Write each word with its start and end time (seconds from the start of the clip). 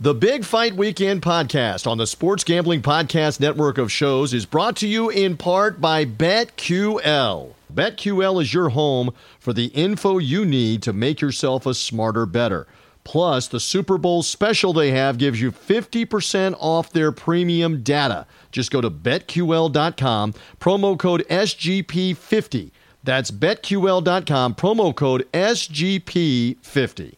The 0.00 0.14
Big 0.14 0.44
Fight 0.44 0.76
Weekend 0.76 1.22
podcast 1.22 1.84
on 1.84 1.98
the 1.98 2.06
Sports 2.06 2.44
Gambling 2.44 2.82
Podcast 2.82 3.40
Network 3.40 3.78
of 3.78 3.90
shows 3.90 4.32
is 4.32 4.46
brought 4.46 4.76
to 4.76 4.86
you 4.86 5.10
in 5.10 5.36
part 5.36 5.80
by 5.80 6.04
BetQL. 6.04 7.54
BetQL 7.74 8.40
is 8.40 8.54
your 8.54 8.68
home 8.68 9.12
for 9.40 9.52
the 9.52 9.72
info 9.74 10.18
you 10.18 10.44
need 10.44 10.84
to 10.84 10.92
make 10.92 11.20
yourself 11.20 11.66
a 11.66 11.74
smarter 11.74 12.26
better. 12.26 12.68
Plus, 13.02 13.48
the 13.48 13.58
Super 13.58 13.98
Bowl 13.98 14.22
special 14.22 14.72
they 14.72 14.92
have 14.92 15.18
gives 15.18 15.40
you 15.40 15.50
50% 15.50 16.54
off 16.60 16.92
their 16.92 17.10
premium 17.10 17.82
data. 17.82 18.24
Just 18.52 18.70
go 18.70 18.80
to 18.80 18.90
betql.com, 18.90 20.32
promo 20.60 20.96
code 20.96 21.26
SGP50. 21.28 22.70
That's 23.02 23.32
betql.com, 23.32 24.54
promo 24.54 24.94
code 24.94 25.26
SGP50. 25.32 27.16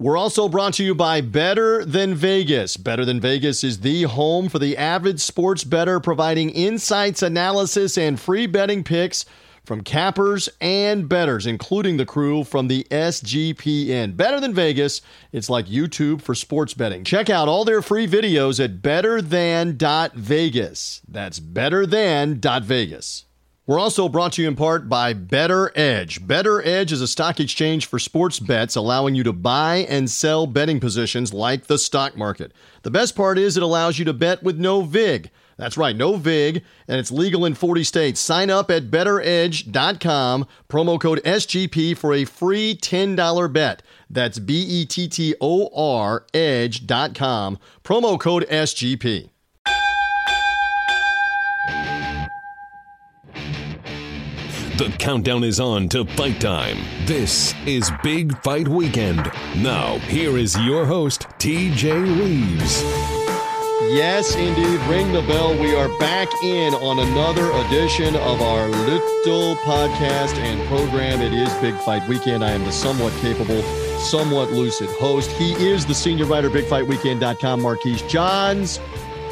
We're 0.00 0.16
also 0.16 0.48
brought 0.48 0.74
to 0.74 0.84
you 0.84 0.94
by 0.94 1.22
Better 1.22 1.84
Than 1.84 2.14
Vegas. 2.14 2.76
Better 2.76 3.04
Than 3.04 3.20
Vegas 3.20 3.64
is 3.64 3.80
the 3.80 4.04
home 4.04 4.48
for 4.48 4.60
the 4.60 4.76
avid 4.76 5.20
sports 5.20 5.64
better, 5.64 5.98
providing 5.98 6.50
insights, 6.50 7.20
analysis, 7.20 7.98
and 7.98 8.20
free 8.20 8.46
betting 8.46 8.84
picks 8.84 9.24
from 9.64 9.80
cappers 9.80 10.48
and 10.60 11.08
betters, 11.08 11.46
including 11.46 11.96
the 11.96 12.06
crew 12.06 12.44
from 12.44 12.68
the 12.68 12.86
SGPN. 12.92 14.16
Better 14.16 14.38
Than 14.38 14.54
Vegas, 14.54 15.02
it's 15.32 15.50
like 15.50 15.66
YouTube 15.66 16.22
for 16.22 16.36
sports 16.36 16.74
betting. 16.74 17.02
Check 17.02 17.28
out 17.28 17.48
all 17.48 17.64
their 17.64 17.82
free 17.82 18.06
videos 18.06 18.64
at 18.64 18.80
betterthan.vegas. 18.80 21.02
That's 21.08 21.40
betterthan.vegas. 21.40 23.24
We're 23.68 23.78
also 23.78 24.08
brought 24.08 24.32
to 24.32 24.42
you 24.42 24.48
in 24.48 24.56
part 24.56 24.88
by 24.88 25.12
Better 25.12 25.70
Edge. 25.74 26.26
Better 26.26 26.66
Edge 26.66 26.90
is 26.90 27.02
a 27.02 27.06
stock 27.06 27.38
exchange 27.38 27.84
for 27.84 27.98
sports 27.98 28.40
bets, 28.40 28.76
allowing 28.76 29.14
you 29.14 29.22
to 29.24 29.32
buy 29.34 29.84
and 29.90 30.08
sell 30.08 30.46
betting 30.46 30.80
positions 30.80 31.34
like 31.34 31.66
the 31.66 31.76
stock 31.76 32.16
market. 32.16 32.52
The 32.80 32.90
best 32.90 33.14
part 33.14 33.36
is 33.36 33.58
it 33.58 33.62
allows 33.62 33.98
you 33.98 34.06
to 34.06 34.14
bet 34.14 34.42
with 34.42 34.58
no 34.58 34.80
VIG. 34.80 35.30
That's 35.58 35.76
right, 35.76 35.94
no 35.94 36.16
VIG, 36.16 36.64
and 36.88 36.98
it's 36.98 37.10
legal 37.10 37.44
in 37.44 37.52
40 37.52 37.84
states. 37.84 38.20
Sign 38.20 38.48
up 38.48 38.70
at 38.70 38.90
betteredge.com, 38.90 40.46
promo 40.70 40.98
code 40.98 41.20
SGP 41.22 41.94
for 41.94 42.14
a 42.14 42.24
free 42.24 42.74
$10 42.74 43.52
bet. 43.52 43.82
That's 44.08 44.38
B 44.38 44.62
E 44.62 44.86
T 44.86 45.08
T 45.08 45.34
O 45.42 45.68
R 45.76 46.24
edge.com, 46.32 47.58
promo 47.84 48.18
code 48.18 48.46
SGP. 48.48 49.28
The 54.78 54.94
countdown 54.96 55.42
is 55.42 55.58
on 55.58 55.88
to 55.88 56.04
fight 56.04 56.40
time. 56.40 56.78
This 57.04 57.52
is 57.66 57.90
Big 58.04 58.40
Fight 58.44 58.68
Weekend. 58.68 59.28
Now, 59.56 59.98
here 59.98 60.38
is 60.38 60.56
your 60.60 60.86
host, 60.86 61.22
TJ 61.40 62.20
Reeves. 62.20 62.84
Yes, 63.92 64.36
indeed. 64.36 64.78
Ring 64.88 65.12
the 65.12 65.22
bell. 65.22 65.58
We 65.58 65.74
are 65.74 65.88
back 65.98 66.28
in 66.44 66.74
on 66.74 67.00
another 67.00 67.50
edition 67.66 68.14
of 68.14 68.40
our 68.40 68.68
little 68.68 69.56
podcast 69.56 70.38
and 70.38 70.64
program. 70.68 71.22
It 71.22 71.32
is 71.32 71.52
Big 71.54 71.74
Fight 71.78 72.08
Weekend. 72.08 72.44
I 72.44 72.52
am 72.52 72.62
the 72.62 72.70
somewhat 72.70 73.12
capable, 73.14 73.60
somewhat 73.98 74.52
lucid 74.52 74.90
host. 74.90 75.28
He 75.32 75.54
is 75.54 75.86
the 75.86 75.94
senior 75.94 76.26
writer, 76.26 76.50
bigfightweekend.com, 76.50 77.62
Marquise 77.62 78.02
Johns. 78.02 78.78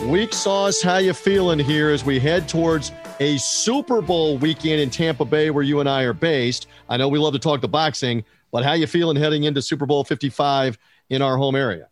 Weak 0.06 0.32
sauce, 0.32 0.82
how 0.82 0.96
you 0.96 1.12
feeling 1.12 1.60
here 1.60 1.90
as 1.90 2.04
we 2.04 2.18
head 2.18 2.48
towards 2.48 2.90
a 3.20 3.38
Super 3.38 4.02
Bowl 4.02 4.36
weekend 4.38 4.80
in 4.80 4.90
Tampa 4.90 5.24
Bay 5.24 5.50
where 5.50 5.62
you 5.62 5.80
and 5.80 5.88
I 5.88 6.02
are 6.02 6.12
based? 6.12 6.66
I 6.88 6.96
know 6.96 7.08
we 7.08 7.18
love 7.18 7.32
to 7.32 7.38
talk 7.38 7.60
the 7.60 7.68
boxing, 7.68 8.24
but 8.52 8.64
how 8.64 8.72
you 8.74 8.86
feeling 8.86 9.16
heading 9.16 9.44
into 9.44 9.62
Super 9.62 9.86
Bowl 9.86 10.04
55 10.04 10.78
in 11.10 11.22
our 11.22 11.36
home 11.36 11.56
area? 11.56 11.88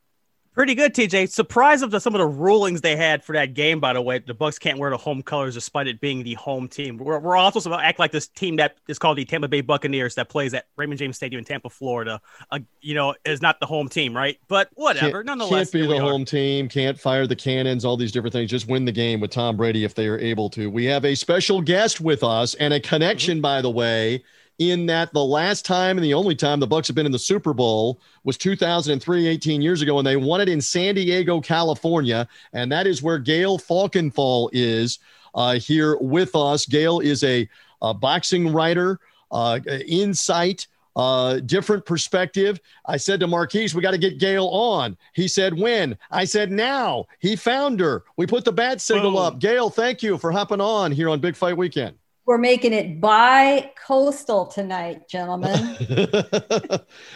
Pretty 0.55 0.77
good, 0.77 0.95
TJ. 0.95 1.31
Surprised 1.31 1.83
of 1.83 1.91
the, 1.91 1.99
some 1.99 2.15
of 2.15 2.21
the 2.21 2.27
rulings 2.27 2.81
they 2.81 2.95
had 2.95 3.25
for 3.25 3.33
that 3.33 3.55
game. 3.55 3.81
By 3.81 3.93
the 3.93 4.01
way, 4.01 4.21
the 4.21 4.35
Bucks 4.35 4.57
can't 4.57 4.79
wear 4.79 4.89
the 4.89 4.97
home 4.97 5.21
colors 5.21 5.55
despite 5.55 5.89
it 5.89 6.01
being 6.01 6.23
the 6.23 6.35
home 6.35 6.69
team. 6.69 6.97
We're, 6.97 7.19
we're 7.19 7.37
also 7.37 7.59
supposed 7.59 7.81
to 7.81 7.85
act 7.85 7.99
like 7.99 8.13
this 8.13 8.29
team 8.29 8.55
that 8.57 8.77
is 8.87 8.97
called 8.97 9.19
the 9.19 9.25
Tampa 9.25 9.49
Bay 9.49 9.63
Buccaneers 9.63 10.15
that 10.15 10.29
plays 10.29 10.55
at 10.55 10.67
Raymond 10.77 11.01
James 11.01 11.17
Stadium 11.17 11.41
in 11.41 11.45
Tampa, 11.45 11.69
Florida. 11.69 12.21
Uh, 12.53 12.61
you 12.81 12.95
know, 12.95 13.17
is 13.25 13.43
not 13.43 13.59
the 13.59 13.67
home 13.67 13.89
team, 13.89 14.17
right? 14.17 14.39
But 14.47 14.71
whatever. 14.75 15.25
Can't, 15.25 15.27
Nonetheless, 15.27 15.73
can't 15.73 15.73
be 15.73 15.87
the 15.89 16.01
home 16.01 16.25
team. 16.25 16.69
Can't 16.69 16.99
fire 16.99 17.27
the 17.27 17.35
cannons. 17.35 17.85
All 17.85 17.97
these 17.97 18.13
different 18.13 18.33
things. 18.33 18.49
Just 18.49 18.69
win 18.69 18.85
the 18.85 18.93
game 18.93 19.19
with 19.19 19.33
Tom 19.33 19.57
Brady 19.57 19.83
if 19.83 19.97
they 19.97 20.07
are 20.07 20.19
able 20.19 20.49
to. 20.51 20.71
We 20.71 20.85
have 20.85 21.05
a 21.05 21.17
special 21.17 21.63
guest 21.63 22.01
with 22.01 22.23
us 22.23 22.55
and 22.55 22.73
a 22.73 22.79
connection, 22.79 23.41
by 23.41 23.61
the 23.61 23.71
way. 23.71 24.23
In 24.59 24.87
that 24.87 25.13
the 25.13 25.25
last 25.25 25.65
time 25.65 25.99
and 25.99 26.05
the 26.05 26.15
only 26.15 26.37
time 26.37 26.61
the 26.61 26.67
Bucks 26.67 26.87
have 26.87 26.95
been 26.95 27.07
in 27.07 27.13
the 27.13 27.19
Super 27.19 27.53
Bowl 27.53 28.01
was 28.23 28.39
2003, 28.39 29.27
18 29.27 29.61
years 29.61 29.83
ago, 29.83 29.99
and 29.99 30.07
they 30.07 30.17
won 30.17 30.41
it 30.41 30.49
in 30.49 30.61
San 30.61 30.95
Diego, 30.95 31.41
California, 31.41 32.29
and 32.53 32.71
that 32.71 32.87
is 32.87 33.03
where 33.03 33.19
Gail 33.19 33.59
Falkenthal 33.59 34.51
is 34.53 35.01
uh, 35.35 35.55
here 35.55 35.97
with 35.97 36.37
us. 36.37 36.67
Gail 36.67 37.01
is 37.01 37.25
a, 37.25 37.49
a 37.83 37.93
boxing 37.93 38.53
writer, 38.53 39.01
uh, 39.33 39.59
insight, 39.89 40.69
uh, 40.97 41.41
different 41.41 41.85
perspective. 41.85 42.61
I 42.87 42.97
said 42.97 43.21
to 43.21 43.27
Marquise, 43.27 43.75
we 43.75 43.83
got 43.83 43.91
to 43.91 43.99
get 43.99 44.19
Gail 44.19 44.47
on. 44.49 44.97
He 45.13 45.29
said, 45.29 45.59
when? 45.59 45.99
I 46.11 46.25
said, 46.25 46.51
now. 46.51 47.07
He 47.19 47.37
found 47.37 47.81
her. 47.81 48.05
We 48.17 48.27
put 48.27 48.45
the 48.45 48.53
bat 48.53 48.81
signal 48.81 49.19
up. 49.19 49.41
Gail, 49.41 49.71
thank 49.71 50.03
you 50.03 50.19
for 50.19 50.31
hopping 50.31 50.61
on 50.61 50.93
here 50.93 51.09
on 51.09 51.21
Big 51.21 51.37
Fight 51.37 51.57
Weekend. 51.57 51.97
We're 52.27 52.39
making 52.39 52.73
it 52.73 53.01
bi 53.03 53.71
coastal 53.87 54.47
tonight, 54.47 55.09
gentlemen. 55.09 55.77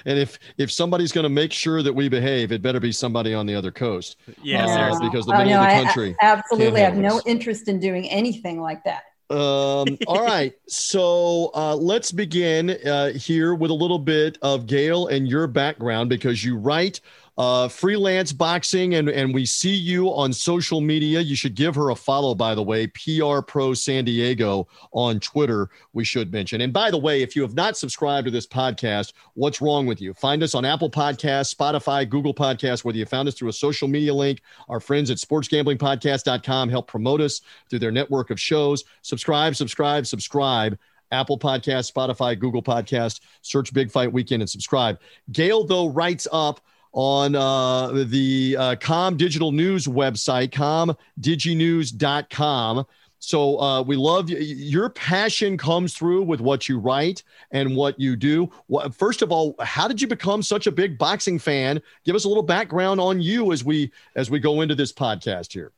and 0.04 0.18
if 0.18 0.38
if 0.58 0.70
somebody's 0.70 1.12
going 1.12 1.22
to 1.24 1.30
make 1.30 1.52
sure 1.52 1.82
that 1.82 1.92
we 1.92 2.08
behave, 2.10 2.52
it 2.52 2.60
better 2.60 2.78
be 2.80 2.92
somebody 2.92 3.32
on 3.32 3.46
the 3.46 3.54
other 3.54 3.70
coast. 3.70 4.16
Yeah, 4.42 4.64
Uh, 4.66 4.74
seriously. 4.76 5.08
because 5.08 5.24
the 5.26 5.34
Oh, 5.34 5.38
middle 5.38 5.52
no, 5.54 5.60
of 5.60 5.66
the 5.66 5.72
I- 5.74 5.80
I 5.80 5.84
country. 5.84 6.16
absolutely 6.20 6.80
can't 6.80 6.94
have 6.94 7.02
no 7.02 7.02
handle 7.10 7.22
interest 7.24 7.68
in 7.68 7.80
doing 7.80 8.08
anything 8.10 8.60
like 8.60 8.84
that. 8.84 9.02
Um, 9.30 9.96
all 10.06 10.24
right. 10.24 10.52
So 10.68 11.50
uh, 11.54 11.74
let's 11.76 12.12
begin 12.12 12.70
uh, 12.86 13.12
here 13.12 13.54
with 13.54 13.70
a 13.70 13.74
little 13.74 13.98
bit 13.98 14.36
of 14.42 14.66
Gail 14.66 15.06
and 15.08 15.26
your 15.26 15.46
background 15.46 16.10
because 16.10 16.44
you 16.44 16.56
write 16.56 17.00
uh, 17.38 17.68
freelance 17.68 18.32
boxing 18.32 18.96
and, 18.96 19.08
and 19.08 19.32
we 19.32 19.46
see 19.46 19.74
you 19.74 20.08
on 20.08 20.32
social 20.32 20.80
media. 20.80 21.20
You 21.20 21.36
should 21.36 21.54
give 21.54 21.76
her 21.76 21.90
a 21.90 21.94
follow, 21.94 22.34
by 22.34 22.56
the 22.56 22.62
way, 22.62 22.88
PR 22.88 23.40
Pro 23.40 23.74
San 23.74 24.04
Diego 24.04 24.66
on 24.90 25.20
Twitter, 25.20 25.70
we 25.92 26.04
should 26.04 26.32
mention. 26.32 26.60
And 26.62 26.72
by 26.72 26.90
the 26.90 26.98
way, 26.98 27.22
if 27.22 27.36
you 27.36 27.42
have 27.42 27.54
not 27.54 27.76
subscribed 27.76 28.24
to 28.24 28.32
this 28.32 28.46
podcast, 28.46 29.12
what's 29.34 29.60
wrong 29.60 29.86
with 29.86 30.00
you? 30.00 30.14
Find 30.14 30.42
us 30.42 30.56
on 30.56 30.64
Apple 30.64 30.90
Podcasts, 30.90 31.54
Spotify, 31.54 32.08
Google 32.08 32.34
Podcasts, 32.34 32.84
whether 32.84 32.98
you 32.98 33.06
found 33.06 33.28
us 33.28 33.34
through 33.34 33.50
a 33.50 33.52
social 33.52 33.86
media 33.86 34.12
link. 34.12 34.42
Our 34.68 34.80
friends 34.80 35.08
at 35.08 35.18
sportsgamblingpodcast.com 35.18 36.68
help 36.68 36.88
promote 36.88 37.20
us 37.20 37.40
through 37.70 37.78
their 37.78 37.92
network 37.92 38.30
of 38.30 38.40
shows. 38.40 38.82
Subscribe, 39.02 39.54
subscribe, 39.54 40.06
subscribe. 40.06 40.76
Apple 41.10 41.38
Podcast, 41.38 41.90
Spotify, 41.90 42.38
Google 42.38 42.62
Podcast. 42.62 43.20
Search 43.42 43.72
Big 43.72 43.90
Fight 43.90 44.12
Weekend 44.12 44.42
and 44.42 44.50
subscribe. 44.50 44.98
Gail, 45.32 45.64
though, 45.64 45.88
writes 45.88 46.28
up 46.32 46.60
on 46.92 47.34
uh, 47.34 48.04
the 48.04 48.56
uh, 48.58 48.76
Com 48.76 49.16
Digital 49.16 49.52
News 49.52 49.86
website, 49.86 50.50
comdiginews.com. 50.50 52.86
So 53.20 53.60
uh, 53.60 53.82
we 53.82 53.96
love 53.96 54.30
y- 54.30 54.36
your 54.38 54.90
passion 54.90 55.58
comes 55.58 55.94
through 55.94 56.22
with 56.22 56.40
what 56.40 56.68
you 56.68 56.78
write 56.78 57.24
and 57.50 57.74
what 57.74 57.98
you 57.98 58.16
do. 58.16 58.50
First 58.92 59.22
of 59.22 59.32
all, 59.32 59.54
how 59.60 59.88
did 59.88 60.00
you 60.00 60.06
become 60.06 60.42
such 60.42 60.66
a 60.66 60.72
big 60.72 60.98
boxing 60.98 61.38
fan? 61.38 61.82
Give 62.04 62.14
us 62.14 62.24
a 62.24 62.28
little 62.28 62.44
background 62.44 63.00
on 63.00 63.20
you 63.20 63.52
as 63.52 63.64
we 63.64 63.90
as 64.14 64.30
we 64.30 64.38
go 64.38 64.60
into 64.60 64.74
this 64.74 64.92
podcast 64.92 65.52
here. 65.52 65.72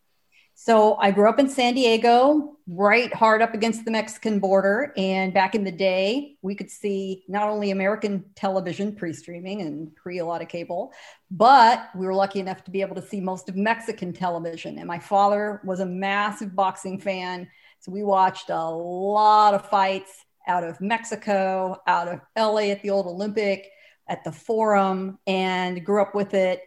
So 0.62 0.96
I 0.96 1.10
grew 1.10 1.26
up 1.26 1.38
in 1.38 1.48
San 1.48 1.72
Diego, 1.72 2.58
right 2.66 3.10
hard 3.14 3.40
up 3.40 3.54
against 3.54 3.86
the 3.86 3.90
Mexican 3.90 4.40
border. 4.40 4.92
And 4.94 5.32
back 5.32 5.54
in 5.54 5.64
the 5.64 5.72
day, 5.72 6.36
we 6.42 6.54
could 6.54 6.70
see 6.70 7.24
not 7.28 7.48
only 7.48 7.70
American 7.70 8.26
television 8.34 8.94
pre 8.94 9.14
streaming 9.14 9.62
and 9.62 9.96
pre 9.96 10.18
a 10.18 10.26
lot 10.26 10.42
of 10.42 10.48
cable, 10.48 10.92
but 11.30 11.88
we 11.96 12.04
were 12.04 12.12
lucky 12.12 12.40
enough 12.40 12.62
to 12.64 12.70
be 12.70 12.82
able 12.82 12.94
to 12.96 13.00
see 13.00 13.22
most 13.22 13.48
of 13.48 13.56
Mexican 13.56 14.12
television. 14.12 14.76
And 14.76 14.86
my 14.86 14.98
father 14.98 15.62
was 15.64 15.80
a 15.80 15.86
massive 15.86 16.54
boxing 16.54 17.00
fan. 17.00 17.48
So 17.78 17.90
we 17.90 18.02
watched 18.02 18.50
a 18.50 18.62
lot 18.62 19.54
of 19.54 19.66
fights 19.70 20.26
out 20.46 20.62
of 20.62 20.78
Mexico, 20.78 21.80
out 21.86 22.06
of 22.06 22.20
LA 22.36 22.64
at 22.64 22.82
the 22.82 22.90
old 22.90 23.06
Olympic, 23.06 23.70
at 24.08 24.24
the 24.24 24.32
Forum, 24.32 25.18
and 25.26 25.82
grew 25.86 26.02
up 26.02 26.14
with 26.14 26.34
it. 26.34 26.64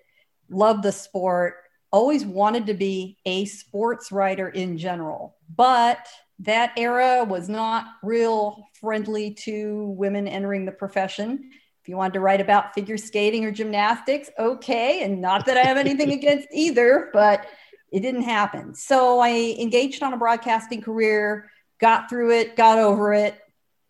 Loved 0.50 0.81
the 0.81 0.92
sport 0.92 1.57
always 1.94 2.25
wanted 2.25 2.66
to 2.66 2.74
be 2.74 3.18
a 3.25 3.45
sports 3.45 4.12
writer 4.12 4.50
in 4.50 4.78
general, 4.78 5.38
but 5.56 6.06
that 6.40 6.74
era 6.75 7.24
was 7.24 7.48
not 7.48 7.86
real 8.01 8.68
friendly 8.81 9.31
to 9.31 9.94
women 9.95 10.28
entering 10.28 10.66
the 10.66 10.72
profession. 10.72 11.51
If 11.81 11.88
you 11.88 11.95
wanted 11.95 12.16
to 12.16 12.19
write 12.19 12.42
about 12.42 12.74
figure 12.74 12.98
skating 12.98 13.45
or 13.45 13.51
gymnastics, 13.51 14.30
okay. 14.40 15.04
And 15.04 15.22
not 15.22 15.45
that 15.45 15.56
I 15.56 15.62
have 15.62 15.78
anything 15.78 16.12
against 16.19 16.48
either, 16.51 17.12
but 17.13 17.45
it 17.92 18.00
didn't 18.00 18.24
happen. 18.24 18.74
So 18.74 19.19
I 19.19 19.56
engaged 19.60 20.01
on 20.01 20.13
a 20.13 20.18
broadcasting 20.18 20.81
career, 20.81 21.51
got 21.80 22.10
through 22.10 22.31
it, 22.31 22.56
got 22.56 22.80
over 22.80 23.13
it, 23.13 23.38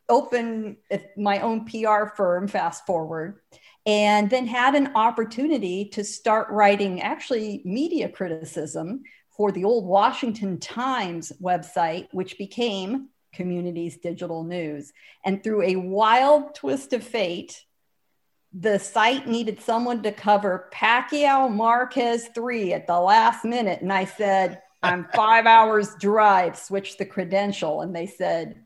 opened 0.10 0.78
my 1.18 1.40
own 1.40 1.66
PR 1.66 2.06
firm, 2.16 2.48
fast 2.48 2.86
forward. 2.86 3.40
and 3.86 4.30
then 4.30 4.48
had 4.48 4.76
an 4.76 4.92
opportunity 4.96 5.86
to 5.90 6.04
start 6.06 6.48
writing 6.50 7.02
actually 7.02 7.62
media 7.66 8.08
criticism 8.08 9.04
for 9.36 9.52
the 9.52 9.66
old 9.66 9.86
Washington 9.86 10.60
Times 10.60 11.34
website, 11.42 12.08
which 12.12 12.38
became 12.38 13.10
Communities 13.34 13.98
Digital 13.98 14.44
News. 14.44 14.94
And 15.26 15.44
through 15.44 15.64
a 15.64 15.76
wild 15.76 16.56
twist 16.56 16.94
of 16.94 17.04
fate, 17.04 17.66
the 18.54 18.78
site 18.78 19.28
needed 19.28 19.60
someone 19.62 20.04
to 20.04 20.12
cover 20.12 20.70
Pacquiao 20.72 21.52
Marquez 21.52 22.30
3 22.36 22.74
at 22.74 22.88
the 22.88 23.00
last 23.00 23.44
minute. 23.44 23.82
And 23.82 23.92
I 23.92 24.06
said, 24.06 24.62
I'm 24.84 25.08
five 25.16 25.46
hours 25.58 25.96
drive, 26.00 26.58
switch 26.58 26.98
the 26.98 27.06
credential. 27.06 27.82
And 27.82 27.96
they 27.96 28.06
said, 28.06 28.64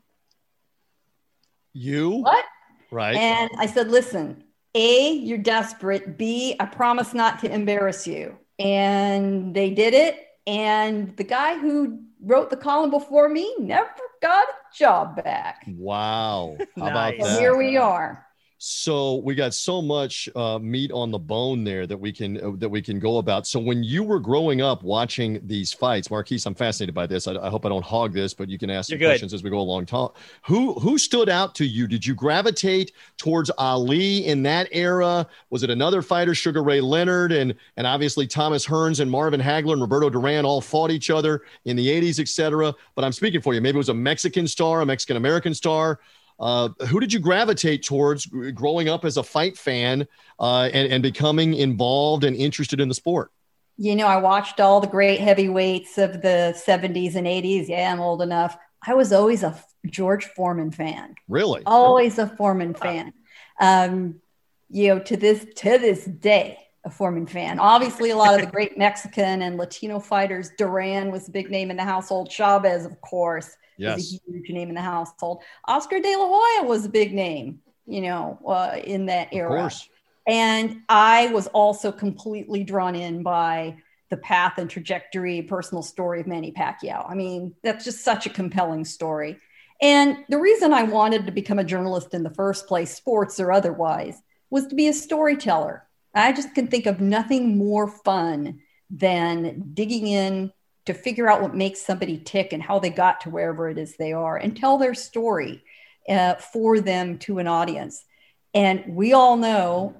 You? 1.72 2.10
What? 2.22 2.44
Right. 2.90 3.16
And 3.16 3.50
I 3.58 3.66
said, 3.66 3.88
Listen, 3.88 4.44
A, 4.74 5.12
you're 5.12 5.38
desperate. 5.38 6.18
B, 6.18 6.56
I 6.58 6.66
promise 6.66 7.14
not 7.14 7.38
to 7.40 7.52
embarrass 7.52 8.06
you. 8.06 8.38
And 8.58 9.54
they 9.54 9.70
did 9.70 9.94
it. 9.94 10.16
And 10.46 11.16
the 11.16 11.24
guy 11.24 11.58
who 11.58 12.00
wrote 12.20 12.50
the 12.50 12.56
column 12.56 12.90
before 12.90 13.28
me 13.28 13.54
never 13.58 13.90
got 14.22 14.48
a 14.48 14.52
job 14.76 15.22
back. 15.22 15.64
Wow. 15.68 16.56
How 16.76 16.88
Nice. 16.88 17.14
about 17.20 17.28
So 17.28 17.38
here 17.38 17.56
we 17.56 17.76
are. 17.76 18.26
So 18.60 19.16
we 19.16 19.36
got 19.36 19.54
so 19.54 19.80
much 19.80 20.28
uh, 20.34 20.58
meat 20.58 20.90
on 20.90 21.12
the 21.12 21.18
bone 21.18 21.62
there 21.62 21.86
that 21.86 21.96
we 21.96 22.12
can 22.12 22.44
uh, 22.44 22.50
that 22.56 22.68
we 22.68 22.82
can 22.82 22.98
go 22.98 23.18
about. 23.18 23.46
So 23.46 23.60
when 23.60 23.84
you 23.84 24.02
were 24.02 24.18
growing 24.18 24.60
up 24.60 24.82
watching 24.82 25.40
these 25.46 25.72
fights, 25.72 26.10
Marquise, 26.10 26.44
I'm 26.44 26.56
fascinated 26.56 26.92
by 26.92 27.06
this. 27.06 27.28
I, 27.28 27.36
I 27.36 27.50
hope 27.50 27.64
I 27.64 27.68
don't 27.68 27.84
hog 27.84 28.12
this, 28.12 28.34
but 28.34 28.48
you 28.48 28.58
can 28.58 28.68
ask 28.68 28.90
some 28.90 28.98
questions 28.98 29.32
as 29.32 29.44
we 29.44 29.50
go 29.50 29.60
along. 29.60 29.86
Talk. 29.86 30.16
Who 30.42 30.74
who 30.74 30.98
stood 30.98 31.28
out 31.28 31.54
to 31.54 31.64
you? 31.64 31.86
Did 31.86 32.04
you 32.04 32.16
gravitate 32.16 32.90
towards 33.16 33.48
Ali 33.58 34.26
in 34.26 34.42
that 34.42 34.68
era? 34.72 35.24
Was 35.50 35.62
it 35.62 35.70
another 35.70 36.02
fighter, 36.02 36.34
Sugar 36.34 36.64
Ray 36.64 36.80
Leonard, 36.80 37.30
and 37.30 37.54
and 37.76 37.86
obviously 37.86 38.26
Thomas 38.26 38.66
Hearns 38.66 38.98
and 38.98 39.08
Marvin 39.08 39.40
Hagler 39.40 39.74
and 39.74 39.80
Roberto 39.80 40.10
Duran 40.10 40.44
all 40.44 40.60
fought 40.60 40.90
each 40.90 41.10
other 41.10 41.42
in 41.64 41.76
the 41.76 41.86
80s, 41.86 42.18
etc. 42.18 42.74
But 42.96 43.04
I'm 43.04 43.12
speaking 43.12 43.40
for 43.40 43.54
you. 43.54 43.60
Maybe 43.60 43.76
it 43.76 43.78
was 43.78 43.88
a 43.88 43.94
Mexican 43.94 44.48
star, 44.48 44.80
a 44.80 44.86
Mexican 44.86 45.16
American 45.16 45.54
star. 45.54 46.00
Uh, 46.38 46.68
who 46.88 47.00
did 47.00 47.12
you 47.12 47.18
gravitate 47.18 47.82
towards 47.82 48.26
growing 48.26 48.88
up 48.88 49.04
as 49.04 49.16
a 49.16 49.22
fight 49.22 49.58
fan 49.58 50.06
uh, 50.38 50.68
and, 50.72 50.92
and 50.92 51.02
becoming 51.02 51.54
involved 51.54 52.24
and 52.24 52.36
interested 52.36 52.80
in 52.80 52.88
the 52.88 52.94
sport? 52.94 53.30
You 53.76 53.96
know, 53.96 54.06
I 54.06 54.16
watched 54.16 54.60
all 54.60 54.80
the 54.80 54.86
great 54.86 55.20
heavyweights 55.20 55.98
of 55.98 56.20
the 56.22 56.60
70s 56.66 57.14
and 57.14 57.26
80s. 57.26 57.68
Yeah, 57.68 57.92
I'm 57.92 58.00
old 58.00 58.22
enough. 58.22 58.56
I 58.86 58.94
was 58.94 59.12
always 59.12 59.42
a 59.42 59.56
George 59.86 60.24
Foreman 60.24 60.70
fan. 60.70 61.14
Really? 61.28 61.62
Always 61.66 62.18
a 62.18 62.26
Foreman 62.26 62.74
fan. 62.74 63.12
Um, 63.60 64.20
you 64.68 64.88
know, 64.88 64.98
to 65.00 65.16
this 65.16 65.46
to 65.56 65.78
this 65.78 66.04
day, 66.04 66.58
a 66.84 66.90
Foreman 66.90 67.26
fan. 67.26 67.58
Obviously, 67.58 68.10
a 68.10 68.16
lot 68.16 68.34
of 68.34 68.40
the 68.40 68.46
great 68.46 68.76
Mexican 68.78 69.42
and 69.42 69.56
Latino 69.56 69.98
fighters. 69.98 70.50
Duran 70.58 71.10
was 71.10 71.28
a 71.28 71.32
big 71.32 71.50
name 71.50 71.70
in 71.70 71.76
the 71.76 71.84
household. 71.84 72.30
Chavez, 72.30 72.84
of 72.84 73.00
course, 73.00 73.56
Yes. 73.78 74.12
a 74.26 74.30
huge 74.30 74.50
name 74.50 74.68
in 74.68 74.74
the 74.74 74.80
household. 74.80 75.42
Oscar 75.66 76.00
De 76.00 76.16
La 76.16 76.26
Hoya 76.28 76.68
was 76.68 76.84
a 76.84 76.88
big 76.88 77.14
name, 77.14 77.60
you 77.86 78.00
know, 78.02 78.38
uh, 78.46 78.76
in 78.82 79.06
that 79.06 79.28
Of 79.28 79.34
era. 79.34 79.60
course. 79.60 79.88
And 80.26 80.82
I 80.88 81.28
was 81.28 81.46
also 81.48 81.90
completely 81.90 82.62
drawn 82.64 82.94
in 82.94 83.22
by 83.22 83.76
the 84.10 84.16
path 84.18 84.58
and 84.58 84.68
trajectory, 84.68 85.42
personal 85.42 85.82
story 85.82 86.20
of 86.20 86.26
Manny 86.26 86.52
Pacquiao. 86.52 87.08
I 87.08 87.14
mean, 87.14 87.54
that's 87.62 87.84
just 87.84 88.04
such 88.04 88.26
a 88.26 88.30
compelling 88.30 88.84
story. 88.84 89.38
And 89.80 90.18
the 90.28 90.38
reason 90.38 90.72
I 90.72 90.82
wanted 90.82 91.24
to 91.26 91.32
become 91.32 91.58
a 91.58 91.64
journalist 91.64 92.12
in 92.12 92.22
the 92.24 92.30
first 92.34 92.66
place, 92.66 92.94
sports 92.94 93.38
or 93.38 93.52
otherwise, 93.52 94.20
was 94.50 94.66
to 94.66 94.74
be 94.74 94.88
a 94.88 94.92
storyteller. 94.92 95.86
I 96.14 96.32
just 96.32 96.54
can 96.54 96.66
think 96.66 96.86
of 96.86 97.00
nothing 97.00 97.56
more 97.56 97.86
fun 97.86 98.60
than 98.90 99.70
digging 99.74 100.06
in 100.08 100.52
to 100.88 100.94
figure 100.94 101.28
out 101.28 101.42
what 101.42 101.54
makes 101.54 101.82
somebody 101.82 102.16
tick 102.16 102.54
and 102.54 102.62
how 102.62 102.78
they 102.78 102.88
got 102.88 103.20
to 103.20 103.28
wherever 103.28 103.68
it 103.68 103.76
is 103.76 103.96
they 103.96 104.14
are 104.14 104.38
and 104.38 104.56
tell 104.56 104.78
their 104.78 104.94
story 104.94 105.62
uh, 106.08 106.34
for 106.36 106.80
them 106.80 107.18
to 107.18 107.38
an 107.38 107.46
audience. 107.46 108.06
And 108.54 108.96
we 108.96 109.12
all 109.12 109.36
know 109.36 109.94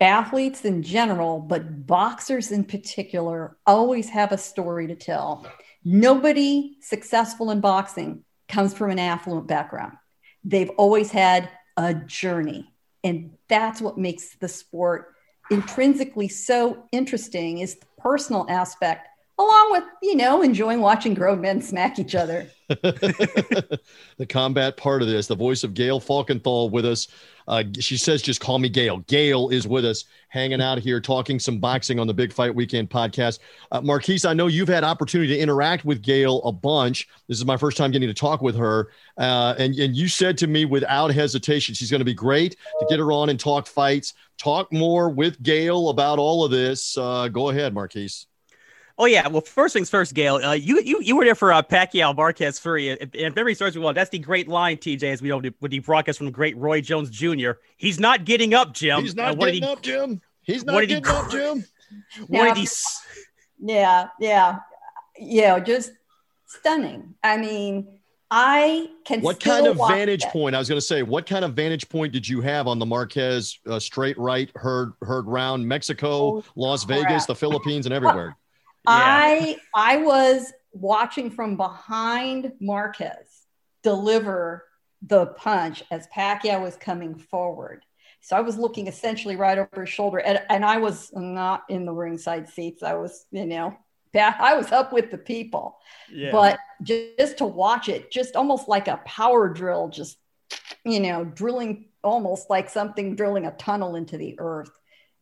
athletes 0.00 0.64
in 0.64 0.82
general, 0.82 1.38
but 1.38 1.86
boxers 1.86 2.50
in 2.50 2.64
particular, 2.64 3.56
always 3.64 4.08
have 4.08 4.32
a 4.32 4.36
story 4.36 4.88
to 4.88 4.96
tell. 4.96 5.46
Nobody 5.84 6.78
successful 6.80 7.52
in 7.52 7.60
boxing 7.60 8.24
comes 8.48 8.74
from 8.74 8.90
an 8.90 8.98
affluent 8.98 9.46
background. 9.46 9.96
They've 10.42 10.70
always 10.70 11.12
had 11.12 11.48
a 11.76 11.94
journey. 11.94 12.74
And 13.04 13.30
that's 13.48 13.80
what 13.80 13.96
makes 13.96 14.34
the 14.34 14.48
sport 14.48 15.14
intrinsically 15.48 16.26
so 16.26 16.86
interesting 16.90 17.58
is 17.58 17.76
the 17.76 17.86
personal 17.98 18.46
aspect 18.48 19.06
along 19.38 19.72
with 19.72 19.84
you 20.02 20.16
know 20.16 20.42
enjoying 20.42 20.80
watching 20.80 21.14
grown 21.14 21.40
men 21.40 21.60
smack 21.60 21.98
each 21.98 22.14
other 22.14 22.48
the 22.68 23.80
combat 24.28 24.76
part 24.76 25.02
of 25.02 25.08
this, 25.08 25.26
the 25.26 25.36
voice 25.36 25.64
of 25.64 25.74
Gail 25.74 26.00
Falkenthal 26.00 26.70
with 26.70 26.86
us. 26.86 27.08
Uh, 27.46 27.62
she 27.78 27.98
says, 27.98 28.22
just 28.22 28.40
call 28.40 28.58
me 28.58 28.70
Gail. 28.70 28.98
Gail 29.00 29.50
is 29.50 29.68
with 29.68 29.84
us, 29.84 30.04
hanging 30.28 30.62
out 30.62 30.78
here, 30.78 30.98
talking 30.98 31.38
some 31.38 31.58
boxing 31.58 31.98
on 31.98 32.06
the 32.06 32.14
Big 32.14 32.32
Fight 32.32 32.54
Weekend 32.54 32.88
podcast. 32.88 33.40
Uh, 33.70 33.82
Marquise, 33.82 34.24
I 34.24 34.32
know 34.32 34.46
you've 34.46 34.68
had 34.68 34.82
opportunity 34.82 35.34
to 35.34 35.38
interact 35.38 35.84
with 35.84 36.00
Gail 36.00 36.40
a 36.44 36.52
bunch. 36.52 37.06
This 37.28 37.36
is 37.36 37.44
my 37.44 37.58
first 37.58 37.76
time 37.76 37.90
getting 37.90 38.08
to 38.08 38.14
talk 38.14 38.40
with 38.40 38.56
her. 38.56 38.88
Uh, 39.18 39.54
and, 39.58 39.74
and 39.74 39.94
you 39.94 40.08
said 40.08 40.38
to 40.38 40.46
me 40.46 40.64
without 40.64 41.12
hesitation, 41.12 41.74
she's 41.74 41.90
going 41.90 42.00
to 42.00 42.04
be 42.06 42.14
great 42.14 42.56
to 42.80 42.86
get 42.88 42.98
her 42.98 43.12
on 43.12 43.28
and 43.28 43.38
talk 43.38 43.66
fights. 43.66 44.14
Talk 44.38 44.72
more 44.72 45.10
with 45.10 45.42
Gail 45.42 45.90
about 45.90 46.18
all 46.18 46.46
of 46.46 46.50
this. 46.50 46.96
Uh, 46.96 47.28
go 47.28 47.50
ahead, 47.50 47.74
Marquise. 47.74 48.26
Oh 48.96 49.06
yeah. 49.06 49.26
Well, 49.26 49.40
first 49.40 49.72
things 49.74 49.90
first, 49.90 50.14
Gail. 50.14 50.36
Uh, 50.36 50.52
you 50.52 50.80
you 50.80 51.00
you 51.00 51.16
were 51.16 51.24
there 51.24 51.34
for 51.34 51.52
uh, 51.52 51.62
Pacquiao 51.62 52.14
Marquez 52.16 52.58
Fury. 52.60 52.90
And 52.90 53.10
if 53.14 53.34
memory 53.34 53.54
serves 53.54 53.74
me 53.76 53.82
well, 53.82 53.92
that's 53.92 54.10
the 54.10 54.18
great 54.20 54.46
line, 54.46 54.76
TJ, 54.76 55.02
as 55.12 55.20
we 55.22 55.28
know 55.28 55.42
with 55.60 55.70
the 55.72 55.80
broadcast 55.80 56.18
from 56.18 56.26
the 56.26 56.32
great 56.32 56.56
Roy 56.56 56.80
Jones 56.80 57.10
Jr. 57.10 57.52
He's 57.76 57.98
not 57.98 58.24
getting 58.24 58.54
up, 58.54 58.72
Jim. 58.72 59.00
He's 59.02 59.16
not 59.16 59.32
Uh, 59.32 59.34
what 59.34 59.46
did 59.46 59.52
getting 59.60 59.68
he- 59.68 59.72
up, 59.72 59.82
Jim. 59.82 60.20
He's 60.42 60.64
not 60.64 60.74
what 60.74 60.80
did 60.82 60.90
he- 60.90 61.00
getting 61.00 61.16
up, 61.16 61.30
Jim. 61.30 61.64
What 62.28 62.30
Now- 62.30 62.54
did 62.54 62.56
he? 62.60 62.68
Yeah, 63.60 64.08
yeah, 64.20 64.58
yeah, 65.18 65.58
just 65.60 65.92
stunning. 66.46 67.14
I 67.22 67.36
mean, 67.36 67.86
I 68.30 68.88
can. 69.04 69.20
What 69.20 69.40
still 69.40 69.54
kind 69.54 69.66
of 69.68 69.76
watch 69.78 69.92
vantage 69.92 70.24
it. 70.24 70.30
point? 70.30 70.54
I 70.54 70.58
was 70.58 70.68
going 70.68 70.76
to 70.80 70.84
say, 70.86 71.02
what 71.02 71.26
kind 71.26 71.44
of 71.44 71.54
vantage 71.54 71.88
point 71.88 72.12
did 72.12 72.28
you 72.28 72.40
have 72.40 72.66
on 72.66 72.78
the 72.78 72.86
Marquez 72.86 73.58
uh, 73.68 73.78
straight 73.78 74.18
right 74.18 74.50
herd 74.56 74.92
herd 75.02 75.26
round? 75.26 75.66
Mexico, 75.66 76.08
Oh, 76.38 76.44
Las 76.56 76.84
crap. 76.84 77.00
Vegas, 77.08 77.26
the 77.26 77.34
Philippines, 77.34 77.86
and 77.86 77.94
everywhere. 77.94 78.36
I 78.86 79.58
I 79.74 79.98
was 79.98 80.52
watching 80.72 81.30
from 81.30 81.56
behind 81.56 82.52
Marquez 82.60 83.46
deliver 83.82 84.64
the 85.02 85.26
punch 85.26 85.82
as 85.90 86.08
Pacquiao 86.14 86.62
was 86.62 86.76
coming 86.76 87.14
forward. 87.14 87.84
So 88.20 88.36
I 88.36 88.40
was 88.40 88.56
looking 88.56 88.86
essentially 88.86 89.36
right 89.36 89.58
over 89.58 89.82
his 89.82 89.90
shoulder, 89.90 90.18
and, 90.18 90.40
and 90.48 90.64
I 90.64 90.78
was 90.78 91.10
not 91.12 91.64
in 91.68 91.84
the 91.84 91.92
ringside 91.92 92.48
seats. 92.48 92.82
I 92.82 92.94
was, 92.94 93.26
you 93.30 93.44
know, 93.44 93.76
I 94.14 94.54
was 94.56 94.72
up 94.72 94.92
with 94.92 95.10
the 95.10 95.18
people. 95.18 95.76
Yeah. 96.10 96.30
But 96.32 96.58
just 96.82 97.38
to 97.38 97.44
watch 97.44 97.88
it, 97.88 98.10
just 98.10 98.36
almost 98.36 98.68
like 98.68 98.88
a 98.88 99.00
power 99.04 99.48
drill, 99.48 99.88
just 99.88 100.16
you 100.84 101.00
know, 101.00 101.24
drilling 101.24 101.86
almost 102.02 102.50
like 102.50 102.68
something 102.68 103.16
drilling 103.16 103.46
a 103.46 103.50
tunnel 103.52 103.96
into 103.96 104.16
the 104.16 104.36
earth, 104.38 104.70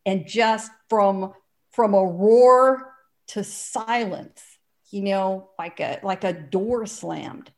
and 0.05 0.25
just 0.25 0.71
from 0.89 1.33
from 1.71 1.93
a 1.93 2.05
roar 2.05 2.92
to 3.33 3.43
silence, 3.43 4.41
you 4.89 5.01
know, 5.01 5.49
like 5.59 5.79
a 5.79 5.99
like 6.03 6.23
a 6.23 6.33
door 6.33 6.85
slammed, 6.85 7.51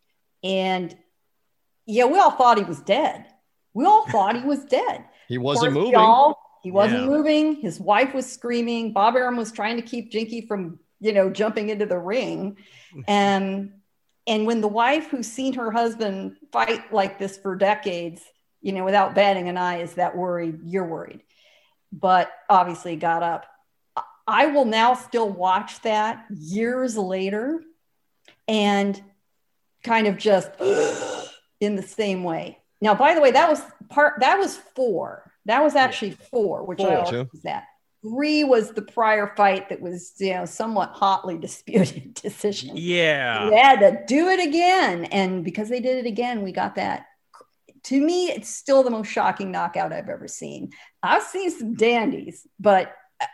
and 0.43 0.95
yeah, 1.85 2.05
we 2.05 2.17
all 2.19 2.31
thought 2.31 2.57
he 2.57 2.63
was 2.63 2.81
dead. 2.81 3.25
We 3.73 3.85
all 3.85 4.05
thought 4.11 4.35
he 4.35 4.43
was 4.43 4.63
dead. 4.65 5.05
He 5.27 5.37
wasn't 5.37 5.73
course, 5.73 5.83
moving. 5.85 5.93
y'all, 5.93 6.37
he 6.63 6.71
wasn't 6.71 7.01
Yeah. 7.03 7.07
moving. 7.09 7.55
His 7.55 7.79
wife 7.79 8.13
was 8.13 8.31
screaming. 8.31 8.93
Bob 8.93 9.15
Arum 9.15 9.37
was 9.37 9.51
trying 9.51 9.75
to 9.77 9.81
keep 9.81 10.11
Jinky 10.11 10.41
from, 10.47 10.79
you 10.99 11.13
know, 11.13 11.29
jumping 11.29 11.69
into 11.69 11.85
the 11.85 11.97
ring. 11.97 12.57
And 13.07 13.43
um, 13.69 13.73
and 14.27 14.47
when 14.47 14.61
the 14.61 14.67
wife 14.67 15.09
who's 15.11 15.27
seen 15.27 15.53
her 15.53 15.71
husband 15.71 16.37
fight 16.51 16.91
like 16.91 17.19
this 17.19 17.37
for 17.37 17.55
decades, 17.55 18.23
you 18.61 18.71
know, 18.71 18.83
without 18.83 19.13
batting 19.13 19.47
an 19.49 19.57
eye, 19.57 19.81
is 19.81 19.93
that 19.95 20.17
worried? 20.17 20.61
You're 20.63 20.87
worried. 20.87 21.21
But 21.91 22.31
obviously 22.49 22.95
got 22.95 23.21
up. 23.21 23.45
I- 24.27 24.47
will 24.47 24.65
now 24.65 24.93
still 24.93 25.29
watch 25.29 25.81
that 25.81 26.25
years 26.29 26.97
later 26.97 27.61
and 28.47 29.01
kind 29.83 30.07
of 30.07 30.17
just 30.17 30.49
in 31.59 31.75
the 31.75 31.83
same 31.83 32.23
way. 32.23 32.59
Now, 32.81 32.95
by 32.95 33.13
the 33.15 33.21
way, 33.21 33.31
that 33.31 33.49
was 33.49 33.61
part 33.89 34.19
that 34.19 34.37
was 34.37 34.57
four. 34.75 35.31
That 35.45 35.61
was 35.63 35.75
actually 35.75 36.11
four, 36.11 36.63
which 36.63 36.79
Four, 36.79 36.91
I 36.91 37.01
was 37.01 37.41
that. 37.43 37.65
Three 38.01 38.43
was 38.43 38.71
the 38.71 38.81
prior 38.81 39.33
fight 39.35 39.69
that 39.69 39.81
was, 39.81 40.13
you 40.19 40.33
know, 40.33 40.45
somewhat 40.45 40.91
hotly 40.91 41.37
disputed 41.47 42.15
decision. 42.15 42.71
yeah. 42.75 43.49
We 43.49 43.55
had 43.55 43.79
to 43.79 44.03
do 44.07 44.27
it 44.29 44.39
again. 44.47 45.05
And 45.05 45.43
because 45.43 45.69
they 45.69 45.79
did 45.79 46.05
it 46.05 46.07
again, 46.07 46.41
we 46.43 46.51
got 46.51 46.75
that. 46.75 47.05
To 47.85 48.01
me, 48.01 48.31
it's 48.31 48.49
still 48.49 48.81
the 48.81 48.89
most 48.89 49.07
shocking 49.07 49.51
knockout 49.51 49.93
I've 49.93 50.09
ever 50.09 50.27
seen. 50.27 50.71
I've 51.03 51.23
seen 51.23 51.51
some 51.51 51.75
dandies, 51.75 52.47
but 52.59 52.91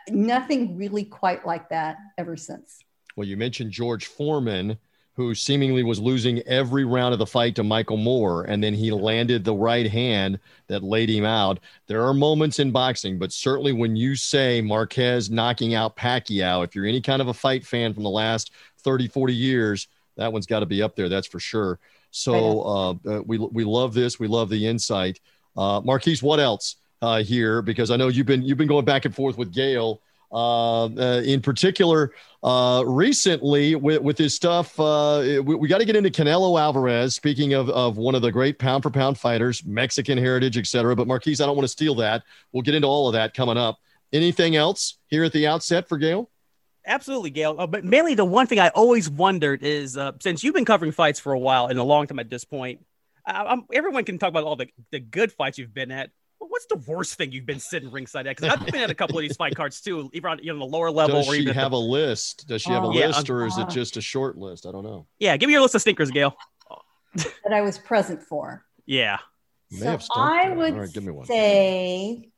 nothing 0.08 0.76
really 0.76 1.04
quite 1.04 1.46
like 1.46 1.68
that 1.70 1.96
ever 2.18 2.36
since. 2.36 2.80
Well, 3.16 3.26
you 3.26 3.36
mentioned 3.36 3.70
George 3.70 4.06
Foreman, 4.06 4.78
who 5.14 5.34
seemingly 5.34 5.82
was 5.82 6.00
losing 6.00 6.40
every 6.42 6.84
round 6.84 7.12
of 7.12 7.18
the 7.18 7.26
fight 7.26 7.54
to 7.56 7.62
Michael 7.62 7.98
Moorer, 7.98 8.44
and 8.44 8.64
then 8.64 8.72
he 8.72 8.90
landed 8.90 9.44
the 9.44 9.54
right 9.54 9.90
hand 9.90 10.38
that 10.68 10.82
laid 10.82 11.10
him 11.10 11.24
out. 11.24 11.60
There 11.86 12.02
are 12.06 12.14
moments 12.14 12.58
in 12.58 12.70
boxing, 12.70 13.18
but 13.18 13.32
certainly 13.32 13.72
when 13.72 13.94
you 13.94 14.16
say 14.16 14.62
Marquez 14.62 15.30
knocking 15.30 15.74
out 15.74 15.96
Pacquiao, 15.96 16.64
if 16.64 16.74
you're 16.74 16.86
any 16.86 17.02
kind 17.02 17.20
of 17.20 17.28
a 17.28 17.34
fight 17.34 17.66
fan 17.66 17.92
from 17.92 18.04
the 18.04 18.10
last 18.10 18.52
30, 18.78 19.08
40 19.08 19.34
years, 19.34 19.88
that 20.16 20.32
one's 20.32 20.46
got 20.46 20.60
to 20.60 20.66
be 20.66 20.82
up 20.82 20.96
there. 20.96 21.10
That's 21.10 21.26
for 21.26 21.40
sure. 21.40 21.78
So 22.10 22.62
uh, 22.62 22.90
uh, 23.06 23.22
we, 23.24 23.38
we 23.38 23.64
love 23.64 23.94
this. 23.94 24.18
We 24.18 24.28
love 24.28 24.48
the 24.48 24.66
insight. 24.66 25.20
Uh, 25.56 25.80
Marquise, 25.84 26.22
what 26.22 26.40
else 26.40 26.76
uh, 27.02 27.22
here? 27.22 27.60
Because 27.60 27.90
I 27.90 27.96
know 27.96 28.08
you've 28.08 28.26
been 28.26 28.42
you've 28.42 28.58
been 28.58 28.68
going 28.68 28.86
back 28.86 29.04
and 29.04 29.14
forth 29.14 29.36
with 29.36 29.52
Gail 29.52 30.00
uh, 30.32 30.84
uh, 30.84 31.22
in 31.24 31.42
particular, 31.42 32.12
uh, 32.42 32.82
recently 32.86 33.74
with, 33.74 34.00
with 34.00 34.16
his 34.16 34.34
stuff, 34.34 34.78
uh, 34.80 35.42
we, 35.44 35.54
we 35.54 35.68
got 35.68 35.78
to 35.78 35.84
get 35.84 35.94
into 35.94 36.10
Canelo 36.10 36.58
Alvarez. 36.58 37.14
Speaking 37.14 37.52
of, 37.52 37.68
of 37.68 37.98
one 37.98 38.14
of 38.14 38.22
the 38.22 38.32
great 38.32 38.58
pound 38.58 38.82
for 38.82 38.90
pound 38.90 39.18
fighters, 39.18 39.62
Mexican 39.64 40.16
heritage, 40.16 40.56
etc. 40.56 40.96
But 40.96 41.06
Marquise, 41.06 41.42
I 41.42 41.46
don't 41.46 41.56
want 41.56 41.64
to 41.64 41.72
steal 41.72 41.94
that. 41.96 42.22
We'll 42.52 42.62
get 42.62 42.74
into 42.74 42.88
all 42.88 43.08
of 43.08 43.12
that 43.12 43.34
coming 43.34 43.58
up. 43.58 43.78
Anything 44.12 44.56
else 44.56 44.98
here 45.08 45.24
at 45.24 45.32
the 45.32 45.46
outset 45.46 45.86
for 45.86 45.98
Gail? 45.98 46.30
Absolutely, 46.86 47.30
Gail. 47.30 47.56
Uh, 47.58 47.66
but 47.66 47.84
mainly, 47.84 48.14
the 48.14 48.24
one 48.24 48.46
thing 48.46 48.58
I 48.58 48.68
always 48.68 49.10
wondered 49.10 49.62
is 49.62 49.98
uh, 49.98 50.12
since 50.20 50.42
you've 50.42 50.54
been 50.54 50.64
covering 50.64 50.92
fights 50.92 51.20
for 51.20 51.32
a 51.32 51.38
while 51.38 51.66
and 51.66 51.78
a 51.78 51.84
long 51.84 52.06
time 52.06 52.18
at 52.18 52.30
this 52.30 52.44
point, 52.44 52.84
everyone 53.72 54.04
can 54.04 54.18
talk 54.18 54.30
about 54.30 54.44
all 54.44 54.56
the, 54.56 54.66
the 54.90 54.98
good 54.98 55.30
fights 55.30 55.58
you've 55.58 55.74
been 55.74 55.90
at 55.90 56.10
what's 56.52 56.66
the 56.66 56.76
worst 56.92 57.14
thing 57.14 57.32
you've 57.32 57.46
been 57.46 57.58
sitting 57.58 57.90
ringside 57.90 58.26
at? 58.26 58.36
Because 58.36 58.52
I've 58.52 58.66
been 58.66 58.82
at 58.82 58.90
a 58.90 58.94
couple 58.94 59.16
of 59.16 59.22
these 59.22 59.36
fight 59.36 59.56
cards 59.56 59.80
too, 59.80 60.10
even 60.12 60.30
on 60.30 60.38
you 60.42 60.52
know, 60.52 60.58
the 60.58 60.66
lower 60.66 60.90
level. 60.90 61.22
Does 61.22 61.34
she 61.34 61.46
have 61.46 61.70
the... 61.70 61.76
a 61.76 61.78
list? 61.78 62.46
Does 62.46 62.60
she 62.60 62.70
have 62.70 62.84
a 62.84 62.86
oh, 62.86 62.90
list, 62.90 63.30
or 63.30 63.46
is 63.46 63.56
it 63.56 63.70
just 63.70 63.96
a 63.96 64.02
short 64.02 64.36
list? 64.36 64.66
I 64.66 64.70
don't 64.70 64.84
know. 64.84 65.06
Yeah, 65.18 65.36
give 65.38 65.46
me 65.46 65.54
your 65.54 65.62
list 65.62 65.74
of 65.74 65.80
stinkers, 65.80 66.10
Gail. 66.10 66.36
that 67.16 67.52
I 67.52 67.62
was 67.62 67.78
present 67.78 68.22
for. 68.22 68.64
Yeah. 68.84 69.18
So 69.70 69.98
I 70.14 70.50
would 70.50 70.76
right, 70.76 70.92
give 70.92 71.02
me 71.02 71.12
one. 71.12 71.24
say, 71.24 72.28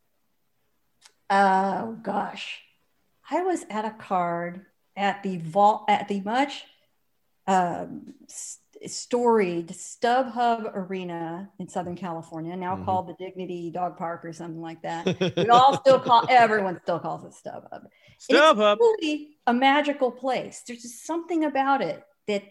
oh 1.28 1.98
gosh, 2.00 2.60
I 3.28 3.42
was 3.42 3.64
at 3.68 3.84
a 3.84 3.90
card 3.90 4.64
at 4.96 5.24
the 5.24 5.38
vault 5.38 5.86
at 5.88 6.06
the 6.06 6.20
much 6.20 6.64
um, 7.48 8.14
storied 8.86 9.68
StubHub 9.68 10.74
Arena 10.74 11.50
in 11.58 11.68
Southern 11.68 11.96
California, 11.96 12.56
now 12.56 12.74
mm-hmm. 12.74 12.84
called 12.84 13.08
the 13.08 13.14
Dignity 13.14 13.70
Dog 13.70 13.96
Park 13.96 14.24
or 14.24 14.32
something 14.32 14.60
like 14.60 14.82
that. 14.82 15.34
We 15.36 15.48
all 15.48 15.78
still 15.80 15.98
call 15.98 16.26
everyone 16.28 16.80
still 16.82 16.98
calls 16.98 17.24
it 17.24 17.32
StubHub. 17.32 17.86
StubHub, 18.30 18.74
it's 18.74 18.80
really 18.80 19.36
a 19.46 19.54
magical 19.54 20.10
place. 20.10 20.62
There's 20.66 20.82
just 20.82 21.06
something 21.06 21.44
about 21.44 21.82
it 21.82 22.02
that 22.28 22.42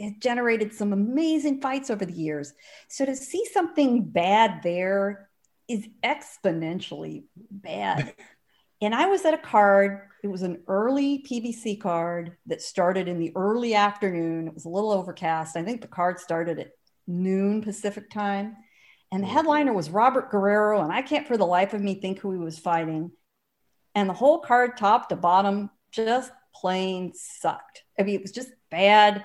has 0.00 0.12
generated 0.18 0.72
some 0.72 0.92
amazing 0.92 1.60
fights 1.60 1.90
over 1.90 2.04
the 2.04 2.12
years. 2.12 2.52
So 2.88 3.04
to 3.04 3.14
see 3.14 3.44
something 3.52 4.04
bad 4.04 4.62
there 4.62 5.28
is 5.68 5.86
exponentially 6.02 7.24
bad. 7.50 8.14
and 8.82 8.94
I 8.94 9.06
was 9.06 9.24
at 9.24 9.34
a 9.34 9.38
card 9.38 10.02
it 10.22 10.28
was 10.28 10.42
an 10.42 10.62
early 10.68 11.24
PBC 11.28 11.80
card 11.80 12.36
that 12.46 12.62
started 12.62 13.08
in 13.08 13.18
the 13.18 13.32
early 13.34 13.74
afternoon. 13.74 14.46
It 14.46 14.54
was 14.54 14.66
a 14.66 14.70
little 14.70 14.92
overcast. 14.92 15.56
I 15.56 15.64
think 15.64 15.80
the 15.80 15.88
card 15.88 16.20
started 16.20 16.60
at 16.60 16.70
noon 17.08 17.60
Pacific 17.62 18.08
time. 18.08 18.56
And 19.10 19.24
the 19.24 19.28
oh, 19.28 19.32
headliner 19.32 19.72
was 19.72 19.90
Robert 19.90 20.30
Guerrero. 20.30 20.80
And 20.80 20.92
I 20.92 21.02
can't 21.02 21.26
for 21.26 21.36
the 21.36 21.44
life 21.44 21.74
of 21.74 21.82
me 21.82 22.00
think 22.00 22.20
who 22.20 22.30
he 22.30 22.38
was 22.38 22.58
fighting. 22.58 23.10
And 23.96 24.08
the 24.08 24.14
whole 24.14 24.38
card, 24.38 24.76
top 24.76 25.08
to 25.08 25.16
bottom, 25.16 25.70
just 25.90 26.30
plain 26.54 27.12
sucked. 27.14 27.82
I 27.98 28.04
mean, 28.04 28.14
it 28.14 28.22
was 28.22 28.32
just 28.32 28.50
bad. 28.70 29.24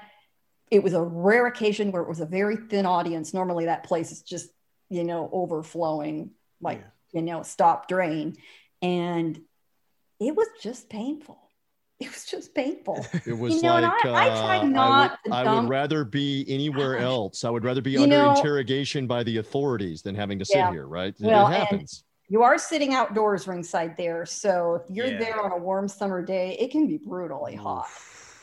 It 0.71 0.81
was 0.81 0.93
a 0.93 1.01
rare 1.01 1.45
occasion 1.45 1.91
where 1.91 2.01
it 2.01 2.09
was 2.09 2.21
a 2.21 2.25
very 2.25 2.57
thin 2.57 2.87
audience. 2.87 3.35
Normally, 3.35 3.65
that 3.65 3.83
place 3.83 4.11
is 4.11 4.23
just, 4.23 4.49
you 4.89 5.03
know, 5.03 5.29
overflowing, 5.31 6.31
like, 6.59 6.79
yeah. 7.13 7.19
you 7.19 7.25
know, 7.25 7.43
stop 7.43 7.87
drain. 7.87 8.35
And 8.81 9.39
it 10.19 10.35
was 10.35 10.47
just 10.61 10.89
painful. 10.89 11.39
It 11.99 12.09
was 12.09 12.25
just 12.25 12.53
painful. 12.53 13.03
It 13.25 13.35
was 13.35 13.55
you 13.55 13.63
know, 13.63 13.79
like 13.79 14.05
I, 14.05 14.27
I 14.27 14.29
tried 14.29 14.59
uh, 14.59 14.67
not. 14.67 15.19
I 15.31 15.41
would, 15.41 15.47
I 15.47 15.59
would, 15.59 15.67
rather 15.67 16.05
be 16.05 16.45
anywhere 16.47 16.99
else. 16.99 17.43
I 17.43 17.49
would 17.49 17.63
rather 17.63 17.81
be 17.81 17.97
under 17.97 18.15
know, 18.15 18.35
interrogation 18.35 19.07
by 19.07 19.23
the 19.23 19.37
authorities 19.37 20.03
than 20.03 20.13
having 20.13 20.37
to 20.37 20.45
sit 20.45 20.57
yeah. 20.57 20.71
here. 20.71 20.85
Right? 20.85 21.15
Well, 21.19 21.47
it 21.47 21.55
happens. 21.55 22.03
You 22.29 22.43
are 22.43 22.59
sitting 22.59 22.93
outdoors 22.93 23.47
ringside 23.47 23.97
there, 23.97 24.27
so 24.27 24.75
if 24.75 24.95
you're 24.95 25.07
yeah. 25.07 25.17
there 25.17 25.43
on 25.43 25.53
a 25.53 25.57
warm 25.57 25.87
summer 25.87 26.21
day, 26.21 26.55
it 26.59 26.69
can 26.69 26.85
be 26.85 26.99
brutally 26.99 27.55
hot, 27.55 27.87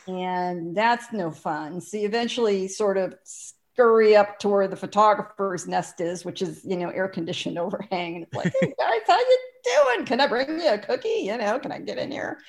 and 0.05 0.75
that's 0.75 1.13
no 1.13 1.31
fun. 1.31 1.79
So 1.79 1.95
you 1.95 2.07
eventually 2.07 2.67
sort 2.67 2.97
of 2.97 3.15
scurry 3.23 4.17
up 4.17 4.37
to 4.39 4.49
where 4.49 4.67
the 4.67 4.75
photographer's 4.75 5.65
nest 5.65 6.01
is, 6.01 6.25
which 6.25 6.41
is 6.41 6.65
you 6.65 6.75
know 6.75 6.89
air 6.89 7.07
conditioned 7.07 7.57
overhang, 7.59 8.15
and 8.15 8.23
it's 8.25 8.33
like, 8.33 8.53
hey 8.59 8.73
guys, 8.77 8.99
how 9.07 9.17
you 9.17 9.39
doing? 9.65 10.05
Can 10.05 10.21
I 10.21 10.27
bring 10.27 10.59
you 10.59 10.69
a 10.69 10.77
cookie? 10.77 11.23
You 11.23 11.37
know, 11.37 11.59
can 11.59 11.71
I 11.71 11.79
get 11.79 11.97
in 11.97 12.11
here? 12.11 12.39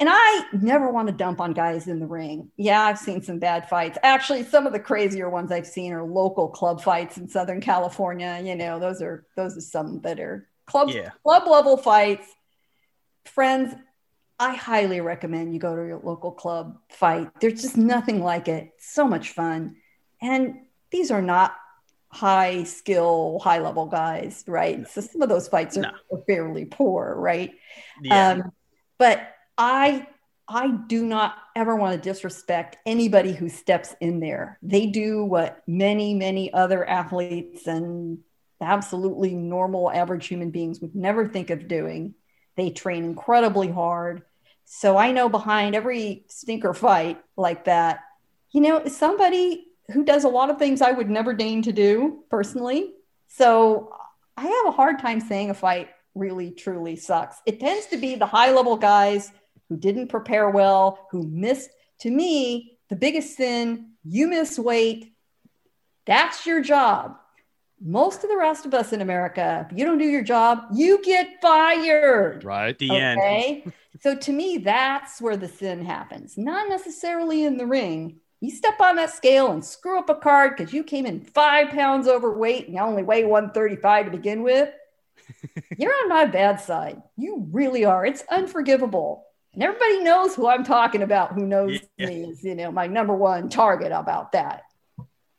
And 0.00 0.08
I 0.10 0.44
never 0.52 0.90
want 0.90 1.08
to 1.08 1.12
dump 1.12 1.40
on 1.40 1.52
guys 1.52 1.88
in 1.88 1.98
the 1.98 2.06
ring. 2.06 2.50
Yeah, 2.56 2.82
I've 2.82 2.98
seen 2.98 3.20
some 3.22 3.40
bad 3.40 3.68
fights. 3.68 3.98
Actually, 4.04 4.44
some 4.44 4.66
of 4.66 4.72
the 4.72 4.78
crazier 4.78 5.28
ones 5.28 5.50
I've 5.50 5.66
seen 5.66 5.92
are 5.92 6.04
local 6.04 6.48
club 6.48 6.80
fights 6.80 7.18
in 7.18 7.28
Southern 7.28 7.60
California. 7.60 8.40
You 8.44 8.54
know, 8.54 8.78
those 8.78 9.02
are 9.02 9.26
those 9.34 9.56
are 9.56 9.60
some 9.60 10.00
that 10.02 10.20
are 10.20 10.48
club 10.66 10.90
yeah. 10.90 11.10
club 11.24 11.48
level 11.48 11.76
fights. 11.76 12.28
Friends, 13.24 13.74
I 14.38 14.54
highly 14.54 15.00
recommend 15.00 15.52
you 15.52 15.58
go 15.58 15.74
to 15.74 15.84
your 15.84 16.00
local 16.02 16.30
club 16.30 16.78
fight. 16.90 17.28
There's 17.40 17.60
just 17.60 17.76
nothing 17.76 18.22
like 18.22 18.46
it. 18.46 18.70
So 18.78 19.06
much 19.08 19.30
fun. 19.30 19.76
And 20.22 20.60
these 20.90 21.10
are 21.10 21.22
not 21.22 21.56
high 22.10 22.64
skill, 22.64 23.38
high 23.42 23.58
level 23.58 23.86
guys, 23.86 24.44
right? 24.46 24.86
So 24.88 25.00
some 25.00 25.22
of 25.22 25.28
those 25.28 25.48
fights 25.48 25.76
are, 25.76 25.82
no. 25.82 25.90
are 26.12 26.22
fairly 26.26 26.64
poor, 26.64 27.14
right? 27.16 27.52
Yeah. 28.02 28.30
Um, 28.30 28.52
but 28.98 29.34
I 29.56 30.06
I 30.48 30.70
do 30.70 31.04
not 31.04 31.36
ever 31.54 31.76
want 31.76 31.94
to 31.94 32.08
disrespect 32.08 32.78
anybody 32.86 33.32
who 33.32 33.50
steps 33.50 33.94
in 34.00 34.18
there. 34.18 34.58
They 34.62 34.86
do 34.86 35.22
what 35.22 35.62
many, 35.66 36.14
many 36.14 36.50
other 36.52 36.88
athletes 36.88 37.66
and 37.66 38.20
absolutely 38.60 39.34
normal 39.34 39.90
average 39.90 40.26
human 40.26 40.50
beings 40.50 40.80
would 40.80 40.94
never 40.94 41.28
think 41.28 41.50
of 41.50 41.68
doing. 41.68 42.14
They 42.56 42.70
train 42.70 43.04
incredibly 43.04 43.68
hard. 43.68 44.22
So 44.64 44.96
I 44.96 45.12
know 45.12 45.28
behind 45.28 45.74
every 45.74 46.24
stinker 46.28 46.72
fight 46.72 47.20
like 47.36 47.66
that, 47.66 48.00
you 48.50 48.62
know, 48.62 48.86
somebody 48.86 49.67
who 49.92 50.04
does 50.04 50.24
a 50.24 50.28
lot 50.28 50.50
of 50.50 50.58
things 50.58 50.82
I 50.82 50.92
would 50.92 51.08
never 51.08 51.32
deign 51.32 51.62
to 51.62 51.72
do 51.72 52.24
personally. 52.30 52.94
So 53.26 53.92
I 54.36 54.42
have 54.42 54.66
a 54.66 54.76
hard 54.76 54.98
time 54.98 55.20
saying 55.20 55.50
a 55.50 55.54
fight 55.54 55.88
really 56.14 56.50
truly 56.50 56.96
sucks. 56.96 57.40
It 57.46 57.60
tends 57.60 57.86
to 57.86 57.96
be 57.96 58.14
the 58.14 58.26
high 58.26 58.52
level 58.52 58.76
guys 58.76 59.32
who 59.68 59.76
didn't 59.76 60.08
prepare 60.08 60.50
well, 60.50 61.06
who 61.10 61.26
missed. 61.26 61.70
To 62.00 62.10
me, 62.10 62.78
the 62.88 62.96
biggest 62.96 63.36
sin 63.36 63.92
you 64.04 64.28
miss 64.28 64.58
weight. 64.58 65.12
That's 66.06 66.46
your 66.46 66.62
job. 66.62 67.16
Most 67.80 68.24
of 68.24 68.30
the 68.30 68.36
rest 68.36 68.66
of 68.66 68.74
us 68.74 68.92
in 68.92 69.00
America, 69.00 69.66
if 69.70 69.78
you 69.78 69.84
don't 69.84 69.98
do 69.98 70.04
your 70.04 70.24
job, 70.24 70.64
you 70.72 71.02
get 71.02 71.40
fired. 71.40 72.42
Right. 72.44 72.76
The 72.78 72.90
okay? 72.90 73.62
end. 73.64 73.72
so 74.00 74.16
to 74.16 74.32
me, 74.32 74.58
that's 74.58 75.20
where 75.20 75.36
the 75.36 75.48
sin 75.48 75.84
happens, 75.84 76.36
not 76.36 76.68
necessarily 76.68 77.44
in 77.44 77.56
the 77.56 77.66
ring, 77.66 78.20
you 78.40 78.50
step 78.50 78.80
on 78.80 78.96
that 78.96 79.10
scale 79.10 79.50
and 79.50 79.64
screw 79.64 79.98
up 79.98 80.08
a 80.08 80.14
card 80.14 80.56
because 80.56 80.72
you 80.72 80.84
came 80.84 81.06
in 81.06 81.20
five 81.20 81.70
pounds 81.70 82.06
overweight 82.06 82.66
and 82.66 82.74
you 82.74 82.80
only 82.80 83.02
weigh 83.02 83.24
135 83.24 84.04
to 84.06 84.10
begin 84.10 84.42
with, 84.42 84.72
you're 85.78 85.92
on 86.02 86.08
my 86.08 86.24
bad 86.24 86.60
side. 86.60 87.02
You 87.16 87.46
really 87.50 87.84
are. 87.84 88.06
It's 88.06 88.24
unforgivable. 88.30 89.24
And 89.54 89.62
everybody 89.62 90.02
knows 90.04 90.34
who 90.34 90.46
I'm 90.46 90.62
talking 90.62 91.02
about, 91.02 91.32
who 91.32 91.46
knows 91.46 91.80
yeah. 91.96 92.06
me 92.06 92.24
is, 92.24 92.44
you 92.44 92.54
know, 92.54 92.70
my 92.70 92.86
number 92.86 93.14
one 93.14 93.48
target 93.48 93.90
about 93.90 94.32
that. 94.32 94.64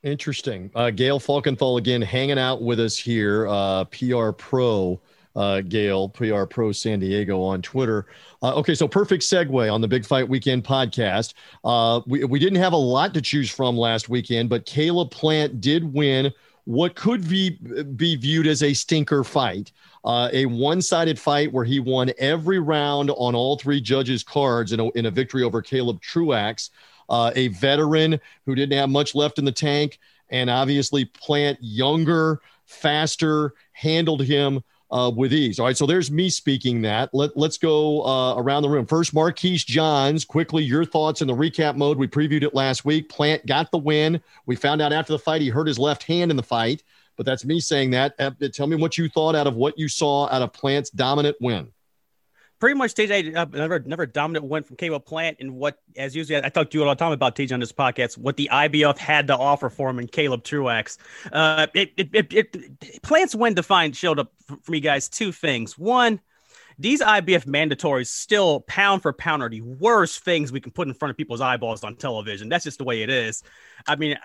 Interesting. 0.04 0.72
Uh, 0.76 0.90
Gail 0.90 1.20
Falkenthal 1.20 1.78
again 1.78 2.02
hanging 2.02 2.40
out 2.40 2.62
with 2.62 2.80
us 2.80 2.98
here, 2.98 3.48
uh, 3.48 3.86
PR 3.86 4.32
Pro 4.32 5.00
uh, 5.40 5.62
Gail, 5.62 6.10
PR 6.10 6.44
Pro 6.44 6.74
San 6.74 7.00
Diego 7.00 7.42
on 7.42 7.62
Twitter. 7.62 8.08
Uh, 8.44 8.56
okay, 8.56 8.76
so 8.76 8.90
perfect 8.90 9.24
segue 9.24 9.74
on 9.74 9.80
the 9.80 9.88
Big 9.88 10.06
Fight 10.06 10.28
Weekend 10.28 10.66
podcast. 10.66 11.34
Uh, 11.64 12.02
we, 12.06 12.26
we 12.26 12.40
didn't 12.40 12.60
have 12.60 12.74
a 12.74 12.78
lot 12.78 13.14
to 13.14 13.22
choose 13.22 13.50
from 13.50 13.78
last 13.78 14.10
weekend, 14.10 14.50
but 14.50 14.66
Caleb 14.66 15.12
Plant 15.12 15.62
did 15.62 15.94
win 15.94 16.34
what 16.66 16.94
could 16.96 17.28
be, 17.28 17.52
be 17.96 18.18
viewed 18.18 18.48
as 18.48 18.64
a 18.64 18.74
stinker 18.74 19.24
fight. 19.24 19.72
Uh, 20.04 20.30
a 20.34 20.46
one-sided 20.46 21.18
fight 21.18 21.52
where 21.54 21.66
he 21.66 21.80
won 21.80 22.12
every 22.18 22.60
round 22.60 23.10
on 23.12 23.34
all 23.34 23.58
three 23.58 23.80
judges' 23.80 24.24
cards 24.24 24.74
in 24.74 24.82
a, 24.82 24.90
in 24.92 25.06
a 25.06 25.12
victory 25.12 25.44
over 25.44 25.62
Caleb 25.62 26.02
Truax, 26.02 26.70
uh, 27.08 27.32
a 27.38 27.48
veteran 27.48 28.20
who 28.46 28.56
didn't 28.56 28.78
have 28.78 28.90
much 28.90 29.16
left 29.16 29.40
in 29.40 29.46
the 29.46 29.52
tank, 29.54 30.00
and 30.32 30.50
obviously 30.50 31.06
Plant 31.06 31.58
younger, 31.62 32.42
faster, 32.66 33.54
handled 33.72 34.22
him 34.22 34.62
uh, 34.92 35.12
with 35.16 35.34
ease. 35.34 35.60
All 35.60 35.66
right, 35.66 35.78
so 35.78 35.86
there's 35.86 36.12
me 36.12 36.30
speaking 36.30 36.82
that. 36.82 37.14
Let, 37.14 37.36
let's 37.38 37.58
go 37.58 38.06
uh, 38.06 38.36
around 38.36 38.64
the 38.64 38.70
room. 38.70 38.86
First, 38.86 39.14
Marquise 39.14 39.64
Johns, 39.64 40.26
quickly, 40.26 40.64
your 40.64 40.86
thoughts 40.86 41.22
in 41.22 41.28
the 41.28 41.36
recap 41.36 41.76
mode. 41.76 41.98
We 41.98 42.08
previewed 42.08 42.44
it 42.44 42.54
last 42.54 42.86
week. 42.86 43.10
Plant 43.10 43.46
got 43.46 43.72
the 43.72 43.78
win. 43.78 44.22
We 44.46 44.56
found 44.56 44.82
out 44.82 44.94
after 44.94 45.14
the 45.14 45.20
fight 45.20 45.42
he 45.42 45.50
hurt 45.50 45.68
his 45.68 45.80
left 45.80 46.04
hand 46.04 46.32
in 46.32 46.38
the 46.38 46.44
fight, 46.44 46.84
but 47.18 47.26
that's 47.26 47.46
me 47.46 47.60
saying 47.60 47.92
that. 47.92 48.16
Uh, 48.20 48.32
tell 48.52 48.68
me 48.68 48.76
what 48.76 48.98
you 48.98 49.10
thought 49.10 49.36
out 49.36 49.48
of 49.48 49.56
what 49.56 49.78
you 49.78 49.88
saw 49.88 50.28
out 50.30 50.42
of 50.42 50.54
Plant's 50.54 50.90
dominant 50.90 51.38
win 51.40 51.72
pretty 52.60 52.78
much 52.78 52.94
TJ 52.94 53.36
uh, 53.36 53.46
never 53.52 53.80
never 53.80 54.06
dominant 54.06 54.46
win 54.46 54.64
from 54.64 54.76
Caleb 54.76 55.06
Plant 55.06 55.38
and 55.40 55.56
what 55.56 55.80
as 55.98 56.16
usually 56.16 56.44
I 56.44 56.50
talk 56.50 56.70
to 56.70 56.78
you 56.78 56.84
all 56.84 56.90
the 56.90 56.96
time 56.96 57.12
about 57.12 57.36
TJ 57.36 57.54
on 57.54 57.60
this 57.60 57.72
podcast 57.72 58.18
what 58.18 58.38
the 58.38 58.50
IBF 58.52 58.98
had 58.98 59.28
to 59.28 59.38
offer 59.38 59.70
for 59.70 59.90
him 59.90 60.00
and 60.00 60.12
Caleb 60.12 60.44
Truax. 60.44 60.98
Uh, 61.32 61.68
it, 61.74 61.94
it, 61.98 62.10
it, 62.14 62.34
it 62.34 63.02
Plant's 63.02 63.36
win 63.36 63.54
defined 63.54 63.96
showed 63.96 64.20
up 64.20 64.32
for 64.62 64.72
me 64.72 64.80
guys 64.80 65.10
two 65.10 65.32
things. 65.32 65.78
One, 65.78 66.20
these 66.80 67.02
IBF 67.02 67.46
mandatories 67.46 68.08
still 68.08 68.62
pound 68.62 69.02
for 69.02 69.12
pound 69.12 69.44
are 69.44 69.50
the 69.50 69.62
worst 69.62 70.24
things 70.24 70.52
we 70.52 70.62
can 70.62 70.72
put 70.72 70.88
in 70.88 70.94
front 70.94 71.10
of 71.10 71.18
people's 71.18 71.42
eyeballs 71.42 71.84
on 71.84 71.98
television. 71.98 72.48
That's 72.48 72.64
just 72.64 72.78
the 72.78 72.86
way 72.86 73.04
it 73.04 73.10
is. 73.10 73.44
I 73.86 73.98
mean, 73.98 74.18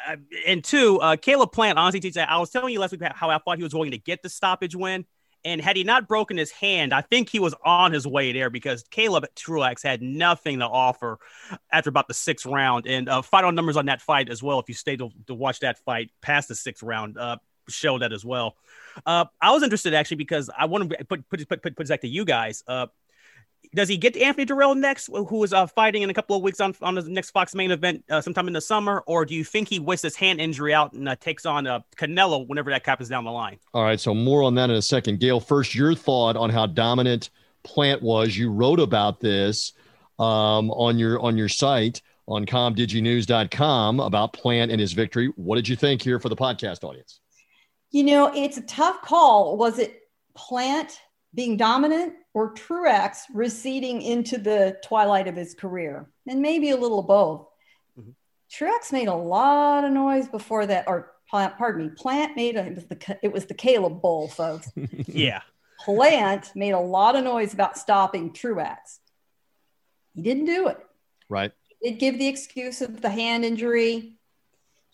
and 0.46 0.62
two, 0.62 1.00
uh, 1.00 1.16
Caleb 1.16 1.50
Plant, 1.50 1.78
honestly, 1.78 2.00
TJ, 2.00 2.26
I 2.28 2.38
was 2.38 2.50
telling 2.50 2.72
you 2.72 2.78
last 2.78 2.92
week 2.92 3.02
how 3.12 3.28
I 3.28 3.38
thought 3.38 3.56
he 3.56 3.64
was 3.64 3.72
going 3.72 3.90
to 3.90 3.98
get 3.98 4.22
the 4.22 4.28
stoppage 4.28 4.76
win. 4.76 5.04
And 5.44 5.60
had 5.60 5.76
he 5.76 5.84
not 5.84 6.08
broken 6.08 6.36
his 6.36 6.50
hand, 6.50 6.94
I 6.94 7.02
think 7.02 7.28
he 7.28 7.38
was 7.38 7.54
on 7.64 7.92
his 7.92 8.06
way 8.06 8.32
there 8.32 8.48
because 8.48 8.82
Caleb 8.90 9.26
Truax 9.34 9.82
had 9.82 10.00
nothing 10.00 10.60
to 10.60 10.66
offer 10.66 11.18
after 11.70 11.90
about 11.90 12.08
the 12.08 12.14
sixth 12.14 12.46
round. 12.46 12.86
And 12.86 13.08
uh, 13.08 13.22
final 13.22 13.52
numbers 13.52 13.76
on 13.76 13.86
that 13.86 14.00
fight 14.00 14.30
as 14.30 14.42
well, 14.42 14.58
if 14.58 14.68
you 14.68 14.74
stay 14.74 14.96
to, 14.96 15.10
to 15.26 15.34
watch 15.34 15.60
that 15.60 15.78
fight 15.84 16.10
past 16.22 16.48
the 16.48 16.54
sixth 16.54 16.82
round, 16.82 17.18
uh, 17.18 17.36
show 17.68 17.98
that 17.98 18.12
as 18.12 18.24
well. 18.24 18.56
Uh, 19.04 19.26
I 19.40 19.52
was 19.52 19.62
interested 19.62 19.94
actually 19.94 20.18
because 20.18 20.50
I 20.56 20.66
want 20.66 20.90
to 20.90 21.04
put 21.04 21.28
put 21.28 21.48
put 21.48 21.62
put, 21.62 21.76
put 21.76 21.88
back 21.88 22.00
to 22.02 22.08
you 22.08 22.24
guys. 22.24 22.62
Uh, 22.66 22.86
does 23.74 23.88
he 23.88 23.96
get 23.96 24.14
to 24.14 24.22
Anthony 24.22 24.46
Dirrell 24.46 24.76
next, 24.76 25.08
who 25.08 25.42
is 25.42 25.52
uh, 25.52 25.66
fighting 25.66 26.02
in 26.02 26.10
a 26.10 26.14
couple 26.14 26.36
of 26.36 26.42
weeks 26.42 26.60
on 26.60 26.74
on 26.80 26.94
the 26.94 27.02
next 27.02 27.30
Fox 27.30 27.54
main 27.54 27.70
event 27.70 28.04
uh, 28.10 28.20
sometime 28.20 28.46
in 28.46 28.52
the 28.52 28.60
summer, 28.60 29.02
or 29.06 29.24
do 29.24 29.34
you 29.34 29.44
think 29.44 29.68
he 29.68 29.78
waits 29.78 30.02
his 30.02 30.16
hand 30.16 30.40
injury 30.40 30.72
out 30.72 30.92
and 30.92 31.08
uh, 31.08 31.16
takes 31.16 31.44
on 31.44 31.66
uh, 31.66 31.80
Canelo 31.96 32.46
whenever 32.46 32.70
that 32.70 32.86
happens 32.86 33.08
down 33.08 33.24
the 33.24 33.30
line? 33.30 33.58
All 33.72 33.82
right, 33.82 33.98
so 33.98 34.14
more 34.14 34.42
on 34.42 34.54
that 34.54 34.70
in 34.70 34.76
a 34.76 34.82
second. 34.82 35.20
Gail, 35.20 35.40
first 35.40 35.74
your 35.74 35.94
thought 35.94 36.36
on 36.36 36.50
how 36.50 36.66
dominant 36.66 37.30
Plant 37.64 38.02
was. 38.02 38.36
You 38.36 38.50
wrote 38.50 38.78
about 38.78 39.20
this 39.20 39.72
um, 40.18 40.70
on 40.70 40.98
your 40.98 41.20
on 41.20 41.36
your 41.36 41.48
site 41.48 42.00
on 42.26 42.46
comdiginews.com 42.46 44.00
about 44.00 44.32
Plant 44.32 44.70
and 44.70 44.80
his 44.80 44.92
victory. 44.92 45.32
What 45.36 45.56
did 45.56 45.68
you 45.68 45.76
think 45.76 46.00
here 46.00 46.18
for 46.18 46.28
the 46.28 46.36
podcast 46.36 46.84
audience? 46.84 47.20
You 47.90 48.04
know, 48.04 48.32
it's 48.34 48.56
a 48.56 48.62
tough 48.62 49.02
call. 49.02 49.56
Was 49.56 49.78
it 49.78 50.00
Plant 50.34 50.98
being 51.34 51.56
dominant 51.56 52.14
or 52.32 52.52
Truax 52.52 53.24
receding 53.32 54.02
into 54.02 54.38
the 54.38 54.78
twilight 54.84 55.28
of 55.28 55.36
his 55.36 55.54
career, 55.54 56.08
and 56.28 56.40
maybe 56.40 56.70
a 56.70 56.76
little 56.76 57.00
of 57.00 57.06
both. 57.06 57.46
Mm-hmm. 57.98 58.10
Truax 58.50 58.92
made 58.92 59.08
a 59.08 59.14
lot 59.14 59.84
of 59.84 59.92
noise 59.92 60.28
before 60.28 60.66
that, 60.66 60.84
or 60.86 61.12
Plant, 61.30 61.56
pardon 61.56 61.86
me, 61.86 61.92
Plant 61.96 62.36
made 62.36 62.56
a, 62.56 62.66
it 62.66 62.74
was 62.74 62.86
the 62.86 63.18
it 63.22 63.32
was 63.32 63.46
the 63.46 63.54
Caleb 63.54 64.00
Bowl, 64.00 64.28
folks. 64.28 64.70
yeah, 65.06 65.40
Plant 65.80 66.52
made 66.54 66.72
a 66.72 66.78
lot 66.78 67.16
of 67.16 67.24
noise 67.24 67.54
about 67.54 67.78
stopping 67.78 68.32
Truax. 68.32 69.00
He 70.14 70.22
didn't 70.22 70.44
do 70.44 70.68
it. 70.68 70.78
Right. 71.28 71.52
He 71.80 71.90
did 71.90 71.98
give 71.98 72.18
the 72.18 72.28
excuse 72.28 72.82
of 72.82 73.00
the 73.00 73.10
hand 73.10 73.44
injury. 73.44 74.18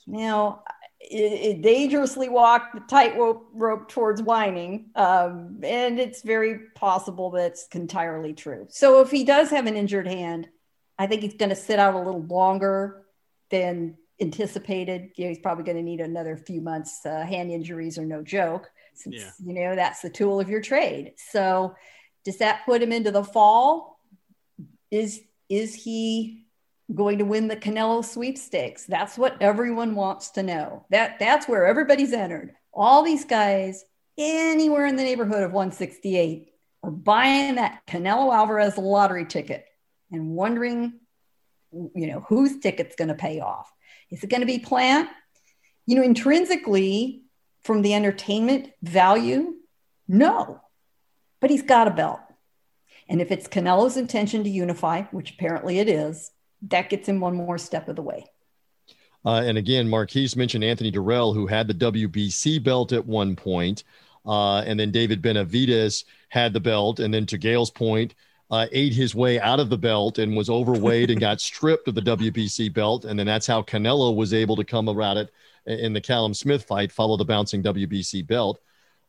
Now, 0.06 0.62
it, 1.00 1.62
dangerously 1.62 2.28
walked 2.28 2.74
the 2.74 2.80
tightrope 2.80 3.48
rope 3.52 3.88
towards 3.88 4.22
whining. 4.22 4.90
Um, 4.94 5.60
and 5.62 5.98
it's 5.98 6.22
very 6.22 6.58
possible 6.74 7.30
that's 7.30 7.66
entirely 7.74 8.34
true. 8.34 8.66
So 8.68 9.00
if 9.00 9.10
he 9.10 9.24
does 9.24 9.50
have 9.50 9.66
an 9.66 9.76
injured 9.76 10.06
hand, 10.06 10.48
I 10.98 11.06
think 11.06 11.22
he's 11.22 11.34
going 11.34 11.50
to 11.50 11.56
sit 11.56 11.78
out 11.78 11.94
a 11.94 11.98
little 11.98 12.22
longer 12.22 13.06
than 13.50 13.96
anticipated. 14.20 15.12
You 15.16 15.24
know, 15.24 15.28
he's 15.30 15.38
probably 15.38 15.64
going 15.64 15.78
to 15.78 15.82
need 15.82 16.00
another 16.00 16.36
few 16.36 16.60
months. 16.60 17.04
Uh, 17.04 17.24
hand 17.24 17.50
injuries 17.50 17.98
are 17.98 18.04
no 18.04 18.22
joke, 18.22 18.70
since 18.94 19.16
yeah. 19.16 19.30
you 19.44 19.54
know 19.54 19.74
that's 19.74 20.02
the 20.02 20.10
tool 20.10 20.38
of 20.38 20.50
your 20.50 20.60
trade. 20.60 21.14
So, 21.16 21.74
does 22.24 22.36
that 22.38 22.66
put 22.66 22.82
him 22.82 22.92
into 22.92 23.10
the 23.10 23.24
fall? 23.24 23.98
Is 24.90 25.22
is 25.48 25.74
he 25.74 26.44
going 26.94 27.18
to 27.18 27.24
win 27.24 27.48
the 27.48 27.56
Canelo 27.56 28.04
sweepstakes? 28.04 28.84
That's 28.86 29.16
what 29.18 29.40
everyone 29.40 29.94
wants 29.94 30.30
to 30.32 30.42
know. 30.42 30.86
That 30.90 31.18
that's 31.18 31.48
where 31.48 31.66
everybody's 31.66 32.12
entered. 32.12 32.54
All 32.72 33.02
these 33.02 33.24
guys 33.24 33.84
anywhere 34.18 34.86
in 34.86 34.96
the 34.96 35.02
neighborhood 35.02 35.42
of 35.42 35.52
168 35.52 36.52
are 36.82 36.90
buying 36.90 37.56
that 37.56 37.82
Canelo 37.86 38.34
Alvarez 38.34 38.76
lottery 38.78 39.26
ticket 39.26 39.64
and 40.10 40.30
wondering 40.30 41.00
you 41.72 42.06
know 42.06 42.20
whose 42.28 42.58
ticket's 42.58 42.96
going 42.96 43.08
to 43.08 43.14
pay 43.14 43.40
off. 43.40 43.70
Is 44.10 44.24
it 44.24 44.30
going 44.30 44.40
to 44.40 44.46
be 44.46 44.58
Plant? 44.58 45.08
You 45.86 45.96
know, 45.96 46.02
intrinsically 46.02 47.22
from 47.62 47.82
the 47.82 47.94
entertainment 47.94 48.70
value, 48.82 49.54
no. 50.08 50.60
But 51.40 51.50
he's 51.50 51.62
got 51.62 51.88
a 51.88 51.92
belt. 51.92 52.20
And 53.08 53.20
if 53.20 53.30
it's 53.30 53.48
Canelo's 53.48 53.96
intention 53.96 54.44
to 54.44 54.50
unify, 54.50 55.02
which 55.04 55.32
apparently 55.32 55.78
it 55.78 55.88
is, 55.88 56.30
that 56.62 56.90
gets 56.90 57.08
him 57.08 57.20
one 57.20 57.34
more 57.34 57.58
step 57.58 57.88
of 57.88 57.96
the 57.96 58.02
way. 58.02 58.26
Uh, 59.24 59.42
and 59.44 59.58
again, 59.58 59.88
Marquise 59.88 60.36
mentioned 60.36 60.64
Anthony 60.64 60.90
Dirrell, 60.90 61.34
who 61.34 61.46
had 61.46 61.68
the 61.68 61.74
WBC 61.74 62.62
belt 62.62 62.92
at 62.92 63.06
one 63.06 63.36
point, 63.36 63.84
uh, 64.24 64.58
and 64.60 64.80
then 64.80 64.90
David 64.90 65.22
Benavidez 65.22 66.04
had 66.28 66.52
the 66.52 66.60
belt, 66.60 67.00
and 67.00 67.12
then 67.12 67.26
to 67.26 67.38
Gail's 67.38 67.70
point, 67.70 68.14
uh, 68.50 68.66
ate 68.72 68.92
his 68.92 69.14
way 69.14 69.38
out 69.38 69.60
of 69.60 69.68
the 69.68 69.78
belt 69.78 70.18
and 70.18 70.36
was 70.36 70.50
overweight 70.50 71.10
and 71.10 71.20
got 71.20 71.40
stripped 71.40 71.86
of 71.88 71.94
the 71.94 72.00
WBC 72.00 72.72
belt, 72.72 73.04
and 73.04 73.18
then 73.18 73.26
that's 73.26 73.46
how 73.46 73.62
Canelo 73.62 74.14
was 74.14 74.32
able 74.32 74.56
to 74.56 74.64
come 74.64 74.88
around 74.88 75.18
it 75.18 75.30
in 75.66 75.92
the 75.92 76.00
Callum 76.00 76.34
Smith 76.34 76.64
fight, 76.64 76.90
follow 76.90 77.16
the 77.16 77.24
bouncing 77.24 77.62
WBC 77.62 78.26
belt 78.26 78.60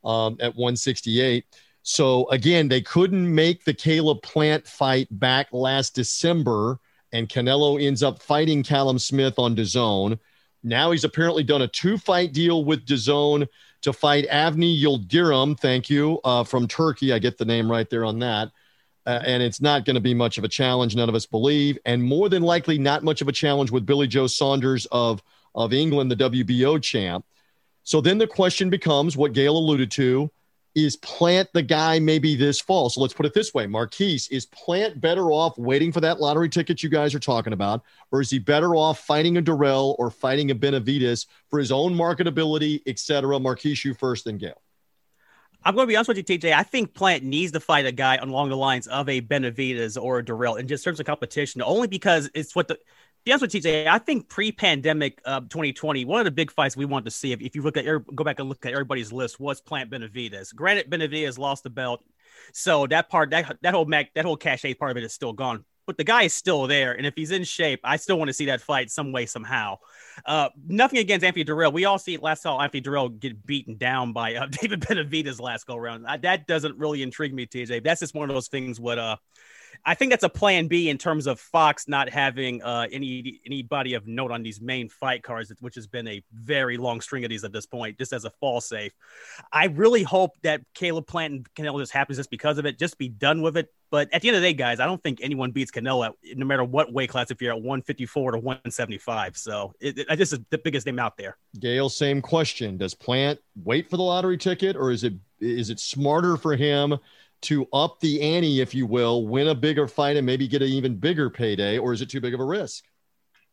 um, 0.03 0.37
at 0.39 0.55
168. 0.55 1.45
So 1.83 2.29
again, 2.29 2.67
they 2.67 2.81
couldn't 2.81 3.33
make 3.33 3.63
the 3.63 3.73
Caleb 3.73 4.21
Plant 4.21 4.67
fight 4.67 5.07
back 5.09 5.47
last 5.51 5.95
December 5.95 6.79
and 7.11 7.27
Canelo 7.27 7.81
ends 7.81 8.03
up 8.03 8.21
fighting 8.21 8.63
Callum 8.63 8.99
Smith 8.99 9.37
on 9.37 9.55
DAZN. 9.55 10.17
Now 10.63 10.91
he's 10.91 11.03
apparently 11.03 11.43
done 11.43 11.63
a 11.63 11.67
two 11.67 11.97
fight 11.97 12.33
deal 12.33 12.63
with 12.63 12.85
DAZN 12.85 13.47
to 13.81 13.93
fight 13.93 14.27
Avni 14.29 14.79
Yildirim. 14.81 15.59
Thank 15.59 15.89
you 15.89 16.19
uh, 16.23 16.43
from 16.43 16.67
Turkey. 16.67 17.13
I 17.13 17.19
get 17.19 17.37
the 17.37 17.45
name 17.45 17.69
right 17.69 17.89
there 17.89 18.05
on 18.05 18.19
that. 18.19 18.51
Uh, 19.05 19.19
and 19.25 19.41
it's 19.41 19.61
not 19.61 19.83
going 19.83 19.95
to 19.95 20.01
be 20.01 20.13
much 20.13 20.37
of 20.37 20.43
a 20.43 20.47
challenge, 20.47 20.95
none 20.95 21.09
of 21.09 21.15
us 21.15 21.25
believe, 21.25 21.77
and 21.85 22.03
more 22.03 22.29
than 22.29 22.43
likely 22.43 22.77
not 22.77 23.03
much 23.03 23.21
of 23.21 23.27
a 23.27 23.31
challenge 23.31 23.71
with 23.71 23.85
Billy 23.85 24.07
Joe 24.07 24.27
Saunders 24.27 24.85
of 24.91 25.23
of 25.53 25.73
England, 25.73 26.11
the 26.11 26.15
WBO 26.15 26.81
champ. 26.81 27.25
So 27.83 27.99
then 27.99 28.19
the 28.19 28.27
question 28.27 28.69
becomes 28.69 29.17
what 29.17 29.33
Gail 29.33 29.57
alluded 29.57 29.89
to: 29.91 30.29
is 30.75 30.95
Plant 30.97 31.49
the 31.53 31.61
guy 31.61 31.99
maybe 31.99 32.35
this 32.35 32.59
fall? 32.59 32.89
So 32.89 33.01
let's 33.01 33.13
put 33.13 33.25
it 33.25 33.33
this 33.33 33.53
way 33.53 33.67
Marquise, 33.67 34.27
is 34.29 34.45
Plant 34.47 35.01
better 35.01 35.31
off 35.31 35.57
waiting 35.57 35.91
for 35.91 36.01
that 36.01 36.19
lottery 36.19 36.49
ticket 36.49 36.83
you 36.83 36.89
guys 36.89 37.13
are 37.13 37.19
talking 37.19 37.53
about? 37.53 37.83
Or 38.11 38.21
is 38.21 38.29
he 38.29 38.39
better 38.39 38.75
off 38.75 38.99
fighting 38.99 39.37
a 39.37 39.41
Dirrell 39.41 39.95
or 39.99 40.09
fighting 40.11 40.51
a 40.51 40.55
Benavidez 40.55 41.27
for 41.49 41.59
his 41.59 41.71
own 41.71 41.93
marketability, 41.93 42.81
et 42.85 42.99
cetera? 42.99 43.39
Marquise, 43.39 43.83
you 43.83 43.93
first, 43.93 44.25
then 44.25 44.37
Gail. 44.37 44.61
I'm 45.63 45.75
going 45.75 45.85
to 45.85 45.87
be 45.87 45.95
honest 45.95 46.07
with 46.07 46.17
you, 46.17 46.23
TJ. 46.23 46.53
I 46.53 46.63
think 46.63 46.95
Plant 46.95 47.23
needs 47.23 47.51
to 47.51 47.59
fight 47.59 47.85
a 47.85 47.91
guy 47.91 48.15
along 48.15 48.49
the 48.49 48.57
lines 48.57 48.87
of 48.87 49.07
a 49.07 49.21
Benavidez 49.21 50.01
or 50.01 50.17
a 50.17 50.23
Dirrell 50.23 50.59
in 50.59 50.67
just 50.67 50.83
terms 50.83 50.99
of 50.99 51.05
competition, 51.05 51.61
only 51.61 51.87
because 51.87 52.31
it's 52.33 52.55
what 52.55 52.67
the 52.67 52.79
be 53.23 53.31
honest 53.31 53.53
with 53.53 53.63
TJ, 53.63 53.87
I 53.87 53.99
think 53.99 54.29
pre-pandemic 54.29 55.21
uh, 55.25 55.41
2020, 55.41 56.05
one 56.05 56.21
of 56.21 56.25
the 56.25 56.31
big 56.31 56.51
fights 56.51 56.75
we 56.75 56.85
wanted 56.85 57.05
to 57.05 57.11
see, 57.11 57.31
if, 57.31 57.41
if 57.41 57.55
you 57.55 57.61
look 57.61 57.77
at 57.77 57.85
go 57.85 58.23
back 58.23 58.39
and 58.39 58.49
look 58.49 58.65
at 58.65 58.71
everybody's 58.71 59.11
list, 59.11 59.39
was 59.39 59.61
Plant 59.61 59.91
Benavidez. 59.91 60.55
Granted, 60.55 60.89
Benavidez 60.89 61.37
lost 61.37 61.63
the 61.63 61.69
belt, 61.69 62.03
so 62.51 62.87
that 62.87 63.09
part, 63.09 63.29
that 63.31 63.57
that 63.61 63.73
whole 63.73 63.85
Mac, 63.85 64.13
that 64.15 64.25
whole 64.25 64.37
cachet 64.37 64.73
part 64.73 64.91
of 64.91 64.97
it 64.97 65.03
is 65.03 65.13
still 65.13 65.33
gone. 65.33 65.65
But 65.87 65.97
the 65.97 66.03
guy 66.03 66.23
is 66.23 66.33
still 66.33 66.67
there, 66.67 66.93
and 66.93 67.05
if 67.05 67.13
he's 67.15 67.31
in 67.31 67.43
shape, 67.43 67.81
I 67.83 67.97
still 67.97 68.17
want 68.17 68.29
to 68.29 68.33
see 68.33 68.45
that 68.45 68.61
fight 68.61 68.89
some 68.89 69.11
way 69.11 69.25
somehow. 69.25 69.77
Uh, 70.25 70.49
nothing 70.67 70.99
against 70.99 71.23
Anthony 71.23 71.43
Dirrell. 71.43 71.73
We 71.73 71.85
all 71.85 71.99
see 71.99 72.17
last 72.17 72.43
saw 72.43 72.59
Anthony 72.59 72.81
Dirrell 72.81 73.19
get 73.19 73.45
beaten 73.45 73.77
down 73.77 74.13
by 74.13 74.35
uh, 74.35 74.45
David 74.61 74.81
Benavidez 74.81 75.39
last 75.39 75.67
go 75.67 75.75
round. 75.75 76.05
that 76.21 76.47
doesn't 76.47 76.77
really 76.77 77.03
intrigue 77.03 77.33
me, 77.33 77.45
TJ. 77.45 77.83
That's 77.83 77.99
just 77.99 78.15
one 78.15 78.29
of 78.29 78.33
those 78.33 78.47
things. 78.47 78.79
What 78.79 78.97
uh 78.97 79.17
I 79.85 79.95
think 79.95 80.11
that's 80.11 80.23
a 80.23 80.29
plan 80.29 80.67
B 80.67 80.89
in 80.89 80.97
terms 80.97 81.27
of 81.27 81.39
Fox 81.39 81.87
not 81.87 82.09
having 82.09 82.61
uh, 82.61 82.87
any 82.91 83.41
anybody 83.45 83.93
of 83.93 84.07
note 84.07 84.31
on 84.31 84.43
these 84.43 84.61
main 84.61 84.89
fight 84.89 85.23
cards, 85.23 85.51
which 85.59 85.75
has 85.75 85.87
been 85.87 86.07
a 86.07 86.23
very 86.33 86.77
long 86.77 87.01
string 87.01 87.23
of 87.23 87.29
these 87.29 87.43
at 87.43 87.51
this 87.51 87.65
point, 87.65 87.97
just 87.97 88.13
as 88.13 88.25
a 88.25 88.29
fall 88.29 88.61
safe. 88.61 88.93
I 89.51 89.65
really 89.65 90.03
hope 90.03 90.37
that 90.43 90.61
Caleb 90.73 91.07
Plant 91.07 91.33
and 91.33 91.53
Canelo 91.53 91.79
just 91.79 91.91
happens 91.91 92.17
just 92.17 92.29
because 92.29 92.57
of 92.57 92.65
it. 92.65 92.77
Just 92.77 92.97
be 92.97 93.09
done 93.09 93.41
with 93.41 93.57
it. 93.57 93.73
But 93.89 94.07
at 94.13 94.21
the 94.21 94.29
end 94.29 94.37
of 94.37 94.41
the 94.41 94.49
day, 94.49 94.53
guys, 94.53 94.79
I 94.79 94.85
don't 94.85 95.03
think 95.03 95.19
anyone 95.21 95.51
beats 95.51 95.69
Canelo 95.69 96.13
no 96.35 96.45
matter 96.45 96.63
what 96.63 96.93
weight 96.93 97.09
class 97.09 97.29
if 97.29 97.41
you're 97.41 97.51
at 97.51 97.57
154 97.57 98.31
to 98.31 98.37
175. 98.37 99.35
So 99.37 99.73
it, 99.81 99.99
it, 99.99 100.17
this 100.17 100.31
is 100.31 100.39
the 100.49 100.57
biggest 100.57 100.85
name 100.85 100.97
out 100.97 101.17
there. 101.17 101.37
Gail, 101.59 101.89
same 101.89 102.21
question. 102.21 102.77
Does 102.77 102.93
Plant 102.93 103.39
wait 103.63 103.89
for 103.89 103.97
the 103.97 104.03
lottery 104.03 104.37
ticket, 104.37 104.75
or 104.75 104.91
is 104.91 105.03
it 105.03 105.13
is 105.41 105.69
it 105.69 105.79
smarter 105.79 106.37
for 106.37 106.55
him 106.55 106.97
to 107.41 107.67
up 107.73 107.99
the 107.99 108.21
ante, 108.21 108.61
if 108.61 108.73
you 108.73 108.85
will, 108.85 109.27
win 109.27 109.47
a 109.47 109.55
bigger 109.55 109.87
fight 109.87 110.17
and 110.17 110.25
maybe 110.25 110.47
get 110.47 110.61
an 110.61 110.69
even 110.69 110.95
bigger 110.95 111.29
payday, 111.29 111.77
or 111.77 111.93
is 111.93 112.01
it 112.01 112.09
too 112.09 112.21
big 112.21 112.33
of 112.33 112.39
a 112.39 112.45
risk? 112.45 112.83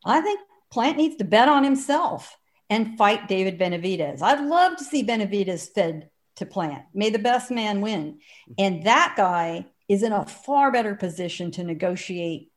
I 0.05 0.21
think 0.21 0.39
Plant 0.71 0.97
needs 0.97 1.15
to 1.17 1.23
bet 1.23 1.49
on 1.49 1.63
himself 1.63 2.37
and 2.69 2.97
fight 2.97 3.27
David 3.27 3.59
Benavidez. 3.59 4.21
I'd 4.21 4.45
love 4.45 4.77
to 4.77 4.83
see 4.83 5.03
Benavidez 5.03 5.73
fed 5.73 6.09
to 6.35 6.45
Plant. 6.45 6.83
May 6.93 7.09
the 7.09 7.19
best 7.19 7.51
man 7.51 7.81
win. 7.81 8.19
And 8.57 8.83
that 8.83 9.15
guy 9.17 9.65
is 9.87 10.03
in 10.03 10.11
a 10.11 10.25
far 10.25 10.71
better 10.71 10.95
position 10.95 11.51
to 11.51 11.63
negotiate 11.63 12.51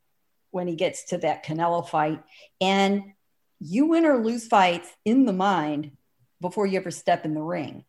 when 0.51 0.68
he 0.68 0.77
gets 0.77 1.05
to 1.07 1.18
that 1.18 1.45
Canelo 1.45 1.87
fight. 1.88 2.23
And 2.61 3.14
you 3.59 3.87
win 3.87 4.05
or 4.05 4.18
lose 4.18 4.47
fights 4.47 4.88
in 5.05 5.25
the 5.25 5.33
mind 5.33 5.92
before 6.40 6.66
you 6.66 6.79
ever 6.79 6.90
step 6.90 7.25
in 7.25 7.33
the 7.35 7.40
ring. 7.40 7.85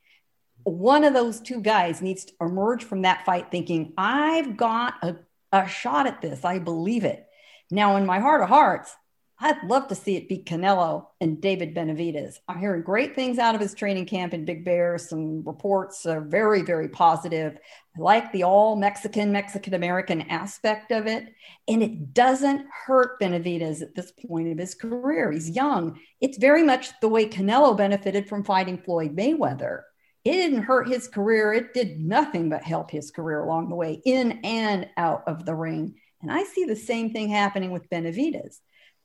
One 0.64 1.04
of 1.04 1.14
those 1.14 1.40
two 1.42 1.62
guys 1.62 2.02
needs 2.02 2.26
to 2.26 2.34
emerge 2.42 2.84
from 2.84 3.02
that 3.02 3.26
fight 3.26 3.52
thinking, 3.52 3.94
I've 3.98 4.56
got 4.56 4.96
a, 5.02 5.18
a 5.52 5.68
shot 5.68 6.08
at 6.08 6.22
this. 6.22 6.46
I 6.46 6.60
believe 6.60 7.04
it. 7.04 7.28
Now, 7.70 7.98
in 7.98 8.06
my 8.06 8.20
heart 8.20 8.42
of 8.42 8.50
hearts, 8.50 8.96
I'd 9.40 9.62
love 9.66 9.88
to 9.90 9.96
see 9.96 10.16
it 10.16 10.30
be 10.30 10.38
Canelo 10.38 11.08
and 11.20 11.42
David 11.42 11.76
Benavidez. 11.76 12.36
I'm 12.48 12.60
hearing 12.60 12.82
great 12.82 13.14
things 13.14 13.40
out 13.40 13.56
of 13.56 13.62
his 13.62 13.74
training 13.74 14.06
camp 14.06 14.34
in 14.34 14.46
Big 14.46 14.64
Bear. 14.64 14.98
Some 14.98 15.44
reports 15.44 16.06
are 16.06 16.22
very, 16.22 16.62
very 16.62 16.88
positive. 16.88 17.58
I 17.98 18.00
like 18.00 18.32
the 18.32 18.44
all 18.44 18.78
Mexican, 18.78 19.34
Mexican 19.34 19.74
American 19.74 20.22
aspect 20.30 20.92
of 20.92 21.08
it. 21.08 21.26
And 21.68 21.84
it 21.84 22.14
doesn't 22.14 22.68
hurt 22.86 23.20
Benavidez 23.20 23.82
at 23.82 23.96
this 23.96 24.14
point 24.28 24.50
of 24.50 24.58
his 24.58 24.76
career. 24.76 25.32
He's 25.32 25.50
young. 25.50 26.00
It's 26.22 26.38
very 26.38 26.64
much 26.64 26.92
the 27.02 27.10
way 27.10 27.28
Canelo 27.28 27.76
benefited 27.76 28.30
from 28.30 28.46
fighting 28.46 28.78
Floyd 28.78 29.14
Mayweather. 29.14 29.82
It 30.26 30.32
didn't 30.32 30.64
hurt 30.64 30.88
his 30.88 31.08
career. 31.08 31.54
It 31.54 31.74
did 31.74 32.00
nothing 32.00 32.50
but 32.50 32.64
help 32.64 32.90
his 32.90 33.12
career 33.12 33.42
along 33.42 33.70
the 33.70 33.76
way, 33.76 34.02
in 34.06 34.40
and 34.44 34.90
out 34.96 35.24
of 35.28 35.46
the 35.46 35.56
ring. 35.56 35.96
And 36.22 36.32
I 36.32 36.44
see 36.44 36.64
the 36.64 36.76
same 36.76 37.12
thing 37.12 37.30
happening 37.30 37.72
with 37.72 37.90
Benavidez. 37.90 38.60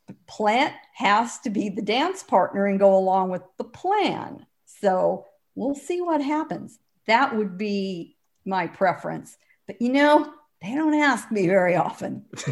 the 0.07 0.15
plant 0.27 0.75
has 0.95 1.39
to 1.41 1.51
be 1.51 1.69
the 1.69 1.83
dance 1.83 2.23
partner 2.23 2.67
and 2.67 2.79
go 2.79 2.97
along 2.97 3.31
with 3.31 3.43
the 3.59 3.65
plan. 3.65 4.47
So 4.65 5.27
we'll 5.55 5.75
see 5.75 6.01
what 6.01 6.23
happens. 6.23 6.79
That 7.07 7.37
would 7.37 7.59
be 7.59 8.17
my 8.45 8.67
preference. 8.67 9.37
But 9.67 9.83
you 9.83 9.93
know, 9.93 10.33
they 10.61 10.75
don't 10.75 10.95
ask 10.95 11.31
me 11.31 11.47
very 11.47 11.77
often. 11.77 12.25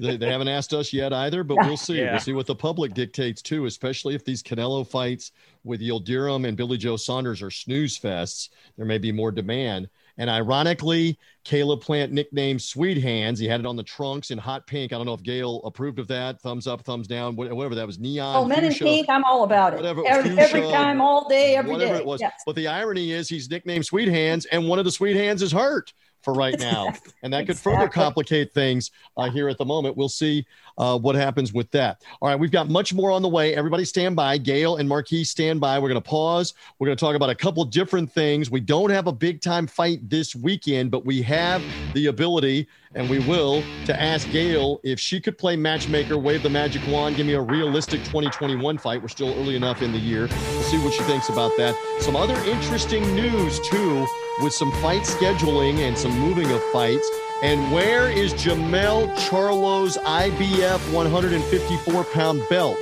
they, 0.00 0.16
they, 0.16 0.28
haven't 0.28 0.48
asked 0.48 0.74
us 0.74 0.92
yet 0.92 1.12
either, 1.12 1.44
but 1.44 1.58
we'll 1.58 1.76
see. 1.76 1.98
Yeah. 1.98 2.12
We'll 2.12 2.20
see 2.20 2.32
what 2.32 2.46
the 2.46 2.56
public 2.56 2.92
dictates 2.92 3.40
too, 3.40 3.66
especially 3.66 4.16
if 4.16 4.24
these 4.24 4.42
Canelo 4.42 4.86
fights 4.86 5.30
with 5.62 5.80
Yildirim 5.80 6.46
and 6.46 6.56
Billy 6.56 6.76
Joe 6.76 6.96
Saunders 6.96 7.40
are 7.40 7.52
snooze 7.52 7.96
fests. 7.98 8.48
There 8.76 8.86
may 8.86 8.98
be 8.98 9.12
more 9.12 9.30
demand. 9.30 9.88
And 10.18 10.30
ironically, 10.30 11.18
Caleb 11.44 11.82
Plant 11.82 12.10
nicknamed 12.10 12.62
Sweet 12.62 13.00
Hands. 13.00 13.38
He 13.38 13.46
had 13.46 13.60
it 13.60 13.66
on 13.66 13.76
the 13.76 13.82
trunks 13.82 14.30
in 14.30 14.38
hot 14.38 14.66
pink. 14.66 14.92
I 14.92 14.96
don't 14.96 15.06
know 15.06 15.12
if 15.12 15.22
Gail 15.22 15.60
approved 15.64 15.98
of 15.98 16.08
that. 16.08 16.40
Thumbs 16.40 16.66
up, 16.66 16.82
thumbs 16.82 17.06
down, 17.06 17.36
whatever 17.36 17.74
that 17.74 17.86
was. 17.86 17.98
Neon. 17.98 18.34
Oh, 18.34 18.44
men 18.44 18.60
fuchsia, 18.60 18.84
in 18.86 18.90
pink. 18.90 19.08
I'm 19.10 19.24
all 19.24 19.44
about 19.44 19.74
it. 19.74 19.76
Whatever, 19.76 20.02
every, 20.06 20.30
fuchsia, 20.30 20.42
every 20.42 20.62
time, 20.72 21.00
all 21.00 21.28
day, 21.28 21.54
every 21.54 21.70
whatever 21.70 21.94
day. 21.94 22.00
it 22.00 22.06
was. 22.06 22.20
Yes. 22.20 22.42
But 22.46 22.56
the 22.56 22.66
irony 22.66 23.12
is, 23.12 23.28
he's 23.28 23.50
nicknamed 23.50 23.84
Sweet 23.84 24.08
Hands, 24.08 24.44
and 24.46 24.66
one 24.66 24.78
of 24.78 24.86
the 24.86 24.90
Sweet 24.90 25.16
Hands 25.16 25.40
is 25.42 25.52
hurt 25.52 25.92
for 26.26 26.34
right 26.34 26.58
now. 26.58 26.92
And 27.22 27.32
that 27.32 27.46
could 27.46 27.58
further 27.58 27.88
complicate 27.88 28.52
things 28.52 28.92
uh, 29.16 29.30
here 29.30 29.48
at 29.48 29.58
the 29.58 29.64
moment. 29.64 29.96
We'll 29.96 30.08
see 30.08 30.46
uh, 30.78 30.96
what 30.96 31.16
happens 31.16 31.52
with 31.52 31.68
that. 31.72 32.02
All 32.20 32.28
right, 32.28 32.38
we've 32.38 32.52
got 32.52 32.68
much 32.68 32.94
more 32.94 33.10
on 33.10 33.22
the 33.22 33.28
way. 33.28 33.56
Everybody 33.56 33.84
stand 33.84 34.14
by. 34.14 34.38
Gail 34.38 34.76
and 34.76 34.88
Marquis 34.88 35.24
stand 35.24 35.60
by. 35.60 35.78
We're 35.78 35.88
going 35.88 36.00
to 36.00 36.08
pause. 36.08 36.54
We're 36.78 36.86
going 36.86 36.96
to 36.96 37.04
talk 37.04 37.16
about 37.16 37.30
a 37.30 37.34
couple 37.34 37.64
different 37.64 38.12
things. 38.12 38.48
We 38.48 38.60
don't 38.60 38.90
have 38.90 39.08
a 39.08 39.12
big 39.12 39.40
time 39.40 39.66
fight 39.66 40.08
this 40.08 40.36
weekend, 40.36 40.92
but 40.92 41.04
we 41.04 41.20
have 41.22 41.64
the 41.94 42.06
ability, 42.06 42.68
and 42.96 43.08
we 43.08 43.20
will, 43.20 43.62
to 43.84 44.00
ask 44.00 44.28
Gail 44.30 44.80
if 44.82 44.98
she 44.98 45.20
could 45.20 45.38
play 45.38 45.54
matchmaker, 45.54 46.18
wave 46.18 46.42
the 46.42 46.50
magic 46.50 46.82
wand, 46.88 47.14
give 47.16 47.26
me 47.26 47.34
a 47.34 47.40
realistic 47.40 48.00
2021 48.04 48.78
fight. 48.78 49.00
We're 49.00 49.08
still 49.08 49.32
early 49.38 49.54
enough 49.54 49.82
in 49.82 49.92
the 49.92 49.98
year. 49.98 50.26
We'll 50.26 50.62
see 50.62 50.78
what 50.78 50.92
she 50.92 51.02
thinks 51.04 51.28
about 51.28 51.56
that. 51.58 51.76
Some 52.00 52.16
other 52.16 52.36
interesting 52.44 53.02
news, 53.14 53.60
too 53.60 54.06
with 54.40 54.52
some 54.52 54.70
fight 54.82 55.02
scheduling 55.02 55.78
and 55.78 55.96
some 55.96 56.12
moving 56.18 56.50
of 56.50 56.62
fights. 56.64 57.08
And 57.42 57.72
where 57.72 58.10
is 58.10 58.34
Jermell 58.34 59.16
Charlo's 59.28 59.96
IBF 59.98 60.92
154 60.92 62.04
pound 62.04 62.42
belt? 62.48 62.78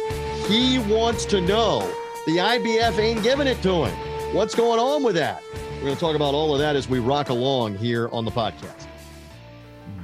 He 0.46 0.78
wants 0.78 1.24
to 1.26 1.40
know. 1.40 1.80
The 2.26 2.38
IBF 2.38 2.98
ain't 2.98 3.22
giving 3.22 3.46
it 3.46 3.60
to 3.62 3.86
him. 3.86 4.34
What's 4.34 4.54
going 4.54 4.80
on 4.80 5.02
with 5.02 5.14
that? 5.16 5.42
We're 5.76 5.86
going 5.86 5.94
to 5.94 6.00
talk 6.00 6.16
about 6.16 6.34
all 6.34 6.54
of 6.54 6.60
that 6.60 6.76
as 6.76 6.88
we 6.88 6.98
rock 6.98 7.28
along 7.28 7.76
here 7.76 8.08
on 8.10 8.24
the 8.24 8.30
podcast. 8.30 8.86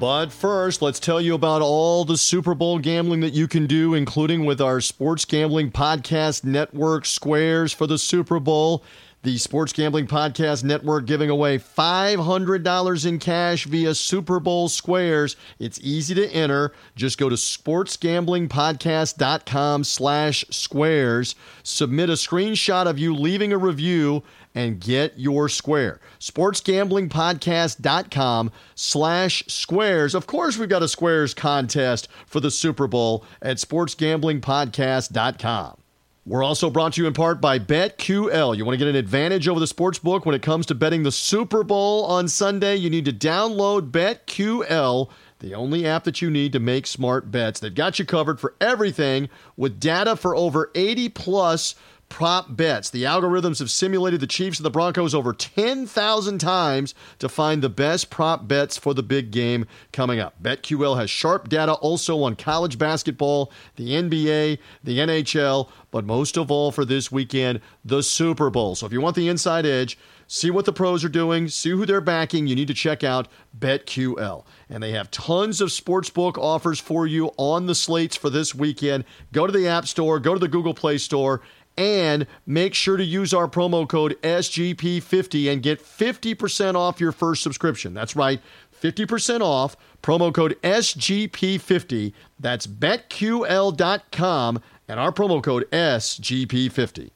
But 0.00 0.32
first, 0.32 0.80
let's 0.80 0.98
tell 0.98 1.20
you 1.20 1.34
about 1.34 1.60
all 1.60 2.06
the 2.06 2.16
Super 2.16 2.54
Bowl 2.54 2.78
gambling 2.78 3.20
that 3.20 3.34
you 3.34 3.46
can 3.46 3.66
do, 3.66 3.92
including 3.92 4.46
with 4.46 4.58
our 4.58 4.80
Sports 4.80 5.26
Gambling 5.26 5.72
Podcast 5.72 6.42
Network 6.42 7.04
squares 7.04 7.74
for 7.74 7.86
the 7.86 7.98
Super 7.98 8.40
Bowl 8.40 8.82
the 9.22 9.38
Sports 9.38 9.72
Gambling 9.72 10.06
Podcast 10.06 10.62
Network 10.64 11.06
giving 11.06 11.28
away 11.28 11.58
$500 11.58 13.06
in 13.06 13.18
cash 13.18 13.64
via 13.66 13.94
Super 13.94 14.40
Bowl 14.40 14.66
Squares. 14.68 15.36
It's 15.58 15.78
easy 15.82 16.14
to 16.14 16.26
enter. 16.30 16.72
Just 16.96 17.18
go 17.18 17.28
to 17.28 17.36
sportsgamblingpodcast.com 17.36 19.84
slash 19.84 20.46
squares. 20.50 21.34
Submit 21.62 22.08
a 22.08 22.14
screenshot 22.14 22.86
of 22.86 22.98
you 22.98 23.14
leaving 23.14 23.52
a 23.52 23.58
review 23.58 24.22
and 24.54 24.80
get 24.80 25.18
your 25.18 25.48
square. 25.48 26.00
Sportsgamblingpodcast.com 26.18 28.50
slash 28.74 29.44
squares. 29.46 30.14
Of 30.14 30.26
course, 30.26 30.58
we've 30.58 30.68
got 30.68 30.82
a 30.82 30.88
squares 30.88 31.32
contest 31.34 32.08
for 32.26 32.40
the 32.40 32.50
Super 32.50 32.86
Bowl 32.86 33.24
at 33.42 33.56
sportsgamblingpodcast.com. 33.58 35.79
We're 36.26 36.44
also 36.44 36.68
brought 36.68 36.92
to 36.92 37.00
you 37.00 37.06
in 37.06 37.14
part 37.14 37.40
by 37.40 37.58
BetQL. 37.58 38.54
You 38.54 38.64
want 38.66 38.74
to 38.74 38.84
get 38.84 38.88
an 38.88 38.94
advantage 38.94 39.48
over 39.48 39.58
the 39.58 39.66
sports 39.66 39.98
book 39.98 40.26
when 40.26 40.34
it 40.34 40.42
comes 40.42 40.66
to 40.66 40.74
betting 40.74 41.02
the 41.02 41.10
Super 41.10 41.64
Bowl 41.64 42.04
on 42.04 42.28
Sunday? 42.28 42.76
You 42.76 42.90
need 42.90 43.06
to 43.06 43.12
download 43.12 43.90
BetQL, 43.90 45.08
the 45.38 45.54
only 45.54 45.86
app 45.86 46.04
that 46.04 46.20
you 46.20 46.28
need 46.28 46.52
to 46.52 46.60
make 46.60 46.86
smart 46.86 47.30
bets. 47.30 47.58
They've 47.58 47.74
got 47.74 47.98
you 47.98 48.04
covered 48.04 48.38
for 48.38 48.54
everything 48.60 49.30
with 49.56 49.80
data 49.80 50.14
for 50.14 50.36
over 50.36 50.70
80 50.74 51.08
plus 51.08 51.74
prop 52.10 52.54
bets. 52.54 52.90
The 52.90 53.04
algorithms 53.04 53.60
have 53.60 53.70
simulated 53.70 54.20
the 54.20 54.26
Chiefs 54.26 54.58
and 54.58 54.66
the 54.66 54.70
Broncos 54.70 55.14
over 55.14 55.32
10,000 55.32 56.38
times 56.38 56.94
to 57.18 57.28
find 57.30 57.62
the 57.62 57.70
best 57.70 58.10
prop 58.10 58.46
bets 58.46 58.76
for 58.76 58.92
the 58.92 59.02
big 59.02 59.30
game 59.30 59.64
coming 59.92 60.20
up. 60.20 60.34
BetQL 60.42 60.98
has 60.98 61.08
sharp 61.08 61.48
data 61.48 61.72
also 61.72 62.22
on 62.22 62.36
college 62.36 62.76
basketball, 62.76 63.50
the 63.76 63.92
NBA, 63.92 64.58
the 64.84 64.98
NHL, 64.98 65.70
but 65.90 66.04
most 66.04 66.36
of 66.36 66.50
all 66.50 66.70
for 66.70 66.84
this 66.84 67.10
weekend, 67.10 67.60
the 67.84 68.02
Super 68.02 68.50
Bowl. 68.50 68.74
So 68.74 68.84
if 68.84 68.92
you 68.92 69.00
want 69.00 69.16
the 69.16 69.28
inside 69.28 69.64
edge, 69.64 69.96
see 70.26 70.50
what 70.50 70.64
the 70.64 70.72
pros 70.72 71.04
are 71.04 71.08
doing, 71.08 71.48
see 71.48 71.70
who 71.70 71.84
they're 71.84 72.00
backing, 72.00 72.46
you 72.46 72.54
need 72.54 72.68
to 72.68 72.74
check 72.74 73.02
out 73.02 73.26
BetQL. 73.58 74.44
And 74.68 74.80
they 74.82 74.92
have 74.92 75.10
tons 75.10 75.60
of 75.60 75.70
sportsbook 75.70 76.38
offers 76.38 76.78
for 76.78 77.06
you 77.06 77.32
on 77.36 77.66
the 77.66 77.74
slates 77.74 78.14
for 78.14 78.30
this 78.30 78.54
weekend. 78.54 79.04
Go 79.32 79.46
to 79.46 79.52
the 79.52 79.66
App 79.66 79.88
Store, 79.88 80.20
go 80.20 80.32
to 80.32 80.38
the 80.38 80.46
Google 80.46 80.74
Play 80.74 80.98
Store, 80.98 81.42
and 81.76 82.26
make 82.46 82.74
sure 82.74 82.96
to 82.96 83.04
use 83.04 83.32
our 83.32 83.48
promo 83.48 83.88
code 83.88 84.16
SGP50 84.22 85.52
and 85.52 85.62
get 85.62 85.82
50% 85.82 86.74
off 86.74 87.00
your 87.00 87.12
first 87.12 87.42
subscription. 87.42 87.94
That's 87.94 88.16
right, 88.16 88.40
50% 88.80 89.40
off. 89.40 89.76
Promo 90.02 90.32
code 90.32 90.56
SGP50. 90.62 92.12
That's 92.38 92.66
betql.com 92.66 94.62
and 94.88 95.00
our 95.00 95.12
promo 95.12 95.42
code 95.42 95.70
SGP50. 95.70 97.10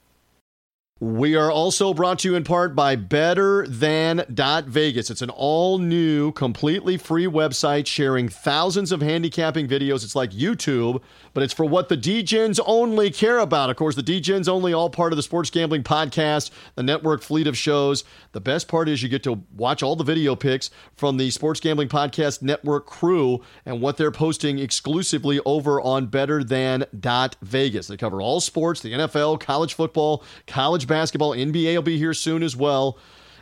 We 1.01 1.35
are 1.35 1.51
also 1.51 1.93
brought 1.93 2.19
to 2.19 2.29
you 2.29 2.35
in 2.35 2.45
part 2.45 2.73
by 2.73 2.95
Better 2.95 3.67
Than 3.67 4.23
Vegas. 4.29 5.09
It's 5.09 5.21
an 5.21 5.29
all 5.29 5.77
new, 5.77 6.31
completely 6.31 6.95
free 6.95 7.25
website 7.25 7.85
sharing 7.85 8.29
thousands 8.29 8.93
of 8.93 9.01
handicapping 9.01 9.67
videos. 9.67 10.05
It's 10.05 10.15
like 10.15 10.31
YouTube, 10.31 11.01
but 11.33 11.43
it's 11.43 11.51
for 11.51 11.65
what 11.65 11.89
the 11.89 11.97
DGens 11.97 12.61
only 12.65 13.11
care 13.11 13.39
about. 13.39 13.69
Of 13.69 13.75
course, 13.75 13.97
the 13.97 14.03
DGens 14.03 14.47
only 14.47 14.71
all 14.71 14.89
part 14.89 15.11
of 15.11 15.17
the 15.17 15.23
Sports 15.23 15.49
Gambling 15.49 15.83
Podcast, 15.83 16.49
the 16.75 16.83
network 16.83 17.21
fleet 17.23 17.47
of 17.47 17.57
shows. 17.57 18.05
The 18.31 18.39
best 18.39 18.69
part 18.69 18.87
is 18.87 19.03
you 19.03 19.09
get 19.09 19.23
to 19.23 19.43
watch 19.53 19.83
all 19.83 19.97
the 19.97 20.05
video 20.05 20.33
picks 20.33 20.69
from 20.95 21.17
the 21.17 21.29
Sports 21.29 21.59
Gambling 21.59 21.89
Podcast 21.89 22.41
Network 22.41 22.85
crew 22.85 23.41
and 23.65 23.81
what 23.81 23.97
they're 23.97 24.11
posting 24.11 24.59
exclusively 24.59 25.41
over 25.45 25.81
on 25.81 26.05
Better 26.05 26.41
Than 26.41 26.85
Vegas. 26.93 27.87
They 27.87 27.97
cover 27.97 28.21
all 28.21 28.39
sports, 28.39 28.79
the 28.79 28.93
NFL, 28.93 29.41
college 29.41 29.73
football, 29.73 30.23
college 30.47 30.84
basketball. 30.85 31.31
NBA 31.31 31.75
will 31.75 31.81
be 31.81 31.97
here 31.97 32.13
soon 32.13 32.43
as 32.43 32.55
well. 32.55 32.97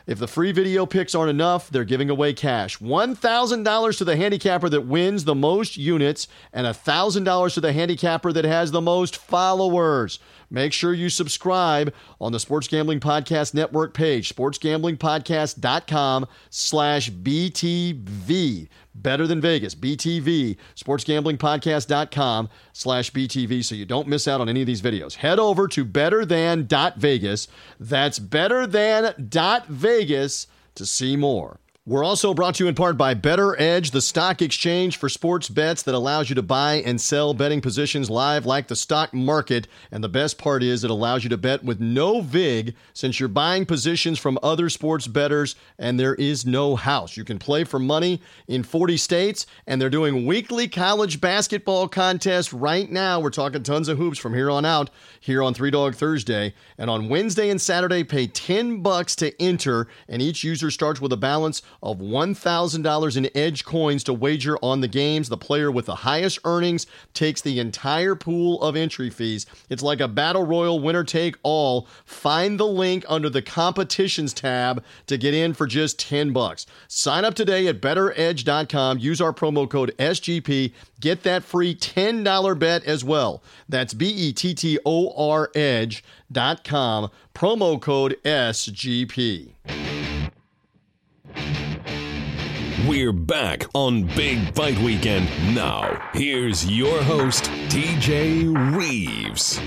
If 0.06 0.18
the 0.18 0.28
free 0.28 0.52
video 0.52 0.84
picks 0.84 1.14
aren't 1.14 1.30
enough, 1.30 1.70
they're 1.70 1.84
giving 1.84 2.10
away 2.10 2.34
cash. 2.34 2.78
$1,000 2.78 3.98
to 3.98 4.04
the 4.04 4.16
handicapper 4.16 4.68
that 4.68 4.82
wins 4.82 5.24
the 5.24 5.34
most 5.34 5.78
units 5.78 6.28
and 6.52 6.66
$1,000 6.66 7.54
to 7.54 7.60
the 7.60 7.72
handicapper 7.72 8.30
that 8.32 8.44
has 8.44 8.70
the 8.70 8.82
most 8.82 9.16
followers. 9.16 10.18
Make 10.50 10.72
sure 10.72 10.92
you 10.92 11.08
subscribe 11.08 11.94
on 12.20 12.32
the 12.32 12.40
Sports 12.40 12.68
Gambling 12.68 13.00
Podcast 13.00 13.54
Network 13.54 13.94
page, 13.94 14.34
sportsgamblingpodcast.com 14.34 16.26
slash 16.50 17.10
BTV. 17.10 18.68
Better 18.94 19.26
than 19.26 19.40
Vegas, 19.40 19.74
BTV, 19.74 20.56
sportsgamblingpodcast.com 20.76 22.48
slash 22.72 23.10
BTV 23.10 23.64
so 23.64 23.74
you 23.74 23.84
don't 23.84 24.06
miss 24.06 24.28
out 24.28 24.40
on 24.40 24.48
any 24.48 24.60
of 24.60 24.66
these 24.66 24.82
videos. 24.82 25.16
Head 25.16 25.40
over 25.40 25.66
to 25.68 25.84
betterthan.vegas. 25.84 27.48
That's 27.80 28.20
betterthan.vegas 28.20 30.46
to 30.76 30.86
see 30.86 31.16
more. 31.16 31.58
We're 31.86 32.02
also 32.02 32.32
brought 32.32 32.54
to 32.54 32.64
you 32.64 32.68
in 32.68 32.74
part 32.74 32.96
by 32.96 33.12
Better 33.12 33.60
Edge, 33.60 33.90
the 33.90 34.00
stock 34.00 34.40
exchange 34.40 34.96
for 34.96 35.10
sports 35.10 35.50
bets 35.50 35.82
that 35.82 35.94
allows 35.94 36.30
you 36.30 36.34
to 36.36 36.42
buy 36.42 36.76
and 36.76 36.98
sell 36.98 37.34
betting 37.34 37.60
positions 37.60 38.08
live 38.08 38.46
like 38.46 38.68
the 38.68 38.74
stock 38.74 39.12
market. 39.12 39.68
And 39.90 40.02
the 40.02 40.08
best 40.08 40.38
part 40.38 40.62
is 40.62 40.82
it 40.82 40.90
allows 40.90 41.24
you 41.24 41.28
to 41.28 41.36
bet 41.36 41.62
with 41.62 41.80
no 41.80 42.22
VIG 42.22 42.74
since 42.94 43.20
you're 43.20 43.28
buying 43.28 43.66
positions 43.66 44.18
from 44.18 44.38
other 44.42 44.70
sports 44.70 45.06
bettors 45.06 45.56
and 45.78 46.00
there 46.00 46.14
is 46.14 46.46
no 46.46 46.74
house. 46.74 47.18
You 47.18 47.24
can 47.24 47.38
play 47.38 47.64
for 47.64 47.78
money 47.78 48.22
in 48.48 48.62
40 48.62 48.96
states 48.96 49.44
and 49.66 49.78
they're 49.78 49.90
doing 49.90 50.24
weekly 50.24 50.68
college 50.68 51.20
basketball 51.20 51.88
contests 51.88 52.54
right 52.54 52.90
now. 52.90 53.20
We're 53.20 53.28
talking 53.28 53.62
tons 53.62 53.88
of 53.88 53.98
hoops 53.98 54.18
from 54.18 54.32
here 54.32 54.50
on 54.50 54.64
out 54.64 54.88
here 55.20 55.42
on 55.42 55.52
Three 55.52 55.70
Dog 55.70 55.96
Thursday. 55.96 56.54
And 56.78 56.88
on 56.88 57.10
Wednesday 57.10 57.50
and 57.50 57.60
Saturday, 57.60 58.04
pay 58.04 58.26
10 58.26 58.80
bucks 58.80 59.14
to 59.16 59.38
enter 59.38 59.86
and 60.08 60.22
each 60.22 60.44
user 60.44 60.70
starts 60.70 60.98
with 60.98 61.12
a 61.12 61.18
balance 61.18 61.60
of 61.84 61.98
$1,000 61.98 63.16
in 63.16 63.30
edge 63.36 63.64
coins 63.64 64.02
to 64.04 64.12
wager 64.12 64.56
on 64.62 64.80
the 64.80 64.88
games. 64.88 65.28
The 65.28 65.36
player 65.36 65.70
with 65.70 65.86
the 65.86 65.96
highest 65.96 66.38
earnings 66.44 66.86
takes 67.12 67.40
the 67.40 67.60
entire 67.60 68.14
pool 68.14 68.60
of 68.62 68.74
entry 68.74 69.10
fees. 69.10 69.46
It's 69.68 69.82
like 69.82 70.00
a 70.00 70.08
battle 70.08 70.44
royal 70.44 70.80
winner 70.80 71.04
take 71.04 71.36
all. 71.42 71.86
Find 72.04 72.58
the 72.58 72.66
link 72.66 73.04
under 73.08 73.28
the 73.28 73.42
competitions 73.42 74.32
tab 74.32 74.82
to 75.06 75.18
get 75.18 75.34
in 75.34 75.54
for 75.54 75.66
just 75.66 75.98
10 75.98 76.32
bucks. 76.32 76.66
Sign 76.88 77.24
up 77.24 77.34
today 77.34 77.68
at 77.68 77.80
betteredge.com. 77.80 78.98
Use 78.98 79.20
our 79.20 79.32
promo 79.32 79.68
code 79.68 79.94
SGP. 79.98 80.72
Get 81.00 81.22
that 81.24 81.44
free 81.44 81.74
$10 81.74 82.58
bet 82.58 82.84
as 82.84 83.04
well. 83.04 83.42
That's 83.68 83.92
B 83.92 84.08
E 84.08 84.32
T 84.32 84.54
T 84.54 84.78
O 84.86 85.12
R 85.34 85.50
edge.com. 85.54 87.10
Promo 87.34 87.80
code 87.80 88.16
SGP. 88.24 90.03
We're 92.86 93.12
back 93.12 93.64
on 93.74 94.02
Big 94.02 94.54
Fight 94.54 94.78
Weekend. 94.78 95.28
Now, 95.54 96.10
here's 96.12 96.70
your 96.70 97.02
host, 97.02 97.44
TJ 97.68 98.76
Reeves. 98.76 99.58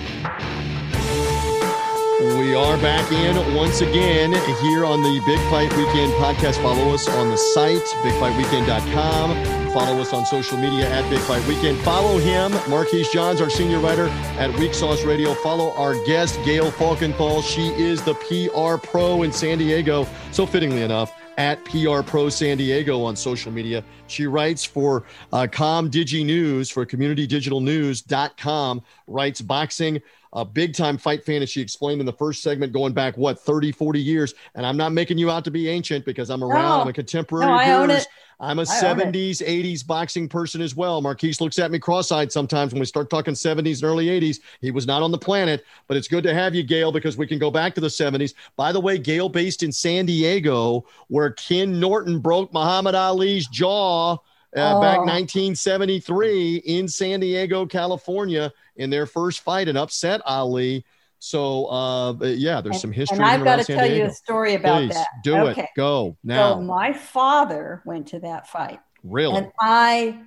We 2.19 2.55
are 2.55 2.77
back 2.77 3.11
in 3.11 3.55
once 3.55 3.81
again 3.81 4.33
here 4.61 4.85
on 4.85 5.01
the 5.01 5.21
Big 5.25 5.39
Fight 5.49 5.71
Weekend 5.77 6.11
podcast. 6.13 6.61
Follow 6.61 6.93
us 6.93 7.07
on 7.07 7.29
the 7.29 7.37
site, 7.37 7.83
bigfightweekend.com. 8.03 9.71
Follow 9.71 10.01
us 10.01 10.13
on 10.13 10.25
social 10.25 10.57
media 10.57 10.89
at 10.89 11.07
Big 11.09 11.19
Fight 11.19 11.45
Weekend. 11.47 11.77
Follow 11.79 12.17
him, 12.17 12.51
Marquise 12.69 13.09
Johns, 13.09 13.39
our 13.39 13.49
senior 13.49 13.79
writer 13.79 14.07
at 14.39 14.51
Weak 14.59 14.73
Sauce 14.73 15.03
Radio. 15.03 15.33
Follow 15.35 15.73
our 15.73 15.93
guest, 16.05 16.39
Gail 16.43 16.71
Falkenthal. 16.71 17.43
She 17.43 17.67
is 17.79 18.01
the 18.03 18.15
PR 18.15 18.77
pro 18.83 19.23
in 19.23 19.31
San 19.31 19.59
Diego. 19.59 20.07
So 20.31 20.45
fittingly 20.45 20.81
enough, 20.81 21.13
at 21.37 21.63
PR 21.65 22.01
Pro 22.01 22.29
San 22.29 22.57
Diego 22.57 23.03
on 23.03 23.15
social 23.15 23.51
media. 23.51 23.83
She 24.07 24.25
writes 24.27 24.65
for 24.65 25.03
uh, 25.31 25.47
Com 25.51 25.89
Digi 25.89 26.25
News 26.25 26.69
for 26.69 26.85
communitydigitalnews.com, 26.85 28.81
writes 29.07 29.41
boxing, 29.41 30.01
a 30.33 30.43
big 30.43 30.73
time 30.73 30.97
fight 30.97 31.23
fan, 31.23 31.41
as 31.41 31.49
she 31.49 31.61
explained 31.61 31.99
in 31.99 32.05
the 32.05 32.13
first 32.13 32.43
segment, 32.43 32.73
going 32.73 32.93
back, 32.93 33.17
what, 33.17 33.39
30, 33.39 33.71
40 33.71 33.99
years. 34.01 34.33
And 34.55 34.65
I'm 34.65 34.77
not 34.77 34.91
making 34.91 35.17
you 35.17 35.31
out 35.31 35.45
to 35.45 35.51
be 35.51 35.69
ancient 35.69 36.05
because 36.05 36.29
I'm 36.29 36.43
around. 36.43 36.77
No. 36.77 36.81
I'm 36.81 36.87
a 36.87 36.93
contemporary 36.93 37.45
No, 37.45 37.53
I 37.53 37.71
own 37.71 37.89
it. 37.89 38.05
I'm 38.39 38.59
a 38.59 38.61
I 38.61 38.65
70s, 38.65 39.41
80s 39.41 39.85
boxing 39.85 40.29
person 40.29 40.61
as 40.61 40.75
well. 40.75 41.01
Marquise 41.01 41.41
looks 41.41 41.57
at 41.57 41.71
me 41.71 41.79
cross 41.79 42.11
eyed 42.11 42.31
sometimes 42.31 42.71
when 42.71 42.79
we 42.79 42.85
start 42.85 43.09
talking 43.09 43.33
70s 43.33 43.81
and 43.81 43.83
early 43.83 44.07
80s. 44.07 44.39
He 44.61 44.69
was 44.69 44.85
not 44.85 45.01
on 45.01 45.11
the 45.11 45.17
planet, 45.17 45.65
but 45.87 45.97
it's 45.97 46.07
good 46.07 46.23
to 46.23 46.33
have 46.33 46.53
you, 46.53 46.61
Gail, 46.61 46.91
because 46.91 47.17
we 47.17 47.25
can 47.25 47.39
go 47.39 47.49
back 47.49 47.73
to 47.75 47.81
the 47.81 47.87
70s. 47.87 48.35
By 48.55 48.71
the 48.71 48.79
way, 48.79 48.99
Gail, 48.99 49.27
based 49.27 49.63
in 49.63 49.71
San 49.71 50.05
Diego, 50.05 50.85
where 51.07 51.31
Ken 51.31 51.79
Norton 51.79 52.19
broke 52.19 52.53
Muhammad 52.53 52.93
Ali's 52.93 53.47
jaw. 53.47 54.17
Uh, 54.55 54.79
Back 54.79 54.99
Oh. 54.99 55.05
1973 55.05 56.57
in 56.57 56.87
San 56.87 57.19
Diego, 57.19 57.65
California, 57.65 58.51
in 58.77 58.89
their 58.89 59.05
first 59.05 59.41
fight 59.41 59.67
and 59.67 59.77
upset 59.77 60.21
Ali. 60.25 60.85
So, 61.19 61.65
uh, 61.65 62.13
yeah, 62.21 62.61
there's 62.61 62.79
some 62.79 62.91
history. 62.91 63.17
And 63.17 63.25
I've 63.25 63.43
got 63.43 63.57
to 63.57 63.63
San 63.63 63.77
tell 63.77 63.91
you 63.91 64.05
a 64.05 64.11
story 64.11 64.53
about 64.53 64.83
Please 64.83 64.93
that. 64.93 65.07
do 65.23 65.35
okay. 65.37 65.63
it. 65.63 65.69
Go 65.75 66.11
So 66.11 66.17
now. 66.23 66.59
my 66.61 66.93
father 66.93 67.81
went 67.85 68.07
to 68.07 68.19
that 68.19 68.47
fight, 68.47 68.79
really? 69.03 69.37
and 69.37 69.51
I 69.59 70.21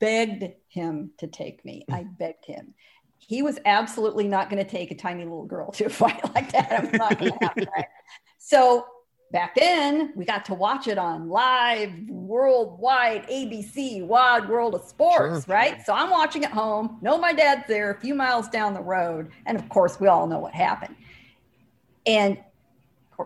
begged 0.00 0.52
him 0.68 1.12
to 1.18 1.26
take 1.26 1.64
me. 1.64 1.84
I 1.90 2.04
begged 2.18 2.44
him. 2.44 2.74
He 3.18 3.42
was 3.42 3.58
absolutely 3.64 4.26
not 4.26 4.50
going 4.50 4.62
to 4.62 4.68
take 4.68 4.90
a 4.90 4.96
tiny 4.96 5.22
little 5.22 5.46
girl 5.46 5.70
to 5.72 5.84
a 5.84 5.88
fight 5.88 6.22
like 6.34 6.50
that. 6.52 6.72
I'm 6.72 6.90
not 6.98 7.18
going 7.18 7.32
to 7.32 7.38
happen. 7.40 7.66
Right? 7.76 7.86
So 8.38 8.84
back 9.32 9.54
then, 9.54 10.12
we 10.14 10.24
got 10.24 10.44
to 10.44 10.54
watch 10.54 10.86
it 10.86 10.98
on 10.98 11.28
live, 11.28 11.90
worldwide 12.08 13.26
ABC, 13.28 14.04
Wide 14.06 14.48
World 14.48 14.74
of 14.74 14.84
Sports, 14.84 15.44
Sure. 15.46 15.54
right? 15.54 15.84
So 15.84 15.94
I'm 15.94 16.10
watching 16.10 16.44
at 16.44 16.52
home. 16.52 16.98
Know 17.00 17.18
my 17.18 17.32
dad's 17.32 17.66
there, 17.66 17.90
a 17.90 17.98
few 17.98 18.14
miles 18.14 18.48
down 18.48 18.74
the 18.74 18.82
road, 18.82 19.30
and 19.46 19.58
of 19.58 19.68
course, 19.70 19.98
we 19.98 20.06
all 20.06 20.26
know 20.26 20.38
what 20.38 20.52
happened. 20.54 20.94
And 22.06 22.38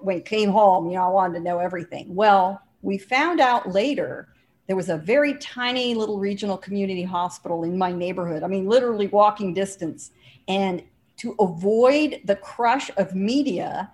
when 0.01 0.19
it 0.19 0.25
came 0.25 0.51
home, 0.51 0.87
you 0.89 0.95
know, 0.95 1.05
I 1.05 1.09
wanted 1.09 1.35
to 1.39 1.41
know 1.41 1.59
everything. 1.59 2.15
Well, 2.15 2.63
we 2.83 2.99
found 2.99 3.41
out 3.41 3.73
later 3.73 4.29
there 4.69 4.77
was 4.77 4.89
a 4.89 4.97
very 4.97 5.35
tiny 5.35 5.95
little 5.95 6.19
regional 6.19 6.57
community 6.57 7.03
hospital 7.03 7.65
in 7.65 7.77
my 7.77 7.91
neighborhood. 7.93 8.43
I 8.43 8.47
mean, 8.47 8.67
literally 8.67 9.07
walking 9.09 9.55
distance. 9.55 10.11
And 10.49 10.83
to 11.19 11.35
avoid 11.41 12.21
the 12.25 12.37
crush 12.37 12.91
of 12.97 13.15
media, 13.15 13.91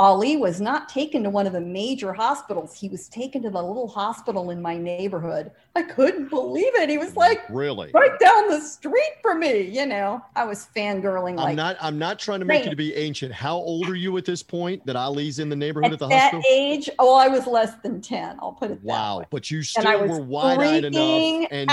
Ali 0.00 0.38
was 0.38 0.62
not 0.62 0.88
taken 0.88 1.22
to 1.24 1.28
one 1.28 1.46
of 1.46 1.52
the 1.52 1.60
major 1.60 2.14
hospitals. 2.14 2.74
He 2.74 2.88
was 2.88 3.06
taken 3.06 3.42
to 3.42 3.50
the 3.50 3.62
little 3.62 3.86
hospital 3.86 4.48
in 4.50 4.62
my 4.62 4.74
neighborhood. 4.74 5.50
I 5.76 5.82
couldn't 5.82 6.30
believe 6.30 6.74
it. 6.76 6.88
He 6.88 6.96
was 6.96 7.16
like 7.16 7.42
really? 7.50 7.90
right 7.92 8.18
down 8.18 8.48
the 8.48 8.62
street 8.62 9.12
from 9.20 9.40
me. 9.40 9.60
You 9.60 9.84
know, 9.84 10.22
I 10.34 10.44
was 10.44 10.68
fangirling 10.74 11.38
I'm 11.38 11.54
not. 11.54 11.76
I'm 11.82 11.98
not 11.98 12.18
trying 12.18 12.40
to 12.40 12.46
make 12.46 12.64
you 12.64 12.70
to 12.70 12.76
be 12.76 12.94
ancient. 12.94 13.30
How 13.34 13.56
old 13.56 13.90
are 13.90 13.94
you 13.94 14.16
at 14.16 14.24
this 14.24 14.42
point? 14.42 14.86
That 14.86 14.96
Ali's 14.96 15.38
in 15.38 15.50
the 15.50 15.56
neighborhood 15.56 15.88
at 15.92 15.92
at 15.92 15.98
the 15.98 16.08
that 16.08 16.32
hospital. 16.32 16.44
age. 16.50 16.88
Oh, 16.98 17.18
I 17.18 17.28
was 17.28 17.46
less 17.46 17.74
than 17.82 18.00
10. 18.00 18.38
I'll 18.40 18.52
put 18.52 18.70
it 18.70 18.80
that 18.82 18.86
Wow! 18.86 19.22
But 19.28 19.50
you 19.50 19.62
still 19.62 20.08
were 20.08 20.22
wide-eyed 20.22 20.86
enough, 20.86 21.48
and 21.50 21.70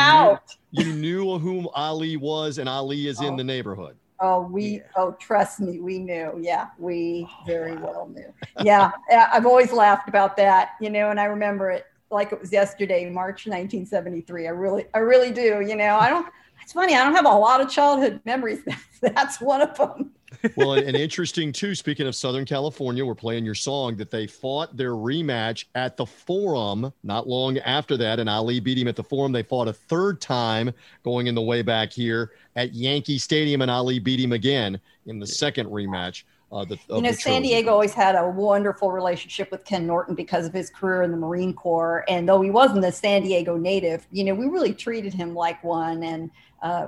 you, 0.72 0.84
you 0.84 0.94
knew 0.94 1.40
whom 1.40 1.70
Ali 1.74 2.18
was, 2.18 2.58
and 2.58 2.68
Ali 2.68 3.08
is 3.08 3.22
in 3.22 3.36
Oh. 3.36 3.38
the 3.38 3.44
neighborhood. 3.46 3.96
Oh, 4.20 4.42
we, 4.42 4.64
Yeah. 4.78 4.82
oh, 4.96 5.12
trust 5.20 5.60
me, 5.60 5.80
we 5.80 6.00
knew. 6.00 6.38
Yeah, 6.42 6.68
we 6.80 7.28
Oh, 7.30 7.44
very 7.46 7.76
wow. 7.76 7.82
well 7.94 8.08
knew. 8.08 8.34
Yeah, 8.64 8.92
I've 9.12 9.46
always 9.46 9.72
laughed 9.72 10.10
about 10.10 10.36
that, 10.38 10.72
you 10.82 10.90
know, 10.90 11.10
and 11.12 11.20
I 11.20 11.26
remember 11.26 11.70
it 11.72 11.86
like 12.10 12.32
it 12.32 12.40
was 12.40 12.52
yesterday, 12.52 13.10
March 13.10 13.46
1973. 13.48 14.48
I 14.48 14.52
really, 14.52 14.86
I 14.94 15.00
really 15.00 15.32
do. 15.32 15.62
You 15.62 15.76
know, 15.76 15.98
I 15.98 16.10
don't, 16.10 16.26
it's 16.64 16.74
funny, 16.74 16.96
I 16.96 17.04
don't 17.04 17.14
have 17.16 17.26
a 17.26 17.30
lot 17.30 17.62
of 17.62 17.70
childhood 17.70 18.22
memories. 18.26 18.60
That's 19.02 19.40
one 19.40 19.62
of 19.62 19.78
them. 19.78 20.12
Well, 20.56 20.74
and, 20.74 20.88
and 20.88 20.98
interesting 20.98 21.52
too. 21.52 21.76
Speaking 21.76 22.08
of 22.08 22.16
Southern 22.16 22.46
California, 22.46 23.06
we're 23.06 23.16
playing 23.16 23.46
your 23.46 23.56
song 23.56 23.96
that 23.98 24.12
they 24.12 24.28
fought 24.28 24.76
their 24.76 24.92
rematch 24.92 25.66
at 25.76 25.98
the 25.98 26.06
Forum 26.06 26.92
not 27.04 27.28
long 27.28 27.58
after 27.60 27.98
that, 27.98 28.20
and 28.20 28.30
Ali 28.30 28.60
beat 28.60 28.78
him 28.78 28.88
at 28.88 28.96
the 28.96 29.04
Forum. 29.04 29.32
They 29.32 29.44
fought 29.44 29.68
a 29.68 29.74
third 29.74 30.22
time 30.22 30.72
going 31.04 31.28
in 31.28 31.36
the 31.36 31.42
way 31.42 31.62
back 31.62 31.92
here 31.92 32.32
at 32.56 32.74
Yankee 32.74 33.18
Stadium, 33.18 33.62
and 33.62 33.72
Ali 33.72 34.00
beat 34.00 34.20
him 34.20 34.32
again 34.32 34.80
in 35.06 35.20
the 35.20 35.28
second 35.28 35.70
rematch. 35.70 36.24
Uh, 36.50 36.64
the, 36.64 36.78
you 36.90 37.02
know, 37.02 37.10
the 37.10 37.14
San. 37.14 37.42
Diego 37.42 37.72
always 37.72 37.94
had 37.94 38.16
a 38.16 38.26
wonderful 38.26 38.92
relationship 38.92 39.52
with 39.52 39.66
Ken 39.66 39.86
Norton 39.86 40.16
because 40.16 40.46
of 40.46 40.54
his 40.54 40.70
career 40.70 41.04
in 41.04 41.12
the 41.12 41.18
Marine 41.18 41.54
Corps. 41.54 42.06
And 42.08 42.28
though 42.28 42.42
he 42.42 42.50
wasn't 42.50 42.86
a 42.86 42.92
San 42.92 43.24
Diego 43.24 43.58
native, 43.58 44.08
you 44.12 44.24
know, 44.24 44.34
we 44.34 44.46
really 44.46 44.74
treated 44.74 45.14
him 45.14 45.34
like 45.34 45.62
one. 45.62 46.04
And, 46.04 46.32
uh, 46.62 46.88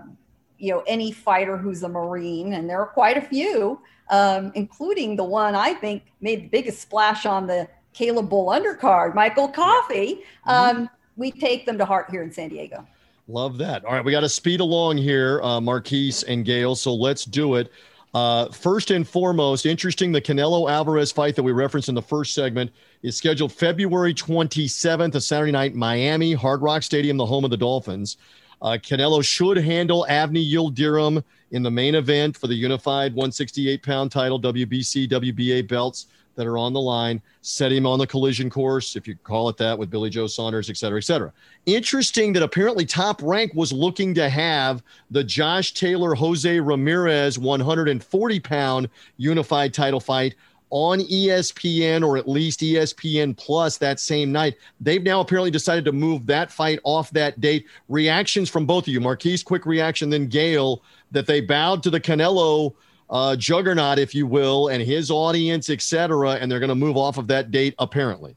you 0.60 0.72
know, 0.72 0.84
any 0.86 1.12
fighter 1.12 1.58
who's 1.58 1.82
a 1.84 1.90
Marine, 1.90 2.54
and 2.54 2.70
there 2.70 2.80
are 2.80 2.88
quite 2.88 3.18
a 3.18 3.22
few, 3.22 3.80
um, 4.10 4.52
including 4.56 5.16
the 5.16 5.24
one 5.24 5.56
I 5.56 5.74
think 5.74 6.04
made 6.22 6.44
the 6.44 6.48
biggest 6.48 6.82
splash 6.82 7.26
on 7.26 7.48
the 7.48 7.68
Caleb 7.94 8.30
Bowl 8.30 8.50
undercard, 8.50 9.16
Michael 9.16 9.50
Coffie. 9.50 10.20
Um, 10.46 10.90
we 11.16 11.32
take 11.32 11.66
them 11.66 11.78
to 11.78 11.86
heart 11.86 12.10
here 12.12 12.22
in 12.22 12.32
San 12.32 12.50
Diego. 12.50 12.86
Love 13.28 13.58
that. 13.60 13.86
All 13.86 13.94
right, 13.94 14.04
we 14.04 14.12
got 14.12 14.22
to 14.22 14.30
speed 14.30 14.60
along 14.60 14.98
here, 14.98 15.42
uh, 15.42 15.62
Marquise 15.62 16.24
and 16.24 16.44
Gail. 16.44 16.76
So 16.76 16.94
let's 16.94 17.26
do 17.26 17.56
it. 17.56 17.72
Uh, 18.14 18.50
first 18.50 18.90
and 18.90 19.08
foremost, 19.08 19.68
interesting 19.68 20.12
the 20.12 20.22
Canelo 20.22 20.70
Alvarez 20.70 21.12
fight 21.12 21.36
that 21.36 21.44
we 21.44 21.52
referenced 21.52 21.90
in 21.90 21.96
the 21.96 22.02
first 22.02 22.34
segment 22.34 22.72
is 23.04 23.16
scheduled 23.16 23.52
February 23.52 24.16
27th, 24.16 25.14
a 25.14 25.22
Saturday 25.22 25.52
night, 25.52 25.76
Miami, 25.76 26.34
Hard 26.34 26.64
Rock 26.64 26.82
Stadium, 26.82 27.18
the 27.18 27.26
home 27.26 27.44
of 27.44 27.52
the 27.52 27.58
Dolphins. 27.58 28.18
Uh, 28.62 28.78
Canelo 28.82 29.24
should 29.24 29.58
handle 29.58 30.06
Avni 30.10 30.50
Yildirim 30.50 31.24
in 31.52 31.64
the 31.64 31.72
main 31.72 31.96
event 31.96 32.38
for 32.38 32.48
the 32.48 32.56
unified 32.56 33.14
168 33.14 33.82
pound 33.82 34.12
title, 34.12 34.40
WBC, 34.40 35.10
WBA 35.10 35.68
belts 35.68 36.08
that 36.40 36.48
are 36.48 36.58
on 36.58 36.72
the 36.72 36.80
line, 36.80 37.22
set 37.42 37.70
him 37.70 37.86
on 37.86 38.00
the 38.00 38.08
collision 38.08 38.50
course, 38.50 38.96
if 38.96 39.06
you 39.06 39.16
call 39.24 39.50
it 39.50 39.58
that, 39.58 39.78
with 39.78 39.90
Billy 39.90 40.10
Joe 40.10 40.26
Saunders, 40.26 40.70
et 40.70 40.78
cetera, 40.78 40.98
et 40.98 41.04
cetera. 41.04 41.34
Interesting 41.66 42.32
that 42.32 42.44
apparently 42.44 42.86
Top 42.86 43.22
Rank 43.22 43.54
was 43.56 43.74
looking 43.74 44.14
to 44.14 44.30
have 44.30 44.82
the 45.12 45.22
Josh 45.22 45.74
Taylor 45.74 46.16
Jose 46.16 46.60
Ramirez 46.62 47.38
140 47.38 48.40
pound 48.40 48.90
unified 49.18 49.74
title 49.74 50.00
fight 50.00 50.36
on 50.70 51.00
ESPN 51.00 52.06
or 52.06 52.18
at 52.18 52.28
least 52.28 52.60
ESPN 52.60 53.36
Plus 53.36 53.78
that 53.78 54.00
same 54.00 54.32
night. 54.32 54.56
They've 54.80 55.04
now 55.04 55.22
apparently 55.22 55.52
decided 55.52 55.86
to 55.86 55.92
move 55.92 56.26
that 56.28 56.52
fight 56.52 56.80
off 56.84 57.10
that 57.12 57.42
date. 57.42 57.68
Reactions 57.88 58.50
from 58.50 58.66
both 58.66 58.84
of 58.86 58.94
you, 58.94 59.00
Marquise, 59.00 59.44
quick 59.44 59.66
reaction, 59.66 60.10
then 60.10 60.28
Gail, 60.28 60.84
that 61.12 61.26
they 61.26 61.42
bowed 61.42 61.82
to 61.84 61.90
the 61.90 62.00
Canelo 62.00 62.74
uh, 63.10 63.36
juggernaut, 63.36 63.98
if 63.98 64.14
you 64.14 64.28
will, 64.28 64.68
and 64.68 64.84
his 64.84 65.10
audience, 65.10 65.70
etc., 65.70 66.34
and 66.34 66.52
they're 66.52 66.60
going 66.60 66.70
to 66.70 66.76
move 66.76 66.98
off 66.98 67.18
of 67.18 67.28
that 67.28 67.52
date 67.52 67.74
apparently. 67.80 68.36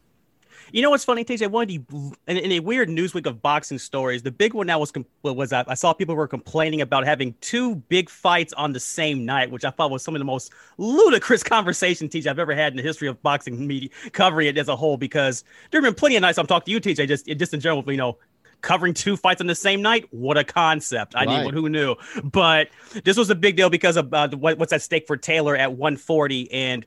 You 0.72 0.80
know 0.80 0.88
what's 0.88 1.04
funny, 1.04 1.22
TJ? 1.22 1.50
One 1.50 1.64
of 1.64 1.68
the 1.68 1.82
in, 2.26 2.38
in, 2.38 2.52
a 2.52 2.60
weird 2.60 2.88
news 2.88 3.12
week 3.12 3.26
of 3.26 3.42
boxing 3.42 3.76
stories, 3.76 4.22
the 4.22 4.30
big 4.30 4.54
one 4.54 4.66
now 4.66 4.78
was 4.78 4.90
was 5.22 5.52
I, 5.52 5.64
I 5.68 5.74
saw 5.74 5.92
people 5.92 6.14
were 6.14 6.26
complaining 6.26 6.80
about 6.80 7.04
having 7.04 7.34
two 7.42 7.76
big 7.76 8.08
fights 8.08 8.54
on 8.54 8.72
the 8.72 8.80
same 8.80 9.26
night, 9.26 9.50
which 9.50 9.66
I 9.66 9.70
thought 9.70 9.90
was 9.90 10.02
some 10.02 10.14
of 10.14 10.18
the 10.18 10.24
most 10.24 10.50
ludicrous 10.78 11.42
conversation, 11.42 12.08
TJ, 12.08 12.26
I've 12.26 12.38
ever 12.38 12.54
had 12.54 12.72
in 12.72 12.78
the 12.78 12.82
history 12.82 13.06
of 13.06 13.22
boxing 13.22 13.66
media 13.66 13.90
covering 14.12 14.48
it 14.48 14.56
as 14.56 14.68
a 14.68 14.74
whole. 14.74 14.96
Because 14.96 15.44
there 15.70 15.80
have 15.80 15.86
been 15.86 15.94
plenty 15.94 16.16
of 16.16 16.22
nights 16.22 16.38
I'm 16.38 16.46
talking 16.46 16.64
to 16.64 16.70
you, 16.88 16.94
TJ, 16.94 17.06
just 17.06 17.26
just 17.26 17.52
in 17.52 17.60
general, 17.60 17.84
you 17.86 17.98
know, 17.98 18.16
covering 18.62 18.94
two 18.94 19.18
fights 19.18 19.42
on 19.42 19.48
the 19.48 19.54
same 19.54 19.82
night. 19.82 20.06
What 20.10 20.38
a 20.38 20.44
concept! 20.44 21.14
I 21.14 21.26
right. 21.26 21.44
mean, 21.44 21.52
who 21.52 21.68
knew? 21.68 21.96
But 22.24 22.70
this 23.04 23.18
was 23.18 23.28
a 23.28 23.34
big 23.34 23.56
deal 23.56 23.68
because 23.68 23.98
of 23.98 24.14
uh, 24.14 24.30
what, 24.30 24.58
what's 24.58 24.72
at 24.72 24.80
stake 24.80 25.06
for 25.06 25.18
Taylor 25.18 25.54
at 25.54 25.72
140, 25.74 26.50
and 26.50 26.86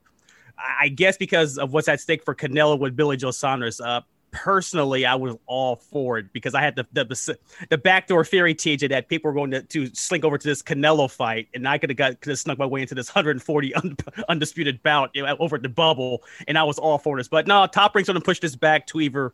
I 0.58 0.90
guess 0.90 1.18
because 1.18 1.58
of 1.58 1.74
what's 1.74 1.88
at 1.88 2.00
stake 2.00 2.24
for 2.24 2.36
Canelo 2.36 2.80
with 2.80 2.96
Billy 2.96 3.18
Joe 3.18 3.32
Saunders. 3.32 3.80
Uh, 3.82 4.02
personally, 4.36 5.06
I 5.06 5.16
was 5.16 5.36
all 5.46 5.78
for 5.78 6.18
it 6.18 6.34
because 6.34 6.54
I 6.54 6.62
had 6.62 6.76
the 6.76 6.86
the, 6.92 7.38
the 7.70 7.78
backdoor 7.78 8.26
theory, 8.26 8.54
TJ, 8.54 8.90
that 8.90 9.08
people 9.08 9.32
were 9.32 9.36
going 9.36 9.52
to, 9.52 9.62
to 9.62 9.88
slink 9.96 10.24
over 10.24 10.38
to 10.38 10.48
this 10.48 10.62
Canelo 10.62 11.10
fight, 11.10 11.48
and 11.54 11.68
I 11.68 11.78
could 11.78 11.90
have 11.90 11.98
got 11.98 12.22
could 12.22 12.32
have 12.32 12.40
snuck 12.40 12.58
my 12.58 12.66
way 12.66 12.82
into 12.82 12.96
this 12.96 13.10
140 13.10 13.74
un, 13.76 13.98
undisputed 14.30 14.84
bout 14.84 15.16
over 15.18 15.56
at 15.56 15.62
the 15.62 15.70
bubble, 15.70 16.24
and 16.48 16.58
I 16.58 16.64
was 16.64 16.78
all 16.78 16.98
for 16.98 17.18
this. 17.18 17.28
But 17.28 17.48
no, 17.48 17.66
Top 17.66 17.96
Rank's 17.96 18.08
going 18.10 18.20
to 18.20 18.26
push 18.26 18.40
this 18.40 18.56
back 18.56 18.88
to 18.88 19.02
either 19.02 19.34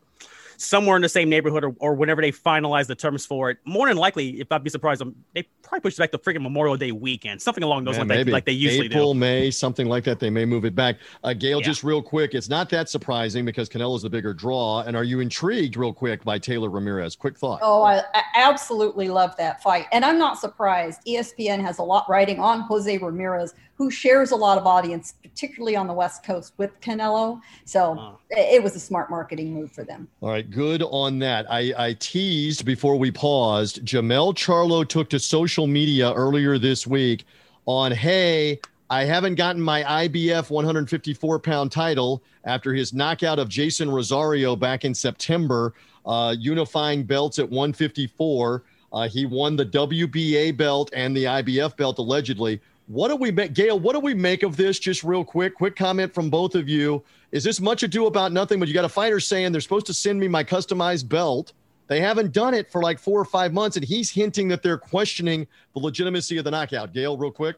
somewhere 0.62 0.96
in 0.96 1.02
the 1.02 1.08
same 1.08 1.28
neighborhood 1.28 1.64
or, 1.64 1.74
or 1.78 1.94
whenever 1.94 2.22
they 2.22 2.32
finalize 2.32 2.86
the 2.86 2.94
terms 2.94 3.26
for 3.26 3.50
it. 3.50 3.58
More 3.64 3.88
than 3.88 3.96
likely, 3.96 4.40
if 4.40 4.50
I'd 4.50 4.64
be 4.64 4.70
surprised, 4.70 5.02
um, 5.02 5.14
they 5.34 5.42
probably 5.62 5.80
push 5.80 5.94
it 5.94 5.98
back 5.98 6.10
to 6.12 6.18
freaking 6.18 6.42
Memorial 6.42 6.76
Day 6.76 6.92
weekend, 6.92 7.40
something 7.42 7.64
along 7.64 7.84
those 7.84 7.98
lines, 7.98 8.10
like, 8.10 8.26
like, 8.26 8.44
they 8.44 8.52
usually 8.52 8.86
April, 8.86 9.14
do. 9.14 9.20
May, 9.20 9.50
something 9.50 9.86
like 9.86 10.04
that. 10.04 10.20
They 10.20 10.30
may 10.30 10.44
move 10.44 10.64
it 10.64 10.74
back. 10.74 10.96
Uh, 11.24 11.32
Gail, 11.32 11.58
yeah. 11.58 11.66
just 11.66 11.82
real 11.82 12.02
quick, 12.02 12.34
it's 12.34 12.48
not 12.48 12.68
that 12.70 12.88
surprising 12.88 13.44
because 13.44 13.68
Canelo's 13.68 14.02
the 14.02 14.10
bigger 14.10 14.32
draw. 14.32 14.82
And 14.82 14.96
are 14.96 15.04
you 15.04 15.20
intrigued, 15.20 15.76
real 15.76 15.92
quick, 15.92 16.24
by 16.24 16.38
Taylor 16.38 16.70
Ramirez? 16.70 17.16
Quick 17.16 17.38
thought. 17.38 17.60
Oh, 17.62 17.82
I, 17.82 18.02
I 18.14 18.22
absolutely 18.36 19.08
love 19.08 19.36
that 19.36 19.62
fight, 19.62 19.86
and 19.92 20.04
I'm 20.04 20.18
not 20.18 20.38
surprised. 20.38 21.00
ESPN 21.06 21.60
has 21.60 21.78
a 21.78 21.82
lot 21.82 22.08
writing 22.08 22.38
on 22.38 22.60
Jose 22.62 22.98
Ramirez 22.98 23.54
who 23.82 23.90
shares 23.90 24.30
a 24.30 24.36
lot 24.36 24.58
of 24.58 24.66
audience, 24.66 25.14
particularly 25.22 25.74
on 25.74 25.88
the 25.88 25.92
West 25.92 26.22
Coast 26.22 26.52
with 26.56 26.78
Canelo. 26.80 27.40
So 27.64 28.18
it 28.30 28.62
was 28.62 28.76
a 28.76 28.80
smart 28.80 29.10
marketing 29.10 29.52
move 29.52 29.72
for 29.72 29.82
them. 29.82 30.06
All 30.20 30.28
right, 30.28 30.48
good 30.52 30.82
on 30.82 31.18
that. 31.20 31.50
I, 31.50 31.72
I 31.76 31.92
teased 31.94 32.64
before 32.64 32.96
we 32.96 33.10
paused. 33.10 33.84
Jermell 33.84 34.34
Charlo 34.34 34.86
took 34.86 35.08
to 35.10 35.18
social 35.18 35.66
media 35.66 36.12
earlier 36.12 36.58
this 36.58 36.86
week 36.86 37.24
on, 37.66 37.90
hey, 37.90 38.60
I 38.90 39.04
haven't 39.04 39.36
gotten 39.36 39.62
my 39.62 39.82
IBF 39.82 40.50
154 40.50 41.38
pound 41.38 41.72
title 41.72 42.22
after 42.44 42.74
his 42.74 42.92
knockout 42.92 43.38
of 43.38 43.48
Jeison 43.48 43.90
Rosario 43.90 44.54
back 44.54 44.84
in 44.84 44.94
September, 44.94 45.72
uh, 46.04 46.36
unifying 46.38 47.04
belts 47.04 47.38
at 47.38 47.48
154. 47.48 48.62
Uh, 48.92 49.08
he 49.08 49.24
won 49.24 49.56
the 49.56 49.64
WBA 49.64 50.56
belt 50.56 50.90
and 50.94 51.16
the 51.16 51.24
IBF 51.24 51.76
belt 51.76 51.98
allegedly. 51.98 52.60
What 52.92 53.08
do 53.08 53.16
we 53.16 53.30
make, 53.30 53.54
Gail? 53.54 53.80
What 53.80 53.94
do 53.94 54.00
we 54.00 54.12
make 54.12 54.42
of 54.42 54.58
this? 54.58 54.78
Just 54.78 55.02
real 55.02 55.24
quick, 55.24 55.54
quick 55.54 55.76
comment 55.76 56.12
from 56.12 56.28
both 56.28 56.54
of 56.54 56.68
you. 56.68 57.02
Is 57.30 57.42
this 57.42 57.58
much 57.58 57.82
ado 57.82 58.04
about 58.04 58.32
nothing? 58.32 58.58
But 58.60 58.68
you 58.68 58.74
got 58.74 58.84
a 58.84 58.88
fighter 58.90 59.18
saying 59.18 59.50
they're 59.50 59.62
supposed 59.62 59.86
to 59.86 59.94
send 59.94 60.20
me 60.20 60.28
my 60.28 60.44
customized 60.44 61.08
belt. 61.08 61.54
They 61.86 62.00
haven't 62.00 62.34
done 62.34 62.52
it 62.52 62.70
for 62.70 62.82
like 62.82 62.98
four 62.98 63.18
or 63.18 63.24
five 63.24 63.54
months, 63.54 63.78
and 63.78 63.84
he's 63.84 64.10
hinting 64.10 64.48
that 64.48 64.62
they're 64.62 64.76
questioning 64.76 65.46
the 65.72 65.80
legitimacy 65.80 66.36
of 66.36 66.44
the 66.44 66.50
knockout. 66.50 66.92
Gail, 66.92 67.16
real 67.16 67.30
quick. 67.30 67.56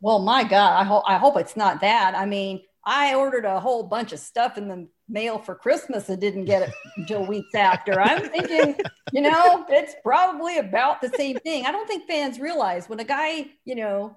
Well, 0.00 0.18
my 0.18 0.42
God, 0.42 0.72
I 0.72 0.82
hope 0.82 1.04
I 1.06 1.18
hope 1.18 1.36
it's 1.36 1.56
not 1.56 1.80
that. 1.82 2.16
I 2.16 2.26
mean, 2.26 2.62
I 2.84 3.14
ordered 3.14 3.44
a 3.44 3.60
whole 3.60 3.84
bunch 3.84 4.12
of 4.12 4.18
stuff 4.18 4.58
in 4.58 4.66
the 4.66 4.88
mail 5.08 5.38
for 5.38 5.54
Christmas 5.54 6.08
and 6.08 6.20
didn't 6.20 6.46
get 6.46 6.62
it 6.62 6.74
until 6.96 7.24
weeks 7.24 7.54
after. 7.54 8.00
I'm 8.00 8.28
thinking, 8.28 8.74
you 9.12 9.20
know, 9.20 9.64
it's 9.68 9.94
probably 10.02 10.58
about 10.58 11.00
the 11.00 11.10
same 11.10 11.36
thing. 11.38 11.64
I 11.64 11.70
don't 11.70 11.86
think 11.86 12.08
fans 12.08 12.40
realize 12.40 12.88
when 12.88 12.98
a 12.98 13.04
guy, 13.04 13.46
you 13.64 13.76
know, 13.76 14.16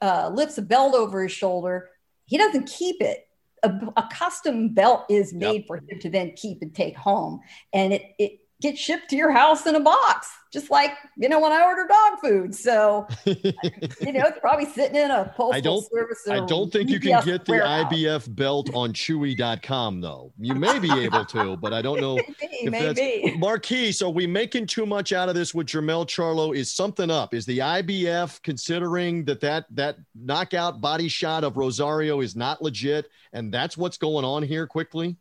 uh, 0.00 0.30
lifts 0.32 0.58
a 0.58 0.62
belt 0.62 0.94
over 0.94 1.22
his 1.22 1.32
shoulder, 1.32 1.90
he 2.26 2.38
doesn't 2.38 2.66
keep 2.66 3.00
it. 3.00 3.28
A, 3.62 3.70
a 3.96 4.08
custom 4.12 4.74
belt 4.74 5.04
is 5.08 5.32
made 5.32 5.62
yep. 5.62 5.66
for 5.66 5.76
him 5.76 5.98
to 6.00 6.10
then 6.10 6.32
keep 6.36 6.60
and 6.60 6.74
take 6.74 6.96
home, 6.96 7.40
and 7.72 7.94
it 7.94 8.02
it 8.18 8.40
gets 8.60 8.80
shipped 8.80 9.10
to 9.10 9.16
your 9.16 9.30
house 9.30 9.66
in 9.66 9.74
a 9.74 9.80
box 9.80 10.28
just 10.54 10.70
like 10.70 10.92
you 11.18 11.28
know 11.28 11.40
when 11.40 11.52
I 11.52 11.64
order 11.64 11.86
dog 11.86 12.20
food. 12.20 12.54
So 12.54 13.06
you 13.26 14.12
know 14.12 14.22
it's 14.24 14.38
probably 14.40 14.66
sitting 14.66 14.96
in 14.96 15.10
a 15.10 15.24
postal 15.36 15.52
I 15.52 15.60
don't, 15.60 15.84
service. 15.92 16.26
I 16.30 16.46
don't 16.46 16.72
think 16.72 16.88
you 16.88 17.00
can 17.00 17.22
get 17.24 17.44
the 17.44 17.52
warehouse. 17.52 17.92
IBF 17.92 18.34
belt 18.34 18.70
on 18.72 18.92
Chewy.com 18.92 20.00
though. 20.00 20.32
You 20.38 20.54
may 20.54 20.78
be 20.78 20.90
able 20.92 21.24
to, 21.26 21.56
but 21.56 21.74
I 21.74 21.82
don't 21.82 22.00
know. 22.00 22.14
maybe, 22.62 22.70
maybe. 22.70 23.36
Marquise, 23.36 24.00
are 24.00 24.10
we 24.10 24.28
making 24.28 24.66
too 24.68 24.86
much 24.86 25.12
out 25.12 25.28
of 25.28 25.34
this 25.34 25.52
with 25.52 25.66
Jermell 25.66 26.06
Charlo? 26.06 26.54
Is 26.54 26.70
something 26.72 27.10
up? 27.10 27.34
Is 27.34 27.44
the 27.44 27.58
IBF 27.58 28.40
considering 28.42 29.24
that 29.24 29.40
that 29.40 29.66
that 29.72 29.98
knockout 30.14 30.80
body 30.80 31.08
shot 31.08 31.42
of 31.42 31.56
Rosario 31.56 32.20
is 32.20 32.36
not 32.36 32.62
legit, 32.62 33.10
and 33.32 33.52
that's 33.52 33.76
what's 33.76 33.98
going 33.98 34.24
on 34.24 34.44
here? 34.44 34.68
Quickly. 34.68 35.16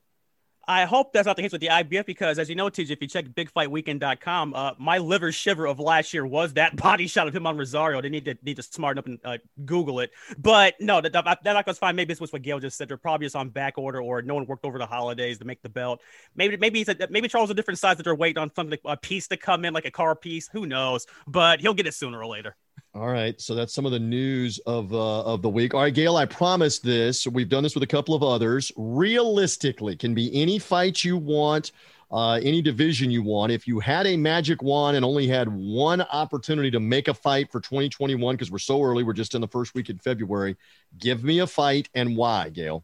I 0.67 0.85
hope 0.85 1.11
that's 1.11 1.25
not 1.25 1.35
the 1.35 1.41
case 1.41 1.51
with 1.51 1.61
the 1.61 1.67
IBF 1.67 2.05
because, 2.05 2.39
as 2.39 2.49
you 2.49 2.55
know, 2.55 2.69
TJ, 2.69 2.91
if 2.91 3.01
you 3.01 3.07
check 3.07 3.25
bigfightweekend.com, 3.25 4.53
uh, 4.53 4.71
my 4.77 4.97
liver 4.97 5.31
shiver 5.31 5.67
of 5.67 5.79
last 5.79 6.13
year 6.13 6.25
was 6.25 6.53
that 6.53 6.75
body 6.81 7.07
shot 7.07 7.27
of 7.27 7.35
him 7.35 7.45
on 7.45 7.57
Rosario. 7.57 8.01
They 8.01 8.09
need 8.09 8.25
to 8.25 8.37
need 8.43 8.55
to 8.55 8.63
smarten 8.63 8.99
up 8.99 9.05
and 9.07 9.19
uh, 9.25 9.37
Google 9.65 9.99
it. 9.99 10.11
But 10.37 10.75
no, 10.79 11.01
that, 11.01 11.11
that, 11.11 11.43
that 11.43 11.67
was 11.67 11.77
fine. 11.77 11.95
Maybe 11.95 12.13
this 12.13 12.21
was 12.21 12.31
what 12.31 12.41
Gail 12.41 12.59
just 12.59 12.77
said. 12.77 12.87
They're 12.87 12.97
probably 12.97 13.25
just 13.25 13.35
on 13.35 13.49
back 13.49 13.77
order 13.77 14.01
or 14.01 14.21
no 14.21 14.35
one 14.35 14.45
worked 14.45 14.65
over 14.65 14.77
the 14.77 14.85
holidays 14.85 15.37
to 15.39 15.45
make 15.45 15.61
the 15.61 15.69
belt. 15.69 16.01
Maybe 16.35 16.55
maybe 16.55 16.79
he's 16.79 16.89
a, 16.89 17.07
maybe 17.09 17.27
Charlo's 17.27 17.49
a 17.49 17.55
different 17.55 17.79
size 17.79 17.97
that 17.97 18.03
they're 18.03 18.15
waiting 18.15 18.41
on 18.41 18.51
something 18.55 18.79
a 18.85 18.95
piece 18.95 19.27
to 19.29 19.37
come 19.37 19.65
in 19.65 19.73
like 19.73 19.85
a 19.85 19.91
car 19.91 20.15
piece. 20.15 20.47
Who 20.53 20.65
knows? 20.65 21.07
But 21.27 21.59
he'll 21.59 21.73
get 21.73 21.87
it 21.87 21.93
sooner 21.93 22.19
or 22.19 22.27
later. 22.27 22.55
All 22.95 23.07
right, 23.07 23.41
so 23.41 23.55
that's 23.55 23.73
some 23.73 23.87
of 23.87 23.91
the 23.91 23.99
news 23.99 24.59
of 24.67 24.93
uh, 24.93 25.23
of 25.23 25.41
the 25.41 25.49
week. 25.49 25.73
All 25.73 25.81
right, 25.81 25.93
Gail, 25.93 26.15
I 26.15 26.27
promise 26.27 26.77
this. 26.77 27.25
We've 27.25 27.49
done 27.49 27.63
this 27.63 27.73
with 27.73 27.81
a 27.81 27.87
couple 27.87 28.13
of 28.13 28.21
others. 28.21 28.71
Realistically, 28.77 29.95
can 29.95 30.13
be 30.13 30.29
any 30.39 30.59
fight 30.59 31.03
you 31.03 31.17
want, 31.17 31.71
uh, 32.11 32.33
any 32.43 32.61
division 32.61 33.09
you 33.09 33.23
want. 33.23 33.51
If 33.51 33.67
you 33.67 33.79
had 33.79 34.05
a 34.05 34.15
magic 34.15 34.61
wand 34.61 34.95
and 34.95 35.03
only 35.03 35.25
had 35.25 35.47
one 35.47 36.01
opportunity 36.01 36.69
to 36.69 36.79
make 36.79 37.07
a 37.07 37.15
fight 37.15 37.51
for 37.51 37.59
2021, 37.59 38.35
because 38.35 38.51
we're 38.51 38.59
so 38.59 38.83
early, 38.83 39.01
we're 39.01 39.13
just 39.13 39.33
in 39.33 39.41
the 39.41 39.47
first 39.47 39.73
week 39.73 39.89
in 39.89 39.97
February. 39.97 40.55
Give 40.99 41.23
me 41.23 41.39
a 41.39 41.47
fight 41.47 41.89
and 41.95 42.15
why, 42.15 42.49
Gail. 42.49 42.83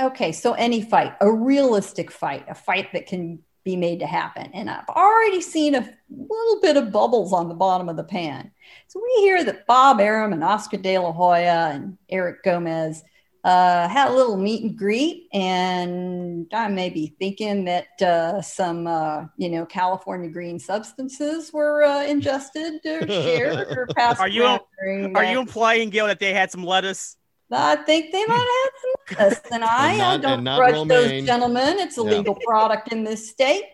Okay, 0.00 0.32
so 0.32 0.54
any 0.54 0.80
fight, 0.80 1.14
a 1.20 1.30
realistic 1.30 2.10
fight, 2.10 2.46
a 2.48 2.54
fight 2.54 2.94
that 2.94 3.06
can 3.06 3.40
be 3.68 3.76
made 3.76 4.00
to 4.00 4.06
happen. 4.06 4.50
And 4.54 4.70
I've 4.70 4.88
already 4.88 5.42
seen 5.42 5.74
a 5.74 5.94
little 6.08 6.60
bit 6.62 6.78
of 6.78 6.90
bubbles 6.90 7.34
on 7.34 7.50
the 7.50 7.54
bottom 7.54 7.90
of 7.90 7.98
the 7.98 8.04
pan. 8.04 8.50
So 8.86 8.98
we 8.98 9.20
hear 9.20 9.44
that 9.44 9.66
Bob 9.66 10.00
Arum 10.00 10.32
and 10.32 10.42
Oscar 10.42 10.78
De 10.78 10.96
La 10.96 11.12
Hoya 11.12 11.72
and 11.74 11.98
Eric 12.08 12.42
Gomez 12.42 13.04
uh, 13.44 13.86
had 13.86 14.10
a 14.10 14.14
little 14.14 14.38
meet 14.38 14.62
and 14.62 14.76
greet, 14.76 15.28
and 15.34 16.46
I 16.52 16.68
may 16.68 16.88
be 16.88 17.14
thinking 17.18 17.66
that 17.66 18.00
uh, 18.00 18.40
some, 18.40 18.86
uh, 18.86 19.26
you 19.36 19.50
know, 19.50 19.66
California 19.66 20.30
green 20.30 20.58
substances 20.58 21.52
were 21.52 21.84
uh, 21.84 22.04
ingested 22.04 22.80
or 22.86 23.06
shared 23.06 23.68
or 23.76 23.86
passed. 23.94 24.18
Are 24.18 24.28
you 24.28 24.44
are 24.44 25.24
you 25.24 25.40
implying, 25.40 25.90
Gail, 25.90 26.06
that 26.06 26.20
they 26.20 26.32
had 26.32 26.50
some 26.50 26.64
lettuce? 26.64 27.17
I 27.50 27.76
think 27.76 28.12
they 28.12 28.24
might 28.26 28.62
have 28.64 28.72
some 28.82 29.18
lettuce, 29.18 29.50
and 29.52 29.64
I, 29.64 29.90
and 29.90 29.98
not, 29.98 30.24
I 30.24 30.36
don't 30.36 30.44
grudge 30.44 30.88
those 30.88 31.24
gentlemen. 31.24 31.78
It's 31.78 31.98
a 31.98 32.02
yeah. 32.02 32.10
legal 32.10 32.34
product 32.34 32.92
in 32.92 33.04
this 33.04 33.30
state, 33.30 33.64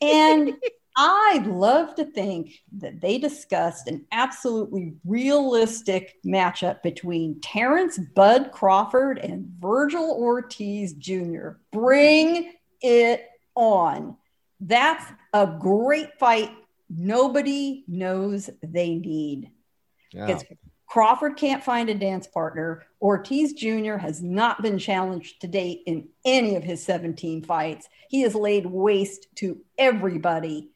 and 0.00 0.54
I'd 0.98 1.46
love 1.46 1.94
to 1.96 2.06
think 2.06 2.62
that 2.78 3.02
they 3.02 3.18
discussed 3.18 3.86
an 3.86 4.06
absolutely 4.12 4.94
realistic 5.04 6.16
matchup 6.24 6.82
between 6.82 7.38
Terrence 7.42 7.98
Bud 7.98 8.50
Crawford 8.50 9.18
and 9.18 9.46
Vergil 9.60 10.10
Ortiz 10.10 10.94
Jr. 10.94 11.50
Bring 11.70 12.54
it 12.80 13.28
on. 13.54 14.16
That's 14.60 15.04
a 15.34 15.46
great 15.46 16.18
fight. 16.18 16.50
Nobody 16.88 17.84
knows 17.86 18.48
they 18.62 18.94
need. 18.94 19.50
Yeah. 20.12 20.38
Crawford 20.86 21.36
can't 21.36 21.64
find 21.64 21.88
a 21.88 21.94
dance 21.94 22.26
partner. 22.26 22.86
Ortiz 23.02 23.52
Jr. 23.52 23.96
has 23.96 24.22
not 24.22 24.62
been 24.62 24.78
challenged 24.78 25.40
to 25.40 25.48
date 25.48 25.82
in 25.86 26.08
any 26.24 26.54
of 26.54 26.62
his 26.62 26.82
17 26.84 27.42
fights. 27.42 27.88
He 28.08 28.20
has 28.22 28.34
laid 28.34 28.66
waste 28.66 29.26
to 29.36 29.58
everybody. 29.76 30.70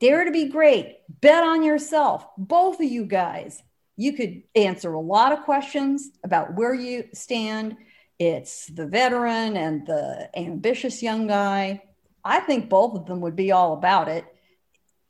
Dare 0.00 0.24
to 0.24 0.30
be 0.30 0.48
great. 0.48 0.98
Bet 1.20 1.44
on 1.44 1.62
yourself. 1.62 2.26
Both 2.38 2.80
of 2.80 2.90
you 2.90 3.04
guys. 3.04 3.62
You 3.96 4.14
could 4.14 4.42
answer 4.54 4.92
a 4.92 5.00
lot 5.00 5.32
of 5.32 5.42
questions 5.42 6.10
about 6.24 6.54
where 6.54 6.74
you 6.74 7.04
stand. 7.12 7.76
It's 8.18 8.66
the 8.66 8.86
veteran 8.86 9.56
and 9.56 9.86
the 9.86 10.30
ambitious 10.36 11.02
young 11.02 11.26
guy. 11.26 11.82
I 12.24 12.40
think 12.40 12.68
both 12.68 12.96
of 12.96 13.06
them 13.06 13.20
would 13.20 13.36
be 13.36 13.52
all 13.52 13.74
about 13.74 14.08
it. 14.08 14.24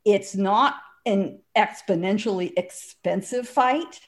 It's 0.03 0.35
not 0.35 0.75
an 1.05 1.41
exponentially 1.55 2.51
expensive 2.57 3.47
fight. 3.47 3.99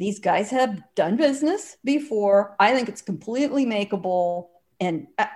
These 0.00 0.18
guys 0.18 0.50
have 0.50 0.82
done 0.94 1.18
business 1.18 1.76
before. 1.84 2.56
I 2.58 2.74
think 2.74 2.88
it's 2.88 3.02
completely 3.02 3.66
makeable. 3.66 4.46
And 4.80 5.08
uh, 5.18 5.26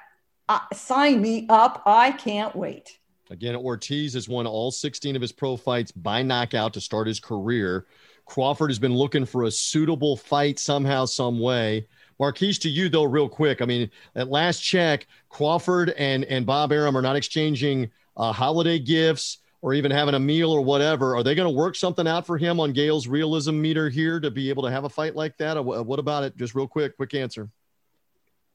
uh, 0.49 0.61
sign 0.73 1.21
me 1.21 1.47
up. 1.51 1.83
I 1.85 2.13
can't 2.13 2.57
wait. 2.57 2.99
Again, 3.29 3.57
Ortiz 3.57 4.15
has 4.15 4.27
won 4.27 4.47
all 4.47 4.71
16 4.71 5.17
of 5.17 5.21
his 5.21 5.33
pro 5.33 5.59
fights 5.59 5.93
by 5.93 6.23
knockout 6.23 6.73
to 6.73 6.81
start 6.81 7.07
his 7.07 7.21
career. 7.21 7.85
Crawford 8.25 8.71
has 8.71 8.79
been 8.79 8.95
looking 8.95 9.27
for 9.27 9.43
a 9.43 9.51
suitable 9.51 10.17
fight 10.17 10.59
somehow, 10.59 11.05
some 11.05 11.41
way. 11.41 11.87
Marquise, 12.19 12.59
to 12.61 12.71
you 12.71 12.89
though, 12.89 13.05
real 13.05 13.29
quick. 13.29 13.61
I 13.61 13.67
mean, 13.67 13.91
at 14.15 14.31
last 14.31 14.61
check, 14.61 15.07
Crawford 15.29 15.91
and 15.91 16.25
and 16.25 16.47
Bob 16.47 16.73
Arum 16.73 16.97
are 16.97 17.03
not 17.03 17.17
exchanging 17.17 17.91
uh, 18.17 18.33
holiday 18.33 18.79
gifts 18.79 19.41
or 19.65 19.73
even 19.73 19.91
having 19.91 20.15
a 20.15 20.21
meal 20.21 20.53
or 20.53 20.61
whatever. 20.61 21.17
Are 21.17 21.23
they 21.23 21.35
going 21.35 21.51
to 21.51 21.59
work 21.59 21.75
something 21.75 22.07
out 22.07 22.27
for 22.27 22.37
him 22.37 22.61
on 22.61 22.75
Gail's 22.75 23.09
realism 23.09 23.59
meter 23.59 23.89
here 23.89 24.21
to 24.21 24.31
be 24.31 24.51
able 24.51 24.63
to 24.65 24.71
have 24.71 24.85
a 24.85 24.91
fight 24.91 25.17
like 25.17 25.39
that? 25.39 25.65
What 25.65 25.99
about 25.99 26.23
it? 26.23 26.37
Just 26.37 26.55
real 26.55 26.69
quick, 26.69 26.99
quick 26.99 27.15
answer 27.15 27.49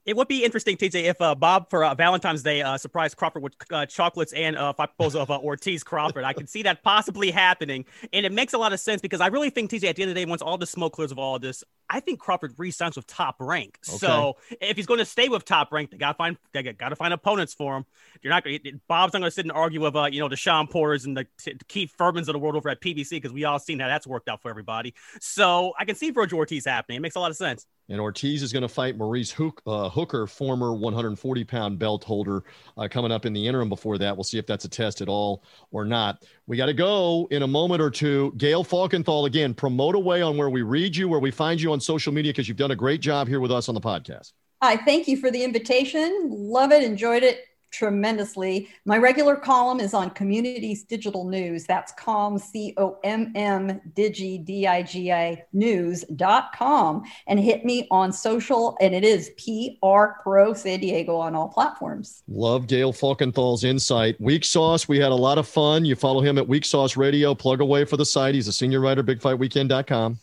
it 0.05 0.15
would 0.15 0.27
be 0.27 0.43
interesting, 0.43 0.75
TJ, 0.75 1.03
if 1.03 1.21
uh, 1.21 1.35
Bob 1.35 1.69
for 1.69 1.83
uh, 1.83 1.93
Valentine's 1.93 2.41
Day 2.41 2.63
uh, 2.63 2.77
surprised 2.77 3.15
Crawford 3.15 3.43
with 3.43 3.53
uh, 3.71 3.85
chocolates 3.85 4.33
and 4.33 4.57
uh, 4.57 4.73
five 4.73 4.89
proposal 4.97 5.21
of 5.21 5.29
uh, 5.29 5.37
Ortiz 5.37 5.83
Crawford. 5.83 6.23
I 6.23 6.33
can 6.33 6.47
see 6.47 6.63
that 6.63 6.81
possibly 6.81 7.29
happening, 7.29 7.85
and 8.11 8.25
it 8.25 8.31
makes 8.31 8.53
a 8.53 8.57
lot 8.57 8.73
of 8.73 8.79
sense 8.79 9.01
because 9.01 9.21
I 9.21 9.27
really 9.27 9.51
think 9.51 9.69
TJ 9.69 9.87
at 9.87 9.95
the 9.97 10.01
end 10.01 10.09
of 10.09 10.15
the 10.15 10.21
day, 10.21 10.27
once 10.27 10.41
all 10.41 10.57
the 10.57 10.65
smoke 10.65 10.93
clears 10.93 11.11
of 11.11 11.19
all 11.19 11.37
this, 11.37 11.63
I 11.89 11.99
think 11.99 12.19
Crawford 12.19 12.53
re-signs 12.57 12.95
with 12.95 13.07
Top 13.07 13.37
Rank. 13.39 13.79
Okay. 13.87 13.97
So 13.97 14.37
if 14.61 14.77
he's 14.77 14.85
going 14.85 14.99
to 14.99 15.05
stay 15.05 15.27
with 15.29 15.45
Top 15.45 15.71
Rank, 15.71 15.91
they 15.91 15.97
got 15.97 16.11
to 16.11 16.17
find 16.17 16.37
they 16.53 16.61
got 16.63 16.89
to 16.89 16.95
find 16.95 17.13
opponents 17.13 17.53
for 17.53 17.77
him. 17.77 17.85
You're 18.21 18.31
not 18.31 18.43
going. 18.43 18.59
Bob's 18.87 19.13
not 19.13 19.19
going 19.19 19.29
to 19.29 19.31
sit 19.31 19.45
and 19.45 19.51
argue 19.51 19.81
with 19.81 19.95
uh, 19.95 20.05
you 20.11 20.19
know 20.19 20.29
the 20.29 20.35
Shawn 20.35 20.67
Porters 20.67 21.05
and 21.05 21.17
the 21.17 21.25
Keith 21.67 21.93
Thurmans 21.97 22.27
of 22.27 22.33
the 22.33 22.39
world 22.39 22.55
over 22.55 22.69
at 22.69 22.81
PBC 22.81 23.11
because 23.11 23.31
we 23.31 23.45
all 23.45 23.59
seen 23.59 23.79
how 23.79 23.87
that's 23.87 24.05
worked 24.05 24.29
out 24.29 24.41
for 24.41 24.49
everybody. 24.49 24.93
So 25.19 25.73
I 25.79 25.85
can 25.85 25.95
see 25.95 26.11
Vergil 26.11 26.33
Ortiz 26.33 26.65
happening. 26.65 26.97
It 26.97 27.01
makes 27.01 27.15
a 27.15 27.19
lot 27.19 27.31
of 27.31 27.37
sense. 27.37 27.65
And 27.89 27.99
Ortiz 27.99 28.43
is 28.43 28.53
going 28.53 28.61
to 28.61 28.69
fight 28.69 28.97
Maurice 28.97 29.31
Hook, 29.31 29.63
uh, 29.65 29.89
Hooker, 29.89 30.27
former 30.27 30.73
140 30.73 31.43
pound 31.43 31.79
belt 31.79 32.03
holder, 32.03 32.43
uh, 32.77 32.87
coming 32.87 33.11
up 33.11 33.25
in 33.25 33.33
the 33.33 33.47
interim 33.47 33.67
before 33.67 33.97
that. 33.97 34.15
We'll 34.15 34.23
see 34.23 34.37
if 34.37 34.45
that's 34.45 34.65
a 34.65 34.69
test 34.69 35.01
at 35.01 35.09
all 35.09 35.43
or 35.71 35.85
not. 35.85 36.23
We 36.49 36.57
got 36.57 36.65
to 36.65 36.73
go 36.73 37.27
in 37.29 37.43
a 37.43 37.47
moment 37.47 37.79
or 37.79 37.91
two. 37.91 38.33
Gail 38.35 38.63
Falkenthal, 38.63 39.27
again, 39.27 39.53
promote 39.53 39.93
away 39.93 40.23
on 40.23 40.35
where 40.35 40.49
we 40.49 40.63
read 40.63 40.95
you, 40.95 41.07
where 41.07 41.19
we 41.19 41.29
find 41.29 41.61
you 41.61 41.71
on 41.71 41.79
social 41.79 42.11
media, 42.11 42.31
because 42.31 42.47
you've 42.47 42.57
done 42.57 42.71
a 42.71 42.75
great 42.75 43.01
job 43.01 43.27
here 43.27 43.39
with 43.39 43.51
us 43.51 43.69
on 43.69 43.75
the 43.75 43.79
podcast. 43.79 44.33
I 44.59 44.75
thank 44.75 45.07
you 45.07 45.15
for 45.15 45.29
the 45.29 45.43
invitation. 45.43 46.29
Love 46.31 46.71
it. 46.71 46.83
Enjoyed 46.83 47.21
it 47.21 47.45
tremendously. 47.71 48.69
My 48.85 48.97
regular 48.97 49.35
column 49.35 49.79
is 49.79 49.93
on 49.93 50.09
Communities 50.11 50.83
Digital 50.83 51.27
News. 51.27 51.65
That's 51.65 51.91
com, 51.93 52.37
C 52.37 52.73
O 52.77 52.97
M 53.03 53.31
M, 53.35 53.79
digi, 53.93 54.43
D 54.43 54.67
I 54.67 54.83
G 54.83 55.11
I 55.11 55.43
news.com. 55.53 57.03
And 57.27 57.39
hit 57.39 57.65
me 57.65 57.87
on 57.91 58.11
social, 58.11 58.77
and 58.81 58.93
it 58.93 59.03
is 59.03 59.31
PR 59.37 60.21
Pro 60.21 60.53
San 60.53 60.79
Diego 60.79 61.15
on 61.15 61.35
all 61.35 61.49
platforms. 61.49 62.23
Love 62.27 62.67
Gail 62.67 62.93
Falkenthal's 62.93 63.63
insight. 63.63 64.19
Weak 64.19 64.45
Sauce, 64.45 64.87
we 64.87 64.99
had 64.99 65.11
a 65.11 65.15
lot 65.15 65.37
of 65.37 65.47
fun. 65.47 65.85
You 65.85 65.95
follow 65.95 66.21
him 66.21 66.37
at 66.37 66.47
Weak 66.47 66.65
Sauce 66.65 66.97
Radio. 66.97 67.35
Plug 67.35 67.61
away 67.61 67.85
for 67.85 67.97
the 67.97 68.05
site. 68.05 68.35
He's 68.35 68.47
a 68.47 68.53
senior 68.53 68.79
writer, 68.79 69.03
bigfightweekend.com. 69.03 70.19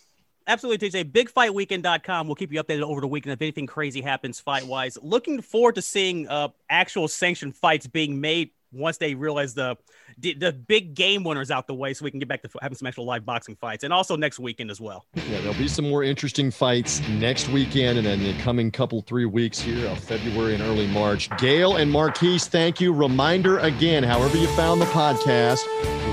Absolutely, 0.47 0.89
TJ. 0.89 1.11
BigFightWeekend.com. 1.13 2.27
We'll 2.27 2.37
keep 2.37 2.53
you 2.53 2.63
updated 2.63 2.83
over 2.83 3.01
the 3.01 3.09
weekend 3.09 3.33
if 3.33 3.43
anything 3.43 3.67
crazy 3.67 4.01
happens 4.01 4.39
fight 4.39 4.65
wise. 4.67 4.97
Looking 5.03 5.41
forward 5.43 5.75
to 5.75 5.83
seeing 5.83 6.29
uh, 6.29 6.49
actual 6.71 7.09
sanctioned 7.09 7.57
fights 7.57 7.87
being 7.87 8.21
made 8.21 8.51
once 8.73 8.99
they 8.99 9.15
realize 9.15 9.55
the, 9.55 9.77
the, 10.19 10.35
the 10.35 10.53
big 10.53 10.95
game 10.95 11.25
winners 11.25 11.51
out 11.51 11.67
the 11.67 11.75
way, 11.75 11.95
so 11.95 12.05
we 12.05 12.11
can 12.11 12.21
get 12.21 12.29
back 12.29 12.43
to 12.43 12.49
having 12.61 12.77
some 12.77 12.87
actual 12.87 13.05
live 13.05 13.25
boxing 13.25 13.57
fights, 13.57 13.85
and 13.85 13.93
also 13.93 14.17
next 14.17 14.39
weekend 14.39 14.71
as 14.71 14.81
well. 14.81 15.07
Yeah, 15.15 15.41
there'll 15.41 15.55
be 15.55 15.69
some 15.69 15.89
more 15.89 16.03
interesting 16.03 16.51
fights 16.51 17.01
next 17.09 17.49
weekend, 17.49 17.99
and 17.99 18.07
then 18.07 18.23
the 18.23 18.35
coming 18.43 18.71
couple 18.71 19.01
three 19.03 19.25
weeks 19.25 19.59
here 19.59 19.87
of 19.87 19.99
February 19.99 20.55
and 20.55 20.63
early 20.63 20.87
March. 20.89 21.35
Gail 21.39 21.77
and 21.77 21.91
Marquise, 21.91 22.47
thank 22.47 22.81
you. 22.81 22.93
Reminder 22.93 23.59
again, 23.59 24.03
however 24.03 24.37
you 24.37 24.49
found 24.49 24.81
the 24.81 24.87
podcast, 24.87 25.65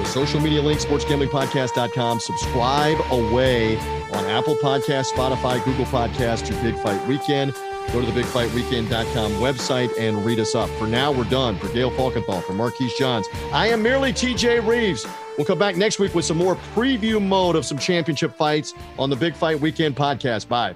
the 0.03 0.09
social 0.09 0.39
media 0.39 0.61
link, 0.61 0.79
sportsgamblingpodcast.com. 0.79 2.19
Subscribe 2.19 2.97
away 3.11 3.77
on 3.77 4.25
Apple 4.25 4.55
Podcast, 4.55 5.11
Spotify, 5.11 5.63
Google 5.63 5.85
Podcast 5.85 6.45
to 6.47 6.53
Big 6.61 6.75
Fight 6.77 7.05
Weekend. 7.07 7.53
Go 7.91 7.99
to 8.03 8.09
the 8.11 8.21
bigfightweekend.com 8.21 9.33
website 9.33 9.89
and 9.99 10.25
read 10.25 10.39
us 10.39 10.55
up. 10.55 10.69
For 10.71 10.87
now, 10.87 11.11
we're 11.11 11.25
done. 11.25 11.57
For 11.57 11.67
Gail 11.69 11.91
Falkenthal, 11.91 12.43
for 12.43 12.53
Marquise 12.53 12.93
Johns, 12.97 13.27
I 13.51 13.67
am 13.67 13.81
merely 13.81 14.13
TJ 14.13 14.65
Reeves. 14.65 15.05
We'll 15.37 15.45
come 15.45 15.59
back 15.59 15.75
next 15.75 15.99
week 15.99 16.15
with 16.15 16.25
some 16.25 16.37
more 16.37 16.55
preview 16.75 17.21
mode 17.21 17.55
of 17.55 17.65
some 17.65 17.77
championship 17.77 18.35
fights 18.35 18.73
on 18.97 19.09
the 19.09 19.15
Big 19.15 19.35
Fight 19.35 19.59
Weekend 19.59 19.95
podcast. 19.95 20.47
Bye. 20.47 20.75